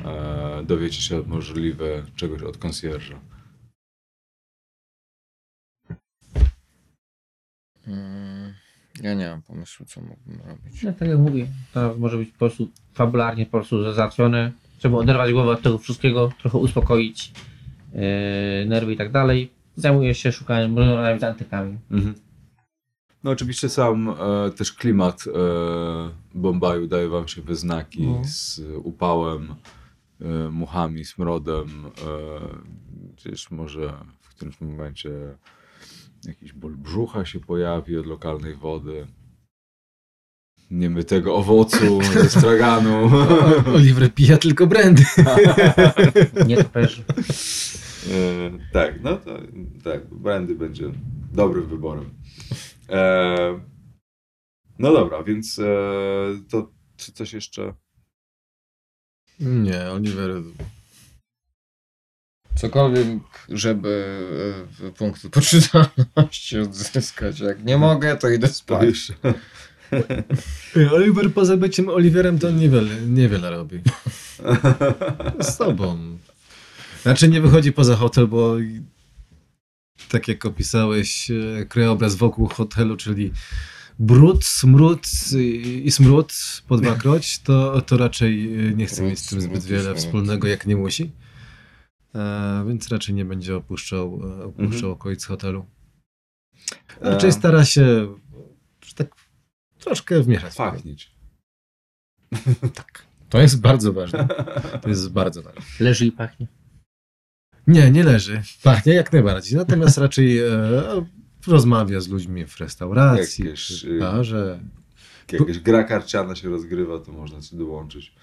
e, 0.05 0.63
dowiecie 0.67 1.01
się 1.01 1.23
możliwe 1.27 2.03
czegoś 2.17 2.43
od 2.43 2.59
konsjerza. 2.59 3.21
Mm, 7.87 8.55
ja 9.03 9.15
nie 9.15 9.29
mam 9.29 9.43
pomysłu, 9.43 9.87
co 9.87 10.01
mógłbym 10.01 10.41
robić. 10.47 10.83
No, 10.83 10.93
tak 10.93 11.09
jak 11.09 11.19
mówię, 11.19 11.47
to 11.73 11.95
może 11.99 12.17
być 12.17 12.31
po 12.31 12.39
prostu 12.39 12.69
fabularnie 12.93 13.47
po 13.47 13.53
prostu 13.53 13.93
załatwione. 13.93 14.53
Trzeba 14.79 14.99
oderwać 14.99 15.33
głowę 15.33 15.51
od 15.51 15.63
tego 15.63 15.79
wszystkiego, 15.79 16.33
trochę 16.41 16.59
uspokoić 16.59 17.33
yy, 17.93 18.01
nerwy 18.67 18.93
i 18.93 18.97
tak 18.97 19.13
dalej. 19.13 19.58
Zajmuję 19.79 20.15
się 20.15 20.33
szukaniem 20.33 20.77
z 21.21 21.25
antykami. 21.25 21.79
Mhm. 21.91 22.15
No 23.25 23.31
oczywiście 23.31 23.69
sam 23.69 24.09
e, 24.09 24.15
też 24.51 24.73
klimat 24.73 25.25
e, 25.27 25.31
Bombaju 26.35 26.87
daje 26.87 27.09
wam 27.09 27.29
się 27.29 27.43
we 27.43 27.57
znaki 27.57 28.07
No. 28.07 28.23
z 28.25 28.61
upałem, 28.83 29.55
e, 30.21 30.25
muchami, 30.51 31.05
smrodem. 31.05 31.69
E, 31.87 33.11
gdzieś 33.17 33.51
może 33.51 33.93
w 34.21 34.29
którymś 34.29 34.61
momencie 34.61 35.11
jakiś 36.25 36.53
ból 36.53 36.77
brzucha 36.77 37.25
się 37.25 37.41
pojawi 37.41 37.99
od 37.99 38.07
lokalnej 38.07 38.55
wody. 38.55 39.07
niemytego 40.71 41.37
owocu, 41.37 42.03
ze 42.03 42.31
straganu. 42.41 43.11
Oliver 43.75 44.15
pija 44.15 44.37
tylko 44.39 44.67
brandy. 44.67 45.05
Nie 46.47 46.57
toperzy. 46.57 47.03
E, 47.09 47.23
tak, 48.73 49.03
no 49.03 49.17
to 49.17 49.39
tak, 49.85 50.15
brandy 50.15 50.55
będzie 50.55 50.93
dobrym 51.33 51.67
wyborem. 51.67 52.11
E, 52.89 53.61
no 54.79 54.93
dobra, 54.93 55.23
więc 55.23 55.59
e, 55.59 55.65
to 56.51 56.73
czy 56.97 57.13
coś 57.13 57.33
jeszcze? 57.33 57.75
Nie, 59.41 59.91
Oliver... 59.91 60.31
Cokolwiek, 62.55 63.07
żeby 63.49 64.19
e, 64.87 64.93
punkty 64.93 65.31
poczytalności 65.41 66.59
odzyskać. 66.59 67.41
Jak 67.41 67.65
nie 67.65 67.79
mogę, 67.79 68.17
to 68.17 68.29
idę 68.29 68.49
spać. 68.49 69.13
Oliver 70.93 71.33
poza 71.33 71.57
byciem 71.57 71.89
Oliverem 71.89 72.39
to 72.39 72.51
niewiele, 72.51 73.01
niewiele 73.01 73.51
robi. 73.51 73.81
Z 75.41 75.57
tobą. 75.57 76.19
Znaczy 77.03 77.29
nie 77.29 77.41
wychodzi 77.41 77.73
poza 77.73 77.97
hotel, 77.97 78.29
bo 78.29 78.57
tak 80.09 80.29
jak 80.29 80.45
opisałeś 80.47 81.31
e, 81.31 81.67
krajobraz 81.67 82.15
wokół 82.15 82.47
hotelu, 82.47 82.97
czyli 82.97 83.33
brud, 83.99 84.45
smród 84.45 85.07
i, 85.85 85.91
smród 85.91 86.33
po 86.69 86.77
dwakroć, 86.77 87.39
to, 87.39 87.83
to 87.83 87.97
raczej 87.97 88.55
e, 88.69 88.75
nie 88.75 88.87
chce 88.87 88.97
Brud, 88.97 89.11
mieć 89.11 89.19
z 89.19 89.27
tym 89.27 89.41
zbyt 89.41 89.65
wiele 89.65 89.95
wspólnego, 89.95 90.49
jak 90.49 90.67
nie 90.67 90.77
musi. 90.77 91.13
E, 92.15 92.65
więc 92.69 92.89
raczej 92.89 93.15
nie 93.15 93.25
będzie 93.25 93.57
opuszczał, 93.57 94.21
e, 94.41 94.45
opuszczał 94.45 94.67
Mhm. 94.75 94.93
okolic 94.93 95.25
hotelu. 95.25 95.67
Raczej 97.01 97.33
stara 97.33 97.65
się 97.65 98.15
że 98.85 98.95
tak 98.95 99.15
troszkę 99.79 100.23
wmieszać. 100.23 100.55
Pachnieć. 100.57 101.11
Tak. 102.75 103.07
To 103.29 103.41
jest 103.41 103.61
bardzo 103.61 103.93
ważne. 103.93 104.29
To 104.83 104.89
jest 104.89 105.13
bardzo 105.13 105.43
ważne. 105.43 105.63
Leży 105.81 106.07
i 106.07 106.13
pachnie. 106.13 106.47
Nie, 107.69 107.91
nie 107.91 108.05
leży. 108.05 108.43
Pachnie 108.63 108.95
jak 108.95 109.13
najbardziej. 109.13 109.59
Natomiast 109.59 109.99
raczej 110.07 110.39
e, 110.39 110.51
rozmawia 111.47 112.01
z 112.01 112.09
ludźmi 112.09 112.47
w 112.47 112.61
restauracji, 112.61 113.45
Jakieś, 113.45 113.67
czy 113.67 113.89
y- 113.91 113.97
w 113.97 114.01
barze. 114.01 114.61
Jak 115.33 115.41
jakaś 115.41 115.59
gra 115.59 115.85
karciana 115.85 116.35
się 116.35 116.49
rozgrywa, 116.49 116.99
to 116.99 117.13
można 117.13 117.43
się 117.43 117.57
dołączyć. 117.57 118.15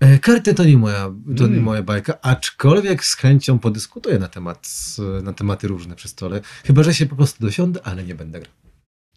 E, 0.00 0.18
karty 0.18 0.54
to 0.54 0.64
nie 0.64 0.76
moja, 0.76 1.12
to 1.36 1.42
nie 1.46 1.52
Mm. 1.52 1.62
moja 1.62 1.82
bajka, 1.82 2.18
aczkolwiek 2.22 3.04
z 3.04 3.14
chęcią 3.16 3.58
podyskutuję 3.58 4.18
na 4.18 4.28
temat, 4.28 4.68
na 5.22 5.32
tematy 5.32 5.68
różne 5.68 5.96
przy 5.96 6.08
stole. 6.08 6.40
Chyba, 6.64 6.82
że 6.82 6.94
się 6.94 7.06
po 7.06 7.16
prostu 7.16 7.44
dosiądę, 7.44 7.80
ale 7.84 8.04
nie 8.04 8.14
będę 8.14 8.40
grał. 8.40 8.52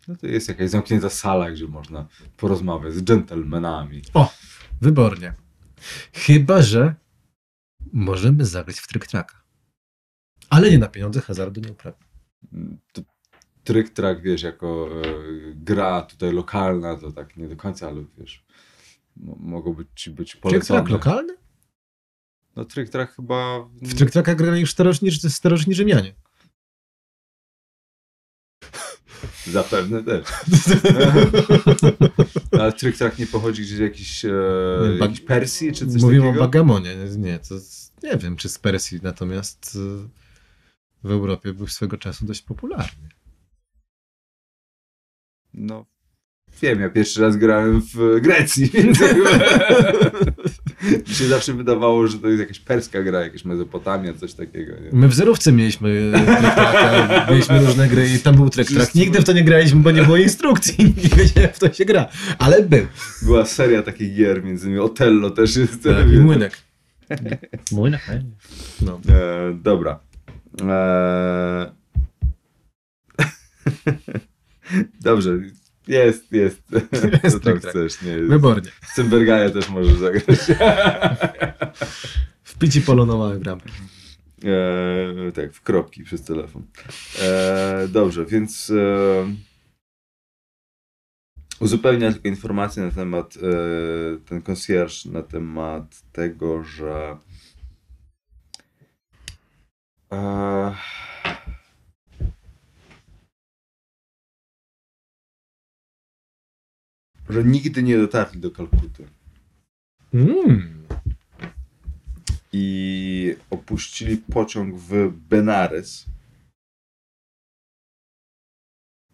No 0.08 0.16
to 0.16 0.28
jest 0.28 0.48
jakaś 0.48 0.70
zamknięta 0.70 1.10
sala, 1.10 1.52
gdzie 1.52 1.68
można 1.68 2.08
porozmawiać 2.38 2.94
z 2.94 3.04
dżentelmenami. 3.04 4.02
Wybornie. 4.82 5.34
Chyba, 6.14 6.62
że 6.62 6.96
możemy 7.94 8.46
zagrać 8.46 8.80
w 8.80 8.88
tryk-traka. 8.88 9.36
Ale 10.50 10.72
nie 10.72 10.78
na 10.78 10.88
pieniądze, 10.88 11.22
hazardu 11.22 11.62
nie 11.62 11.72
uprawiam. 11.72 12.02
To 12.92 13.02
tryk 13.64 13.90
trak, 13.90 14.22
wiesz, 14.22 14.42
jako 14.42 14.90
e, 14.92 15.04
gra 15.56 16.02
tutaj 16.02 16.32
lokalna, 16.34 16.96
to 16.96 17.12
tak 17.12 17.38
nie 17.38 17.48
do 17.48 17.56
końca, 17.56 17.88
ale 17.88 18.04
wiesz, 18.18 18.46
mo- 19.16 19.38
mogą 19.40 19.74
być 19.74 19.88
ci 19.96 20.12
być 20.12 20.36
polecone. 20.36 20.80
Tryk-trak 20.80 20.92
lokalny? 20.92 21.38
No 22.56 22.66
tryk 22.66 22.90
trak 22.90 23.16
chyba... 23.16 23.60
W 23.82 23.94
tryk-traka 23.94 24.36
grali 24.36 24.62
już 24.62 24.72
starożytni, 24.72 25.12
starożytni 25.12 25.74
Rzymianie. 25.74 26.16
Zapewne 29.52 30.04
też. 30.04 30.26
No, 32.52 32.62
ale 32.62 32.74
tryk 32.74 32.98
trak 32.98 33.20
nie 33.20 33.28
pochodzi 33.28 33.62
gdzieś 33.62 33.78
z 33.78 33.80
jakiejś, 33.80 34.26
e, 34.26 34.32
Nie, 34.90 34.98
jakiejś 34.98 35.22
Persji, 35.22 35.74
czy 35.74 35.88
coś 35.88 36.02
Mówimy 36.02 36.22
takiego? 36.26 36.40
o 36.40 36.44
Bagamonie. 36.46 36.96
Nie, 37.18 37.40
to 37.40 37.56
nie 38.04 38.18
wiem, 38.18 38.36
czy 38.36 38.50
z 38.50 38.60
Persji, 38.60 39.00
natomiast 39.04 39.76
y, 39.76 40.10
w 41.04 41.12
Europie 41.12 41.54
był 41.54 41.68
swego 41.68 41.98
czasu 41.98 42.26
dość 42.26 42.42
popularny. 42.42 43.10
No, 45.54 45.86
wiem, 46.62 46.82
ja 46.82 46.90
pierwszy 46.90 47.22
raz 47.22 47.38
grałem 47.38 47.82
w 47.82 48.20
Grecji, 48.22 48.70
więc 48.74 49.00
mi 51.08 51.16
się 51.16 51.28
zawsze 51.28 51.54
wydawało, 51.54 52.08
że 52.08 52.20
to 52.20 52.28
jest 52.28 52.40
jakaś 52.40 52.60
perska 52.60 53.04
gra, 53.04 53.22
jakaś 53.22 53.46
Mezopotamia, 53.46 54.14
coś 54.14 54.34
takiego. 54.34 54.74
Nie? 54.74 54.90
My 54.92 55.08
w 55.08 55.14
zerówce 55.14 55.52
mieliśmy 55.52 56.12
mieliśmy 57.30 57.60
różne 57.60 57.88
gry 57.88 58.10
i 58.10 58.20
tam 58.20 58.36
był 58.36 58.48
tryk-trak. 58.48 58.96
Nigdy 58.96 59.22
w 59.22 59.24
to 59.24 59.34
nie 59.34 59.44
graliśmy, 59.44 59.80
bo 59.80 59.92
nie 59.92 60.04
było 60.04 60.18
instrukcji, 60.18 60.86
nie 61.04 61.10
wiedziałem 61.18 61.50
w 61.54 61.60
to 61.60 61.74
się 61.74 61.86
gra. 61.86 62.10
Ale 62.38 62.64
był. 62.64 62.86
Była 63.22 63.46
seria 63.46 63.84
takich 63.84 64.16
gier, 64.16 64.44
między 64.44 64.68
innymi 64.68 64.82
Otello 64.82 65.30
też 65.30 65.56
jest. 65.56 65.84
Tak, 65.84 66.12
I 66.14 66.18
młynek. 66.18 66.58
Mój 67.72 67.92
na 67.92 67.98
fajnie. 67.98 68.32
No. 68.82 69.02
E, 69.10 69.54
dobra. 69.54 70.00
E... 70.62 71.72
Dobrze, 75.02 75.40
jest, 75.88 76.32
jest. 76.32 76.62
Jest 77.24 77.44
Co 77.44 77.56
chcesz, 77.56 78.02
nie 78.02 78.12
jest. 78.12 78.30
Wybornie. 78.30 78.72
Cymbergaja 78.96 79.50
też 79.50 79.70
możesz 79.70 79.94
zagrać. 79.94 80.40
W 82.44 82.58
pici 82.60 82.82
polo 82.82 83.06
na 83.06 83.16
małe 83.16 83.40
bramki. 83.40 83.70
E, 84.46 85.32
tak, 85.32 85.54
w 85.54 85.62
kropki 85.62 86.04
przez 86.04 86.24
telefon. 86.24 86.64
E, 87.22 87.88
dobrze, 87.88 88.26
więc 88.26 88.70
e, 88.70 89.34
uzupełniam 91.60 92.14
tylko 92.14 92.28
informację 92.28 92.84
na 92.84 92.92
temat, 92.92 93.38
e, 93.38 94.20
ten 94.26 94.42
concierge, 94.42 95.06
na 95.06 95.24
temat 95.24 96.04
tego, 96.12 96.64
że 96.64 97.18
że 107.30 107.44
nigdy 107.44 107.84
nie 107.84 107.98
dotarli 107.98 108.42
do 108.42 108.52
Kalkuty. 108.52 109.08
Mm. 110.14 110.88
i 112.54 113.36
opuścili 113.50 114.18
pociąg 114.18 114.76
w 114.76 115.12
Benares 115.12 116.06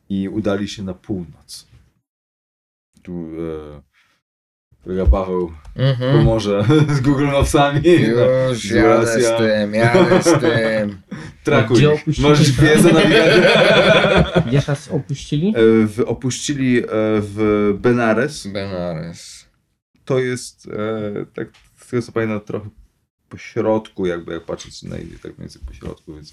i 0.09 0.29
udali 0.29 0.67
się 0.67 0.83
na 0.83 0.93
północ. 0.93 1.67
Tu 3.01 3.27
e, 3.41 3.81
kolega 4.83 5.05
Paweł 5.05 5.51
Mhm. 5.75 6.17
pomoże 6.17 6.63
z 6.97 7.01
Google 7.01 7.25
Mapsami. 7.25 7.81
Już 8.49 8.65
jadę 8.71 9.07
z 9.21 9.37
tym, 9.37 9.73
jadę 9.73 10.23
z 10.23 10.39
tym. 10.41 10.97
Trakuj. 11.43 11.81
Możesz 12.19 12.51
GPS 12.51 12.83
nawigacji. 12.83 13.41
Gdzie 14.47 14.61
nas 14.67 14.91
opuścili? 14.91 15.47
E, 15.49 15.53
w, 15.87 16.03
opuścili 16.05 16.77
e, 16.79 16.85
w 17.21 17.69
Benares. 17.79 18.47
Benares. 18.47 19.45
To 20.05 20.19
jest, 20.19 20.67
e, 20.67 21.25
tak 21.35 21.47
z 21.85 21.87
tego 21.89 22.01
co 22.03 22.11
pamiętam, 22.11 22.39
trochę 22.41 22.69
po 23.29 23.37
środku, 23.37 24.05
jakby 24.05 24.33
jak 24.33 24.43
patrzeć 24.43 24.83
na 24.83 24.97
inny, 24.97 25.11
tak 25.11 25.23
mniej 25.23 25.35
więcej 25.39 25.61
po 25.67 25.73
środku, 25.73 26.13
więc... 26.15 26.31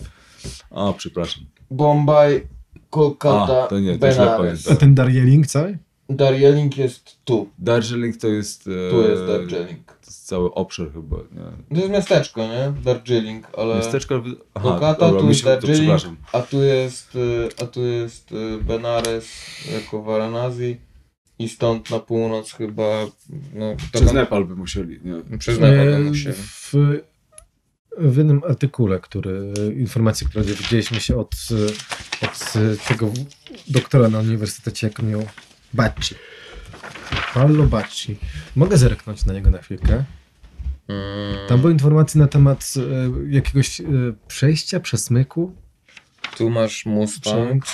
O, 0.71 0.95
przepraszam. 0.95 1.45
Bombaj, 1.71 2.47
Kolkata, 2.91 3.65
A, 3.65 3.67
to 3.67 3.79
nie, 3.81 3.99
to 3.99 4.13
źle 4.13 4.25
Benares. 4.25 4.39
pamiętam. 4.39 4.73
A 4.73 4.77
ten 4.77 4.95
Darjeeling 4.95 5.47
cały? 5.47 5.79
Darjeeling 6.11 6.77
jest 6.77 7.17
tu. 7.25 7.49
Darjeeling 7.59 8.17
to 8.17 8.29
jest... 8.29 8.67
E, 8.67 8.91
Tu 8.91 9.01
jest 9.09 9.23
Darjeeling. 9.27 9.87
To 9.87 10.07
jest 10.07 10.27
cały 10.27 10.55
obszar 10.55 10.93
chyba, 10.93 11.17
nie? 11.17 11.75
To 11.75 11.81
jest 11.81 11.91
miasteczko, 11.93 12.41
nie? 12.49 12.73
Darjeeling, 12.85 13.47
ale... 13.57 13.75
Miasteczko... 13.77 14.23
Aha, 14.55 14.69
Kolkata, 14.69 15.07
dobra, 15.07 15.21
tu 15.21 15.29
jest 15.29 15.45
Darjeeling, 15.45 16.19
a 16.33 16.43
tu 16.43 16.63
jest, 16.63 17.15
y, 17.17 17.49
a 17.63 17.67
tu 17.67 17.83
jest 17.87 18.33
y, 18.33 18.59
Benares 18.65 19.27
jako 19.73 20.03
Varanasi 20.03 20.77
i 21.39 21.49
stąd 21.49 21.91
na 21.91 21.99
północ 21.99 22.53
chyba, 22.53 23.07
no, 23.55 23.77
Przez 23.93 24.03
dokąd- 24.03 24.15
Nepal 24.15 24.45
by 24.45 24.57
musieli, 24.57 25.01
nie? 25.05 25.39
przez 25.39 25.61
Nepal 25.61 25.89
E, 25.89 25.99
by 25.99 26.05
musieli. 26.05 26.35
W, 26.37 26.73
w 27.99 28.17
jednym 28.17 28.41
artykule, 28.49 29.01
który, 29.01 29.53
informacji, 29.77 30.27
które 30.27 30.45
dowiedzieliśmy 30.45 31.01
się 31.01 31.17
od, 31.19 31.31
e, 32.23 32.27
od 32.27 32.57
e, 32.57 32.77
tego 32.89 33.11
doktora 33.69 34.09
na 34.09 34.19
uniwersytecie, 34.19 34.87
jak 34.87 35.03
miał 35.03 35.23
Bacci. 35.75 36.15
Paolo 37.35 37.65
Bacci. 37.65 38.17
Mogę 38.57 38.79
zerknąć 38.79 39.25
na 39.25 39.33
niego 39.33 39.51
na 39.51 39.59
chwilkę. 39.59 40.05
Mm, 40.89 41.49
Tam 41.49 41.61
były 41.61 41.73
informacje 41.73 42.21
na 42.21 42.29
temat 42.29 42.75
e, 42.77 43.33
jakiegoś 43.35 43.81
e, 43.81 43.85
przejścia, 44.29 44.81
przesmyku. 44.81 45.55
Tu 46.37 46.51
masz 46.51 46.87
Mustang. 46.87 47.65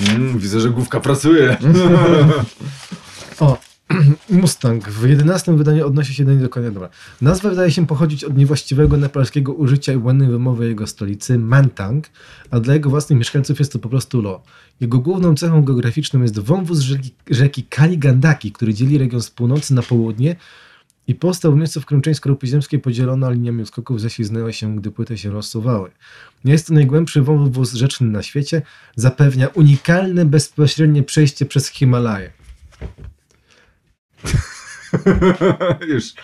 Mm, 0.00 0.38
widzę, 0.38 0.60
że 0.60 0.70
główka 0.70 1.00
pracuje. 1.00 1.56
O, 3.40 3.58
Mustang 4.30 4.88
w 4.88 5.08
11 5.08 5.56
wydaniu 5.56 5.86
odnosi 5.86 6.14
się 6.14 6.24
do 6.24 6.32
niej 6.32 6.40
dokładnie. 6.40 6.70
Dobra. 6.70 6.88
Nazwa 7.20 7.50
wydaje 7.50 7.70
się 7.70 7.86
pochodzić 7.86 8.24
od 8.24 8.36
niewłaściwego 8.36 8.96
nepalskiego 8.96 9.52
użycia 9.52 9.92
i 9.92 9.96
błędnej 9.96 10.28
wymowy 10.28 10.68
jego 10.68 10.86
stolicy 10.86 11.38
Mantang, 11.38 12.06
a 12.50 12.60
dla 12.60 12.74
jego 12.74 12.90
własnych 12.90 13.18
mieszkańców 13.18 13.58
jest 13.58 13.72
to 13.72 13.78
po 13.78 13.88
prostu 13.88 14.22
Lo. 14.22 14.42
Jego 14.80 14.98
główną 14.98 15.34
cechą 15.34 15.62
geograficzną 15.64 16.22
jest 16.22 16.38
wąwóz 16.38 16.78
rzeki, 16.78 17.10
rzeki 17.30 17.62
Kaligandaki, 17.62 18.52
który 18.52 18.74
dzieli 18.74 18.98
region 18.98 19.22
z 19.22 19.30
północy 19.30 19.74
na 19.74 19.82
południe 19.82 20.36
i 21.08 21.14
powstał 21.14 21.52
w 21.52 21.56
miejscu, 21.56 21.80
w 21.80 21.86
którym 21.86 22.02
część 22.02 22.16
skorupy 22.16 22.46
ziemskiej 22.46 22.80
podzielona 22.80 23.30
liniami 23.30 23.66
skoków 23.66 24.00
ześliznęła 24.00 24.52
się, 24.52 24.76
gdy 24.76 24.90
płyty 24.90 25.18
się 25.18 25.30
rozsuwały. 25.30 25.90
Jest 26.44 26.66
to 26.66 26.74
najgłębszy 26.74 27.22
wąwóz 27.22 27.72
rzeczny 27.72 28.06
na 28.06 28.22
świecie, 28.22 28.62
zapewnia 28.96 29.48
unikalne, 29.48 30.24
bezpośrednie 30.24 31.02
przejście 31.02 31.46
przez 31.46 31.68
Himalaje. 31.68 32.41
Już. 35.88 36.14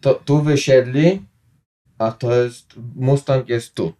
To 0.00 0.14
tu 0.14 0.42
wysiedli, 0.42 1.22
a 1.98 2.12
to 2.12 2.34
jest. 2.34 2.74
Mustang 2.94 3.48
jest 3.48 3.74
tu. 3.74 3.92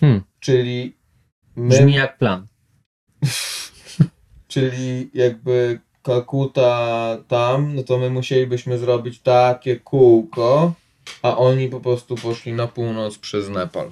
Hmm. 0.00 0.22
Czyli. 0.40 0.96
My, 1.56 1.68
Brzmi 1.68 1.94
jak 1.94 2.18
plan. 2.18 2.46
czyli 4.48 5.10
jakby 5.14 5.80
Kalkuta 6.02 7.16
tam, 7.28 7.74
no 7.74 7.82
to 7.82 7.98
my 7.98 8.10
musielibyśmy 8.10 8.78
zrobić 8.78 9.20
takie 9.20 9.76
kółko, 9.76 10.72
a 11.22 11.36
oni 11.36 11.68
po 11.68 11.80
prostu 11.80 12.14
poszli 12.14 12.52
na 12.52 12.66
północ 12.66 13.18
przez 13.18 13.48
Nepal. 13.48 13.90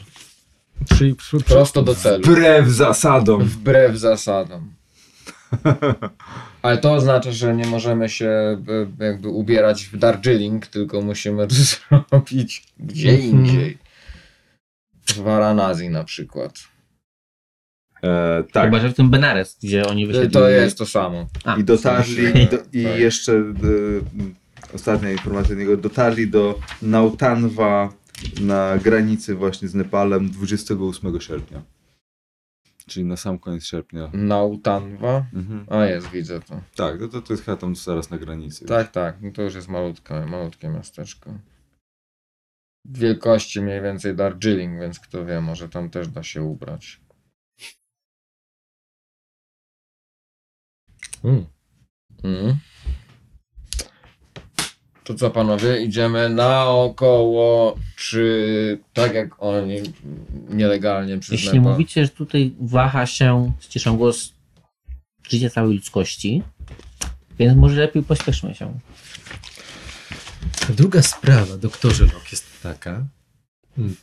Czyli 0.98 1.14
przy, 1.14 1.38
przy, 1.38 1.54
Prosto 1.54 1.82
do 1.82 1.94
celu. 1.94 2.24
Wbrew 2.24 2.68
zasadom. 2.68 3.44
Wbrew 3.44 3.96
zasadom. 3.96 4.75
Ale 6.62 6.78
to 6.78 6.92
oznacza, 6.92 7.32
że 7.32 7.54
nie 7.56 7.66
możemy 7.66 8.08
się 8.08 8.28
e, 9.00 9.04
jakby 9.04 9.28
ubierać 9.28 9.84
w 9.84 9.96
Darjeeling, 9.96 10.66
tylko 10.66 11.00
musimy 11.00 11.46
to 11.46 11.54
zrobić 12.10 12.64
gdzie 12.78 13.10
Mhm. 13.10 13.30
indziej. 13.30 13.78
W 15.06 15.16
Varanasi 15.16 15.88
na 15.88 16.04
przykład. 16.04 16.58
E, 18.02 18.44
tak. 18.52 18.64
Chyba, 18.64 18.80
że 18.80 18.88
w 18.90 18.94
tym 18.94 19.10
Benares, 19.10 19.58
gdzie 19.62 19.86
oni 19.86 20.06
wysiedli. 20.06 20.30
To 20.30 20.48
jest 20.48 20.78
to 20.78 20.86
samo. 20.86 21.26
A, 21.44 21.56
I 21.56 21.64
dotarli, 21.64 22.42
i, 22.42 22.46
do, 22.46 22.56
i 22.72 22.84
tak. 22.84 22.98
jeszcze 23.08 23.32
y, 23.32 23.52
ostatnia 24.74 25.10
informacja 25.12 25.52
od 25.52 25.58
niego, 25.58 25.76
dotarli 25.76 26.28
do 26.30 26.58
Nautanwa 26.82 27.92
na 28.40 28.78
granicy 28.78 29.34
właśnie 29.34 29.68
z 29.68 29.74
Nepalem 29.74 30.30
28 30.30 31.20
sierpnia. 31.20 31.62
Czyli 32.88 33.06
na 33.06 33.16
sam 33.16 33.38
koniec 33.38 33.64
sierpnia. 33.64 34.10
Nautanwa. 34.12 35.26
Mhm. 35.34 35.66
A 35.70 35.84
jest, 35.84 36.10
widzę 36.10 36.40
to. 36.40 36.60
Tak, 36.76 37.00
no 37.00 37.08
to, 37.08 37.22
to 37.22 37.32
jest 37.32 37.44
chyba 37.44 37.56
tam 37.56 37.76
zaraz 37.76 38.10
na 38.10 38.18
granicy. 38.18 38.66
Tak, 38.66 38.90
tak. 38.90 39.22
No 39.22 39.30
to 39.30 39.42
już 39.42 39.54
jest 39.54 39.68
malutkie, 39.68 40.14
malutkie 40.14 40.68
miasteczko. 40.68 41.38
Wielkości 42.84 43.60
mniej 43.60 43.82
więcej 43.82 44.16
Darjeeling, 44.16 44.80
więc 44.80 45.00
kto 45.00 45.26
wie, 45.26 45.40
może 45.40 45.68
tam 45.68 45.90
też 45.90 46.08
da 46.08 46.22
się 46.22 46.42
ubrać. 46.42 47.00
Mm. 51.24 51.46
Mm. 52.24 52.56
To 55.06 55.14
co 55.14 55.30
panowie, 55.30 55.82
idziemy 55.82 56.28
naokoło, 56.28 57.76
czy 57.96 58.78
tak 58.92 59.14
jak 59.14 59.42
oni 59.42 59.76
nielegalnie 60.48 61.18
przez 61.18 61.32
Jeśli 61.32 61.60
mówicie, 61.60 62.04
że 62.04 62.08
tutaj 62.08 62.54
waha 62.60 63.06
się, 63.06 63.52
ściszą 63.60 63.96
głos, 63.96 64.32
życie 65.28 65.50
całej 65.50 65.74
ludzkości, 65.74 66.42
więc 67.38 67.56
może 67.56 67.80
lepiej 67.80 68.02
pospieszmy 68.02 68.54
się. 68.54 68.78
Druga 70.68 71.02
sprawa, 71.02 71.56
doktorze 71.56 72.04
Lok, 72.04 72.32
jest 72.32 72.62
taka, 72.62 73.06
mm, 73.78 73.96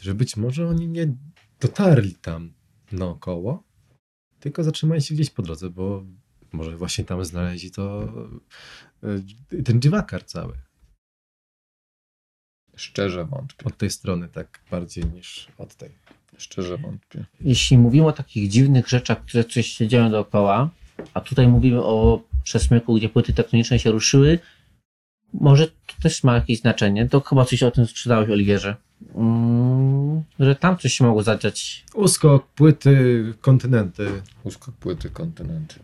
że 0.00 0.14
być 0.14 0.36
może 0.36 0.68
oni 0.68 0.88
nie 0.88 1.14
dotarli 1.60 2.14
tam 2.14 2.52
naokoło, 2.92 3.62
tylko 4.40 4.64
zatrzymali 4.64 5.02
się 5.02 5.14
gdzieś 5.14 5.30
po 5.30 5.42
drodze, 5.42 5.70
bo 5.70 6.04
może 6.52 6.76
właśnie 6.76 7.04
tam 7.04 7.24
znaleźli 7.24 7.70
to 7.70 8.12
ten 9.64 9.80
dziwakar 9.80 10.24
cały. 10.24 10.54
Szczerze 12.76 13.24
wątpię. 13.24 13.64
Od 13.64 13.76
tej 13.76 13.90
strony 13.90 14.28
tak 14.28 14.60
bardziej 14.70 15.04
niż 15.04 15.48
od 15.58 15.74
tej. 15.74 15.90
Szczerze 16.38 16.78
wątpię. 16.78 17.24
Jeśli 17.40 17.78
mówimy 17.78 18.06
o 18.06 18.12
takich 18.12 18.50
dziwnych 18.50 18.88
rzeczach, 18.88 19.24
które 19.24 19.44
coś 19.44 19.66
się 19.66 19.88
dzieją 19.88 20.10
dookoła, 20.10 20.70
a 21.14 21.20
tutaj 21.20 21.48
mówimy 21.48 21.82
o 21.82 22.22
przesmyku, 22.44 22.94
gdzie 22.94 23.08
płyty 23.08 23.32
tektoniczne 23.32 23.78
się 23.78 23.90
ruszyły, 23.90 24.38
może 25.32 25.66
to 25.66 25.94
też 26.02 26.24
ma 26.24 26.34
jakieś 26.34 26.60
znaczenie. 26.60 27.08
To 27.08 27.20
chyba 27.20 27.44
coś 27.44 27.62
o 27.62 27.70
tym 27.70 27.86
czytałeś, 27.86 28.30
Oliwierze. 28.30 28.76
Mm, 29.14 30.22
że 30.40 30.56
tam 30.56 30.78
coś 30.78 30.94
się 30.94 31.04
mogło 31.04 31.22
zadziać. 31.22 31.84
Uskok, 31.94 32.46
płyty, 32.46 33.24
kontynenty. 33.40 34.22
Uskok 34.44 34.74
płyty 34.74 35.10
kontynenty. 35.10 35.74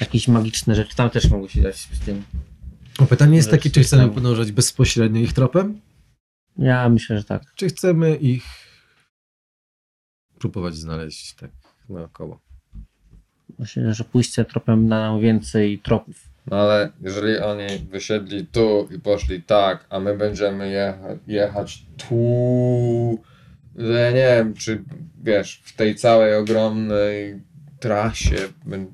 Jakieś 0.00 0.28
magiczne 0.28 0.74
rzeczy. 0.74 0.96
Tam 0.96 1.10
też 1.10 1.30
mogły 1.30 1.48
się 1.48 1.62
dziać 1.62 1.76
z 1.76 2.00
tym. 2.00 2.22
O, 2.98 3.06
pytanie 3.06 3.36
jest 3.36 3.50
takie, 3.50 3.70
czy 3.70 3.82
chcemy 3.82 4.08
podążać 4.08 4.52
bezpośrednio 4.52 5.20
ich 5.20 5.32
tropem, 5.32 5.80
Ja 6.58 6.88
myślę, 6.88 7.18
że 7.18 7.24
tak. 7.24 7.42
czy 7.54 7.68
chcemy 7.68 8.16
ich 8.16 8.44
próbować 10.38 10.76
znaleźć 10.76 11.34
tak 11.34 11.50
naokoło. 11.88 12.40
Myślę, 13.58 13.94
że 13.94 14.04
pójście 14.04 14.44
tropem 14.44 14.88
da 14.88 14.98
nam 15.00 15.20
więcej 15.20 15.78
tropów. 15.78 16.28
No 16.50 16.56
ale 16.56 16.92
jeżeli 17.00 17.38
oni 17.38 17.66
wysiedli 17.90 18.46
tu 18.46 18.88
i 18.96 18.98
poszli 18.98 19.42
tak, 19.42 19.86
a 19.90 20.00
my 20.00 20.16
będziemy 20.16 20.70
jecha 20.70 21.08
jechać 21.26 21.82
tu, 21.96 23.22
ja 23.78 24.10
nie 24.10 24.16
wiem, 24.36 24.54
czy 24.54 24.84
wiesz, 25.22 25.62
w 25.64 25.76
tej 25.76 25.94
całej 25.94 26.34
ogromnej 26.34 27.40
trasie, 27.80 28.36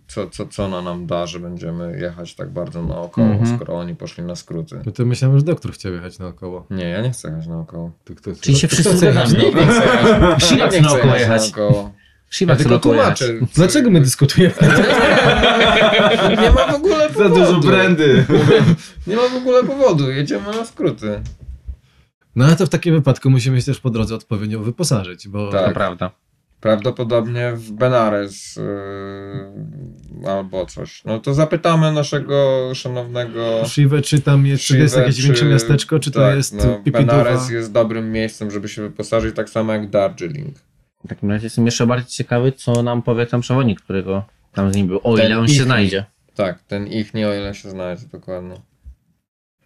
co, 0.08 0.30
co, 0.30 0.46
co 0.46 0.64
ona 0.64 0.82
nam 0.82 1.06
da, 1.06 1.26
że 1.26 1.40
będziemy 1.40 1.98
jechać 2.00 2.34
tak 2.34 2.50
bardzo 2.50 2.82
naokoło, 2.82 3.26
Mhm. 3.26 3.56
skoro 3.56 3.74
oni 3.78 3.94
poszli 3.96 4.24
na 4.24 4.36
skróty. 4.36 4.80
No 4.86 4.92
to 4.92 5.04
myślałem, 5.06 5.38
że 5.38 5.44
doktor 5.44 5.72
chciał 5.72 5.92
jechać 5.92 6.18
naokoło. 6.18 6.66
Nie, 6.70 6.84
ja 6.88 7.00
nie 7.02 7.10
chcę 7.10 7.28
jechać 7.28 7.46
naokoło. 7.46 7.92
To 8.04 8.14
kto 8.14 8.30
Czyli 8.40 8.56
się 8.58 8.68
wszyscy 8.68 8.96
chce 8.96 9.06
jechać 9.06 9.28
zgadzamy. 9.28 9.54
Nie 9.54 9.66
chcę 9.66 9.74
jechać, 9.74 10.50
nie 10.52 10.56
chce 10.58 10.68
chcę 10.68 10.80
naokoło 10.80 11.14
jechać 11.14 11.20
jechać. 11.20 11.56
naokoło. 11.56 11.92
Shiva 12.30 12.52
Ja 12.52 12.58
chce 12.58 12.68
tylko 12.68 12.92
jechać. 12.94 13.18
tłumaczę. 13.18 13.46
Dlaczego 13.54 13.90
my 13.90 14.00
dyskutujemy? 14.00 14.54
Nie 16.42 16.50
ma 16.50 16.66
w 16.72 16.74
ogóle 16.74 17.08
Za 17.08 17.14
powodu. 17.14 17.34
dużo 17.34 17.60
brandy. 17.60 18.24
Nie 19.06 19.16
ma 19.16 19.22
w 19.28 19.36
ogóle 19.36 19.64
powodu, 19.64 20.10
jedziemy 20.10 20.46
na 20.46 20.64
skróty. 20.64 21.20
No 22.36 22.44
ale 22.44 22.56
to 22.56 22.66
w 22.66 22.68
takim 22.68 22.94
wypadku 22.94 23.30
musimy 23.30 23.60
się 23.60 23.66
też 23.66 23.80
po 23.80 23.90
drodze 23.90 24.14
odpowiednio 24.14 24.60
wyposażyć, 24.60 25.28
bo 25.28 25.50
Tak. 25.52 25.66
To 25.68 25.74
prawda. 25.74 26.10
Prawdopodobnie 26.62 27.52
w 27.54 27.72
Benares 27.72 28.56
yy, 30.22 30.30
albo 30.30 30.66
coś. 30.66 31.04
No 31.04 31.18
to 31.18 31.34
zapytamy 31.34 31.92
naszego 31.92 32.68
szanownego. 32.74 33.64
Shiva, 33.66 34.00
czy 34.02 34.20
tam 34.20 34.46
jest, 34.46 34.62
czy 34.64 34.74
to 34.74 34.80
jest 34.80 34.96
jakieś 34.96 35.16
czy- 35.16 35.22
większe 35.22 35.44
miasteczko, 35.44 35.98
czy 35.98 36.10
to 36.10 36.20
tak, 36.20 36.36
jest 36.36 36.54
no? 36.54 36.80
Benares 36.92 37.50
jest 37.50 37.72
dobrym 37.72 38.12
miejscem, 38.12 38.50
żeby 38.50 38.68
się 38.68 38.82
wyposażyć, 38.82 39.36
tak 39.36 39.50
samo 39.50 39.72
jak 39.72 39.90
Darjeeling. 39.90 40.56
W 41.04 41.08
takim 41.08 41.30
razie 41.30 41.46
jestem 41.46 41.66
jeszcze 41.66 41.86
bardziej 41.86 42.08
ciekawy, 42.10 42.52
co 42.52 42.82
nam 42.82 43.02
powie 43.02 43.26
tam 43.26 43.40
przewodnik, 43.40 43.80
którego 43.80 44.24
tam 44.52 44.72
z 44.72 44.76
nim 44.76 44.86
był. 44.86 45.00
O 45.02 45.16
Ten 45.16 45.26
ile 45.26 45.38
on 45.38 45.44
ich- 45.44 45.56
się 45.56 45.62
znajdzie. 45.62 46.04
Tak, 46.34 46.62
ten 46.62 46.86
ich 46.86 47.14
nie 47.14 47.28
o 47.28 47.34
ile 47.34 47.54
się 47.54 47.70
znajdzie 47.70 48.06
dokładnie. 48.12 48.54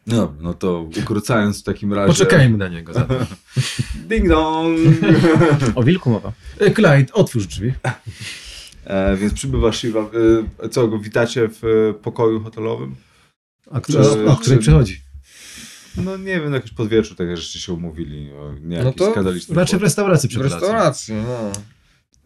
No, 0.07 0.35
no 0.41 0.55
to 0.55 0.89
ukrócając 1.03 1.61
w 1.61 1.63
takim 1.65 1.93
razie. 1.93 2.09
Poczekajmy 2.09 2.59
na 2.59 2.69
niego 2.69 2.93
zatem. 2.93 3.17
Ding 4.09 4.29
dong! 4.29 4.79
O 5.75 5.83
wilku 5.83 6.11
mowa. 6.11 6.33
E, 6.59 6.71
Clyde, 6.71 7.13
otwórz 7.13 7.47
drzwi. 7.47 7.73
E, 8.85 9.17
więc 9.17 9.33
przybywa 9.33 9.73
Shiva. 9.73 10.01
E, 10.63 10.69
co, 10.69 10.89
go 10.89 10.99
witacie 10.99 11.49
w 11.49 11.65
e, 11.65 11.95
pokoju 11.95 12.41
hotelowym? 12.41 12.95
A 13.71 13.81
który, 13.81 14.05
Czy- 14.05 14.27
o 14.27 14.37
której 14.37 14.59
czy- 14.59 14.63
przychodzi? 14.63 15.01
No 16.05 16.17
nie 16.17 16.41
wiem, 16.41 16.55
jakoś 16.55 16.71
pod 16.71 16.89
wieczór 16.89 17.17
takie 17.17 17.37
rzeczy 17.37 17.59
się 17.61 17.73
umówili. 17.73 18.33
O, 18.33 18.53
nie, 18.61 18.79
No 18.79 18.85
jakiś 18.85 18.99
to 18.99 19.15
Raczej 19.15 19.41
w 19.41 19.47
powód. 19.47 19.83
restauracji 19.83 20.29
W 20.29 20.37
restauracji, 20.37 21.15
no. 21.15 21.53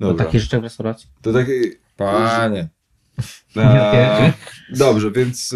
Dobra. 0.00 0.24
takie 0.24 0.40
rzeczy 0.40 0.60
w 0.60 0.62
restauracji. 0.62 1.08
To 1.22 1.32
takie... 1.32 1.52
Panie. 1.96 2.68
E, 3.56 4.32
dobrze, 4.70 5.10
więc... 5.10 5.54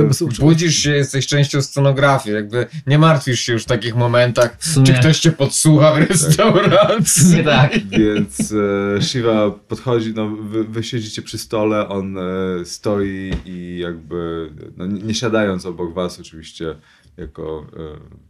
E. 0.00 0.40
Budzisz 0.40 0.76
się, 0.76 0.90
jesteś 0.90 1.26
częścią 1.26 1.62
scenografii, 1.62 2.34
jakby 2.36 2.66
nie 2.86 2.98
martwisz 2.98 3.40
się 3.40 3.52
już 3.52 3.62
w 3.62 3.66
takich 3.66 3.94
momentach, 3.96 4.58
czy 4.86 4.94
ktoś 4.94 5.18
cię 5.20 5.32
podsłucha 5.32 5.94
w 5.94 5.98
restauracji. 5.98 7.30
nie 7.36 7.44
tak. 7.44 7.72
Więc 7.88 8.52
e, 8.98 9.02
Shiva 9.02 9.50
podchodzi, 9.50 10.14
no 10.14 10.28
wy, 10.28 10.64
wy 10.64 10.82
siedzicie 10.84 11.22
przy 11.22 11.38
stole, 11.38 11.88
on 11.88 12.18
e, 12.18 12.22
stoi 12.64 13.32
i 13.44 13.78
jakby, 13.78 14.50
no, 14.76 14.86
nie, 14.86 15.02
nie 15.02 15.14
siadając 15.14 15.66
obok 15.66 15.94
was 15.94 16.20
oczywiście, 16.20 16.74
jako 17.16 17.66
e, 17.76 18.24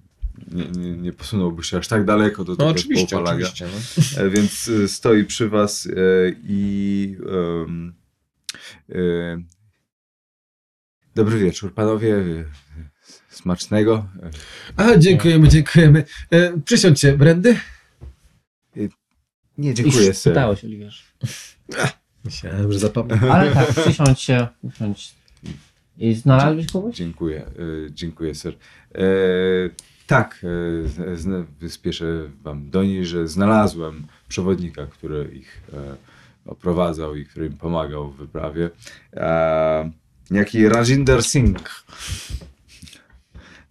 nie, 0.56 0.64
nie, 0.64 0.96
nie 0.96 1.12
posunąłby 1.12 1.64
się 1.64 1.78
aż 1.78 1.88
tak 1.88 2.04
daleko 2.04 2.44
do 2.44 2.52
No 2.52 2.56
tego 2.56 2.70
oczywiście, 2.70 3.06
połapalania. 3.16 3.46
oczywiście. 3.46 3.66
No. 4.16 4.22
E, 4.22 4.30
Więc 4.30 4.68
e, 4.84 4.88
stoi 4.88 5.24
przy 5.24 5.48
was 5.48 5.86
e, 5.86 5.90
i 6.44 7.16
E, 7.26 8.03
Dobry 11.14 11.38
wieczór, 11.38 11.74
panowie. 11.74 12.16
E, 12.16 12.44
Smacznego. 13.28 14.08
A, 14.76 14.96
dziękujemy, 14.96 15.48
dziękujemy. 15.48 16.04
E, 16.30 16.60
przysiądźcie, 16.60 17.12
Brandy? 17.12 17.56
Nie, 19.58 19.74
dziękuję, 19.74 20.06
Już 20.06 20.20
pytałeś, 20.20 20.64
Oliwierz. 20.64 21.14
Myślałem, 22.24 22.72
że 22.72 22.78
zapomnę. 22.78 23.20
Ale 23.32 23.50
tak, 23.52 23.70
przysiądź 23.70 24.20
się, 24.20 24.48
usiądź. 24.62 25.14
I 25.98 26.14
znalazłeś 26.14 26.72
kogoś? 26.72 26.96
Dziękuję, 26.96 27.46
e, 27.46 27.50
dziękuję, 27.90 28.34
sir. 28.34 28.56
E, 28.94 29.00
tak, 30.06 30.44
e, 31.14 31.16
zna- 31.16 31.46
spieszę 31.68 32.30
wam 32.42 32.70
donieść, 32.70 33.10
że 33.10 33.28
znalazłem 33.28 34.06
przewodnika, 34.28 34.86
który 34.86 35.30
ich 35.34 35.62
e, 35.72 35.96
oprowadzał 36.46 37.16
i 37.16 37.26
który 37.26 37.46
im 37.46 37.56
pomagał 37.56 38.10
w 38.10 38.16
wyprawie. 38.16 38.70
E, 39.12 39.90
jaki 40.30 40.68
Rajinder 40.68 41.22
Singh. 41.22 41.84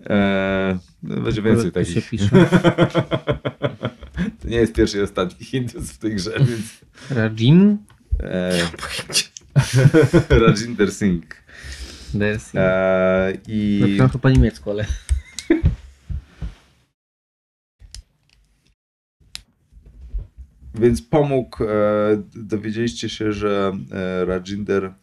E, 0.09 0.79
no, 1.03 1.21
będzie 1.21 1.41
więcej 1.41 1.71
Tu 1.71 1.85
się 1.85 2.01
takich. 2.01 2.09
pisze. 2.09 2.29
to 4.41 4.47
nie 4.47 4.57
jest 4.57 4.73
pierwszy 4.73 4.97
i 4.97 5.01
ostatni 5.01 5.45
Hindus 5.45 5.91
w 5.91 5.97
tej 5.97 6.15
grze, 6.15 6.31
więc... 6.39 6.81
Rajin 7.09 7.77
E, 8.19 8.69
Rajinder 10.41 10.91
Singh. 10.91 11.35
Dersi. 12.13 12.57
E, 12.57 13.37
I... 13.47 13.79
Napisałem 13.81 14.11
to 14.11 14.19
po 14.19 14.29
niemiecku, 14.29 14.71
ale... 14.71 14.85
Więc 20.75 21.01
pomógł, 21.01 21.63
e, 21.63 21.67
dowiedzieliście 22.35 23.09
się, 23.09 23.33
że 23.33 23.77
e, 23.91 24.25
Rajinder 24.25 24.93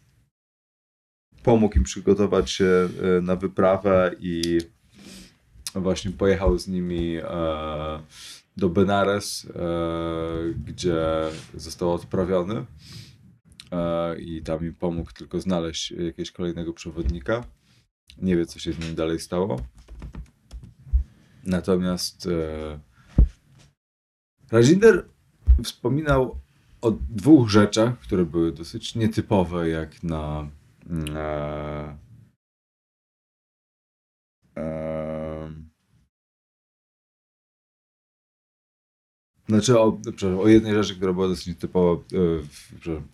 pomógł 1.42 1.76
im 1.76 1.84
przygotować 1.84 2.50
się 2.50 2.64
e, 3.18 3.20
na 3.20 3.36
wyprawę 3.36 4.14
i 4.20 4.58
właśnie 5.74 6.10
pojechał 6.10 6.58
z 6.58 6.68
nimi 6.68 7.16
do 8.56 8.68
Benares, 8.68 9.46
gdzie 10.66 10.96
został 11.54 11.92
odprawiony 11.92 12.66
i 14.18 14.42
tam 14.42 14.64
im 14.64 14.74
pomógł 14.74 15.12
tylko 15.12 15.40
znaleźć 15.40 15.90
jakiegoś 15.90 16.30
kolejnego 16.30 16.72
przewodnika. 16.72 17.44
Nie 18.18 18.36
wie, 18.36 18.46
co 18.46 18.58
się 18.58 18.72
z 18.72 18.78
nim 18.78 18.94
dalej 18.94 19.20
stało. 19.20 19.60
Natomiast 21.44 22.28
Rajinder 24.52 25.04
wspominał 25.64 26.40
o 26.80 26.90
dwóch 26.90 27.48
rzeczach, 27.48 27.98
które 27.98 28.24
były 28.24 28.52
dosyć 28.52 28.94
nietypowe, 28.94 29.68
jak 29.68 30.02
na. 30.02 30.48
mm, 30.90 31.16
E, 31.16 31.98
e, 34.56 35.52
znaczy 39.48 39.78
o, 39.80 40.00
o 40.40 40.48
jednej 40.48 40.74
rzeczy, 40.74 40.96
która 40.96 41.12
była 41.12 41.28
dosyć 41.28 41.46
nietypowa. 41.46 42.02
E, 42.02 42.06
przepraszam, 42.80 43.08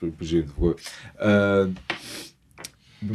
w. 0.57 0.75
E, 1.19 1.73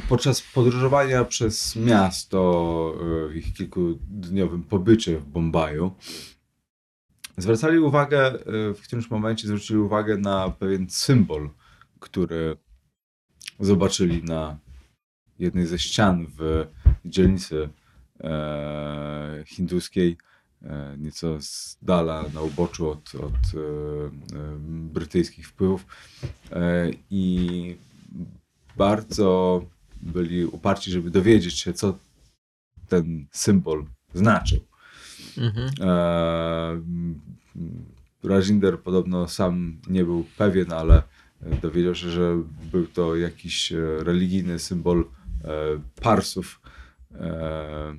podczas 0.09 0.41
podróżowania 0.41 1.25
przez 1.25 1.75
miasto 1.75 2.93
e, 2.95 3.29
w 3.29 3.35
ich 3.35 3.53
kilkudniowym 3.53 4.63
pobycie 4.63 5.17
w 5.17 5.25
Bombaju, 5.25 5.91
zwracali 7.37 7.79
uwagę, 7.79 8.25
e, 8.27 8.73
w 8.73 8.81
którymś 8.81 9.09
momencie 9.09 9.47
zwrócili 9.47 9.79
uwagę 9.79 10.17
na 10.17 10.49
pewien 10.49 10.89
symbol, 10.89 11.49
który 11.99 12.57
zobaczyli 13.59 14.23
na 14.23 14.57
jednej 15.39 15.65
ze 15.65 15.79
ścian 15.79 16.27
w 16.37 16.67
dzielnicy 17.05 17.69
e, 18.23 19.43
hinduskiej, 19.47 20.17
e, 20.61 20.95
nieco 20.97 21.41
z 21.41 21.77
dala 21.81 22.25
na 22.33 22.41
uboczu 22.41 22.89
od, 22.89 23.15
od 23.15 23.33
e, 23.33 23.59
e, 23.59 24.57
brytyjskich 24.93 25.47
wpływów. 25.47 25.85
E, 26.51 26.91
I 27.09 27.77
bardzo 28.77 29.61
byli 30.01 30.45
uparci, 30.45 30.91
żeby 30.91 31.09
dowiedzieć 31.09 31.59
się, 31.59 31.73
co 31.73 31.97
ten 32.87 33.25
symbol 33.31 33.85
znaczył. 34.13 34.70
Mhm. 35.37 35.69
M, 36.75 37.19
Rajinder 38.23 38.79
podobno 38.79 39.27
sam 39.27 39.77
nie 39.89 40.03
był 40.03 40.25
pewien, 40.37 40.73
ale 40.73 41.03
e, 41.41 41.55
dowiedział 41.61 41.95
się, 41.95 42.09
że 42.09 42.43
był 42.71 42.87
to 42.87 43.15
jakiś 43.15 43.71
e, 43.71 43.77
religijny 44.03 44.59
symbol 44.59 45.05
e, 45.43 45.47
Parsów. 46.01 46.61
E, 47.15 47.95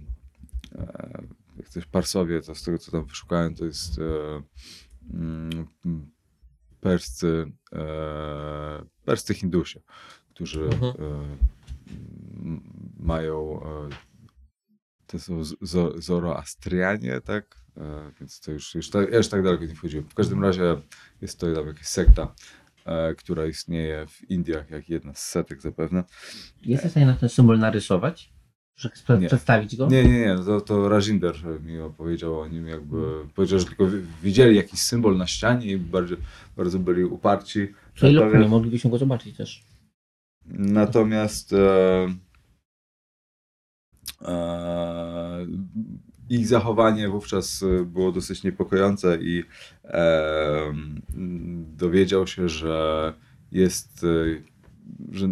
e, 0.74 1.22
Jak 1.58 1.68
coś 1.68 1.84
Parsowie, 1.86 2.42
to 2.42 2.54
z 2.54 2.62
tego 2.62 2.78
co 2.78 2.90
tam 2.92 3.04
wyszukałem, 3.04 3.54
to 3.54 3.64
jest 3.64 3.98
e, 3.98 4.42
mm, 5.14 5.66
perscy, 6.80 7.52
e, 7.72 8.84
perscy 9.04 9.34
Hindusie, 9.34 9.80
którzy 10.34 10.62
Mhm. 10.64 10.92
e, 10.92 11.26
mają 13.00 13.60
e, 13.62 14.11
to 15.12 15.18
są 15.18 15.40
zo- 15.42 16.00
zoroastrianie, 16.00 17.20
tak? 17.20 17.56
E, 17.76 18.10
więc 18.20 18.40
to 18.40 18.52
już, 18.52 18.74
już 18.74 18.90
tak, 18.90 19.10
ja 19.10 19.16
już 19.16 19.28
tak 19.28 19.42
daleko 19.42 19.64
nie 19.64 19.74
wchodziłem. 19.74 20.08
W 20.08 20.14
każdym 20.14 20.42
razie 20.44 20.76
jest 21.20 21.40
to 21.40 21.54
tam 21.54 21.66
jakaś 21.66 21.86
sekta, 21.86 22.34
e, 22.86 23.14
która 23.14 23.46
istnieje 23.46 24.06
w 24.06 24.30
Indiach, 24.30 24.70
jak 24.70 24.88
jedna 24.88 25.14
z 25.14 25.22
setek 25.28 25.62
zapewne. 25.62 26.04
Jesteś 26.62 26.88
w 26.88 26.90
stanie 26.90 27.06
na 27.06 27.14
ten 27.14 27.28
symbol 27.28 27.58
narysować? 27.58 28.32
Nie. 29.20 29.26
przedstawić 29.26 29.76
go? 29.76 29.86
Nie, 29.88 30.04
nie, 30.04 30.20
nie, 30.20 30.36
to, 30.46 30.60
to 30.60 30.88
Rajinder 30.88 31.36
mi 31.64 31.80
opowiedział 31.80 32.40
o 32.40 32.48
nim, 32.48 32.66
jakby 32.68 32.96
powiedział, 33.34 33.58
że 33.58 33.64
tylko 33.64 33.86
wi- 33.86 34.02
widzieli 34.22 34.56
jakiś 34.56 34.80
symbol 34.80 35.16
na 35.16 35.26
ścianie 35.26 35.66
i 35.66 35.76
bardzo, 35.78 36.16
bardzo 36.56 36.78
byli 36.78 37.04
uparci. 37.04 37.68
Co 37.96 38.08
ile 38.08 38.20
Natomiast- 38.20 38.42
nie 38.42 38.48
moglibyśmy 38.48 38.90
go 38.90 38.98
zobaczyć 38.98 39.36
też. 39.36 39.64
Natomiast 40.46 41.52
e, 41.52 42.14
ich 46.28 46.46
zachowanie 46.46 47.08
wówczas 47.08 47.62
e, 47.62 47.84
było 47.84 48.12
dosyć 48.12 48.42
niepokojące 48.42 49.18
i 49.22 49.44
dowiedział 51.76 52.26
się, 52.26 52.48
że 52.48 53.12
jest, 53.52 54.04
e, 54.04 54.42
że 55.12 55.28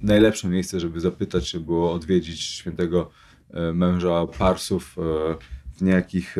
najlepsze 0.00 0.48
miejsce, 0.48 0.80
żeby 0.80 1.00
zapytać 1.00 1.48
się, 1.48 1.60
było 1.60 1.92
odwiedzić 1.92 2.40
świętego 2.40 3.10
e, 3.50 3.72
męża 3.72 4.26
Parsów 4.38 4.96
w 5.76 5.82
niejakich, 5.82 6.36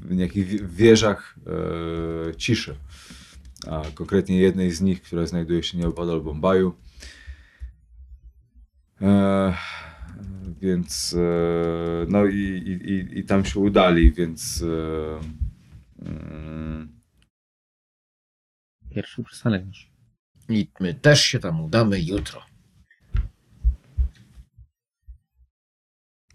w 0.00 0.10
niejakich 0.14 0.46
wi- 0.46 0.66
wieżach 0.66 1.38
ciszy 2.36 2.74
a 3.66 3.82
konkretnie 3.94 4.38
jednej 4.38 4.70
z 4.70 4.80
nich, 4.80 5.02
która 5.02 5.26
znajduje 5.26 5.62
się 5.62 5.78
nieopodal 5.78 6.20
Bombaju. 6.20 6.72
E, 9.02 9.54
więc 10.60 11.14
e, 11.18 12.06
no 12.08 12.26
i, 12.26 12.36
i, 12.38 12.90
i, 12.92 13.18
i 13.18 13.24
tam 13.24 13.44
się 13.44 13.60
udali, 13.60 14.12
więc 14.12 14.62
e, 14.62 16.06
mm, 16.08 17.00
Pierwszy 18.90 19.22
przystanek 19.22 19.66
nasz. 19.66 19.90
I 20.48 20.68
my 20.80 20.94
też 20.94 21.22
się 21.24 21.38
tam 21.38 21.60
udamy 21.60 22.00
jutro. 22.00 22.42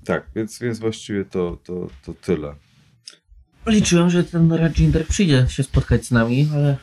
tak, 0.05 0.27
więc, 0.35 0.59
więc 0.59 0.79
właściwie 0.79 1.25
to, 1.25 1.57
to, 1.63 1.87
to 2.05 2.13
tyle. 2.13 2.55
Liczyłem, 3.65 4.09
że 4.09 4.23
ten 4.23 4.53
Rajinder 4.53 5.07
przyjdzie 5.07 5.45
się 5.49 5.63
spotkać 5.63 6.05
z 6.05 6.11
nami, 6.11 6.49
ale 6.53 6.77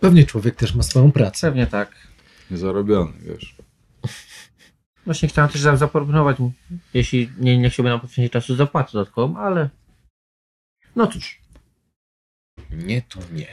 Pewnie 0.00 0.24
człowiek 0.24 0.54
też 0.56 0.74
ma 0.74 0.82
swoją 0.82 1.12
pracę. 1.12 1.46
pewnie 1.48 1.66
tak. 1.66 2.08
Niezarobiony, 2.50 3.12
wiesz. 3.20 3.56
Właśnie 5.06 5.28
chciałem 5.28 5.50
też 5.50 5.60
za- 5.60 5.76
zaproponować 5.76 6.38
mu, 6.38 6.52
jeśli 6.94 7.30
nie, 7.38 7.58
nie 7.58 7.70
chciałby 7.70 7.90
nam 7.90 8.00
poświęcić 8.00 8.32
czasu, 8.32 8.56
zapłacę 8.56 8.92
dodatkową, 8.92 9.36
ale 9.38 9.70
no 10.96 11.06
cóż, 11.06 11.40
Nie, 12.70 13.02
to 13.02 13.20
nie. 13.32 13.46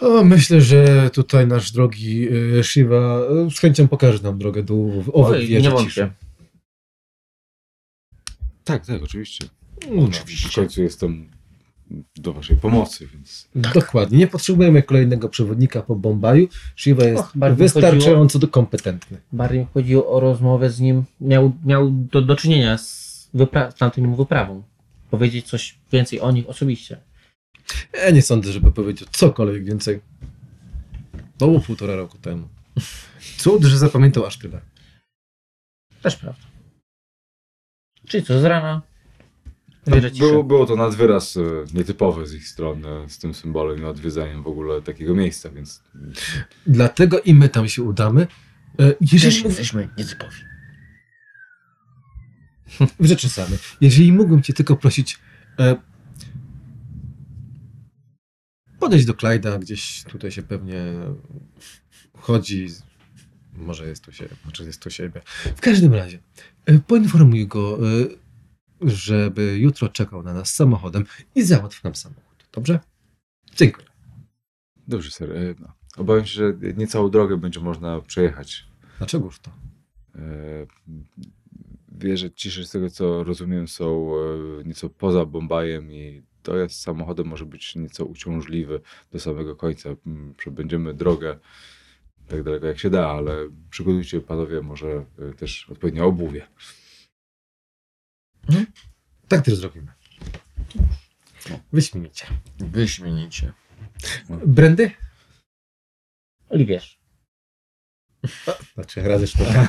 O, 0.00 0.24
myślę, 0.24 0.60
że 0.60 1.10
tutaj 1.10 1.46
nasz 1.46 1.72
drogi 1.72 2.28
e, 2.58 2.64
Shiva 2.64 3.18
e, 3.46 3.50
z 3.50 3.58
chęcią 3.58 3.88
pokaże 3.88 4.22
nam 4.22 4.38
drogę 4.38 4.62
do 4.62 4.74
owych 5.12 5.12
oj, 5.12 5.46
wieży 5.46 5.62
nie 5.62 5.70
wątpię. 5.70 6.10
Tak, 8.64 8.86
tak, 8.86 9.02
oczywiście. 9.02 9.48
No, 9.90 10.08
W 10.50 10.54
końcu 10.54 10.82
jestem 10.82 11.30
do 12.16 12.32
waszej 12.32 12.56
pomocy, 12.56 13.08
więc 13.12 13.48
Dokładnie. 13.54 14.18
Nie 14.18 14.26
potrzebujemy 14.26 14.82
kolejnego 14.82 15.28
przewodnika 15.28 15.82
po 15.82 15.96
Bombaju. 15.96 16.48
Shiva 16.76 17.04
jest 17.04 17.22
Och, 17.22 17.32
wystarczająco 17.54 18.38
do 18.38 18.48
kompetentny. 18.48 19.20
Bardziej 19.32 19.60
mi 19.60 19.66
chodziło 19.74 20.12
o 20.12 20.20
rozmowę 20.20 20.70
z 20.70 20.80
nim, 20.80 21.04
miał, 21.20 21.52
miał 21.64 21.90
do, 21.90 22.22
do 22.22 22.36
czynienia 22.36 22.78
z, 22.78 23.28
wypra- 23.34 23.70
z 23.70 23.74
tamtym 23.74 24.16
wyprawą. 24.16 24.62
Powiedzieć 25.10 25.46
coś 25.46 25.78
więcej 25.92 26.20
o 26.20 26.30
nich 26.30 26.48
osobiście. 26.48 27.00
Ja 28.04 28.10
nie 28.10 28.22
sądzę, 28.22 28.52
żeby 28.52 28.72
powiedział 28.72 29.08
cokolwiek 29.10 29.64
więcej. 29.64 30.00
To 31.38 31.46
było 31.46 31.60
półtora 31.60 31.96
roku 31.96 32.18
temu. 32.18 32.48
Cud, 33.38 33.64
że 33.64 33.78
zapamiętał 33.78 34.26
aż 34.26 34.38
tyle. 34.38 34.60
Też 36.02 36.16
prawda. 36.16 36.42
Czyli 38.06 38.24
co, 38.24 38.40
z 38.40 38.44
rana? 38.44 38.82
Było, 40.18 40.44
było 40.44 40.66
to 40.66 40.76
nad 40.76 40.94
wyraz 40.94 41.36
e, 41.36 41.40
nietypowe 41.74 42.26
z 42.26 42.34
ich 42.34 42.48
strony, 42.48 42.88
z 43.08 43.18
tym 43.18 43.34
symbolem 43.34 43.80
i 43.82 43.84
odwiedzaniem 43.84 44.42
w 44.42 44.46
ogóle 44.46 44.82
takiego 44.82 45.14
miejsca, 45.14 45.50
więc 45.50 45.82
Dlatego 46.66 47.20
i 47.20 47.34
my 47.34 47.48
tam 47.48 47.68
się 47.68 47.82
udamy. 47.82 48.26
E, 48.80 48.94
Jeżeli 49.12 49.42
jesteśmy 49.44 49.88
nietypowi. 49.98 50.36
w 53.00 53.06
rzeczy 53.06 53.28
same. 53.28 53.56
Jeżeli 53.80 54.12
mógłbym 54.12 54.42
cię 54.42 54.52
tylko 54.52 54.76
prosić, 54.76 55.18
e, 55.58 55.76
podejść 58.78 59.06
do 59.06 59.14
Klajda, 59.14 59.58
gdzieś 59.58 60.04
tutaj 60.04 60.30
się 60.30 60.42
pewnie 60.42 60.82
chodzi, 62.18 62.66
może 63.56 63.86
jest 63.86 64.04
tu 64.04 64.12
siebie, 64.12 64.36
może 64.44 64.64
jest 64.64 64.82
tu 64.82 64.90
siebie. 64.90 65.20
W 65.56 65.60
każdym 65.60 65.94
razie, 65.94 66.18
e, 66.66 66.78
poinformuj 66.78 67.46
go, 67.46 67.78
e, 67.78 68.25
żeby 68.80 69.58
jutro 69.58 69.88
czekał 69.88 70.22
na 70.22 70.34
nas 70.34 70.54
samochodem 70.54 71.04
i 71.34 71.42
załatw 71.42 71.84
nam 71.84 71.94
samochód, 71.94 72.44
dobrze? 72.52 72.80
Dziękuję. 73.56 73.86
dobrze, 74.88 75.10
ser. 75.10 75.36
e. 75.36 75.54
Obawiam 75.96 76.26
się, 76.26 76.32
że 76.32 76.54
niecałą 76.76 77.10
drogę 77.10 77.36
będzie 77.36 77.60
można 77.60 78.00
przejechać. 78.00 78.66
Dlaczegoż 78.98 79.38
to? 79.38 79.50
E, 80.14 80.66
Wieże 81.98 82.30
ciszy 82.30 82.66
z 82.66 82.70
tego, 82.70 82.90
co 82.90 83.24
rozumiem, 83.24 83.68
są 83.68 84.12
e, 84.16 84.64
nieco 84.64 84.90
poza 84.90 85.24
Bombajem 85.24 85.92
i 85.92 86.22
dojazd 86.44 86.80
samochodem 86.80 87.26
może 87.26 87.46
być 87.46 87.76
nieco 87.76 88.04
uciążliwy 88.04 88.80
do 89.12 89.20
samego 89.20 89.56
końca. 89.56 89.90
Przebędziemy 90.36 90.94
drogę 90.94 91.38
tak 92.28 92.42
daleko 92.42 92.66
jak 92.66 92.78
się 92.78 92.90
da, 92.90 93.08
ale 93.08 93.36
przygotujcie 93.70 94.20
panowie 94.20 94.62
może 94.62 95.04
też 95.36 95.70
odpowiednie 95.70 96.04
obuwie. 96.04 96.46
Tak 99.28 99.44
też 99.44 99.54
zrobimy. 99.54 99.92
Wyśmienicie. 101.72 102.26
Wyśmienicie. 102.58 103.52
Brandy? 104.28 104.90
Oliwierz. 106.48 106.98
Znaczy, 108.74 109.02
razy 109.02 109.26
sztuka. 109.26 109.68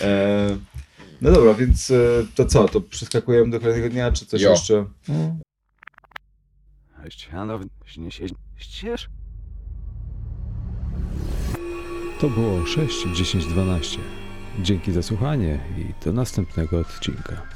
E, 0.00 0.58
no 1.20 1.30
dobra, 1.32 1.54
więc 1.54 1.90
e, 1.90 1.96
to 2.34 2.46
co, 2.46 2.68
to 2.68 2.80
przeskakujemy 2.80 3.50
do 3.50 3.60
kolejnego 3.60 3.88
dnia, 3.88 4.12
czy 4.12 4.26
coś 4.26 4.42
Jo. 4.42 4.50
jeszcze? 4.50 4.86
Ścież? 8.56 9.10
To 12.20 12.28
było 12.30 12.66
6, 12.66 13.06
10, 13.14 13.46
12. 13.46 13.98
Dzięki 14.60 14.92
za 14.92 15.02
słuchanie 15.02 15.58
i 15.78 16.04
do 16.04 16.12
następnego 16.12 16.78
odcinka. 16.78 17.51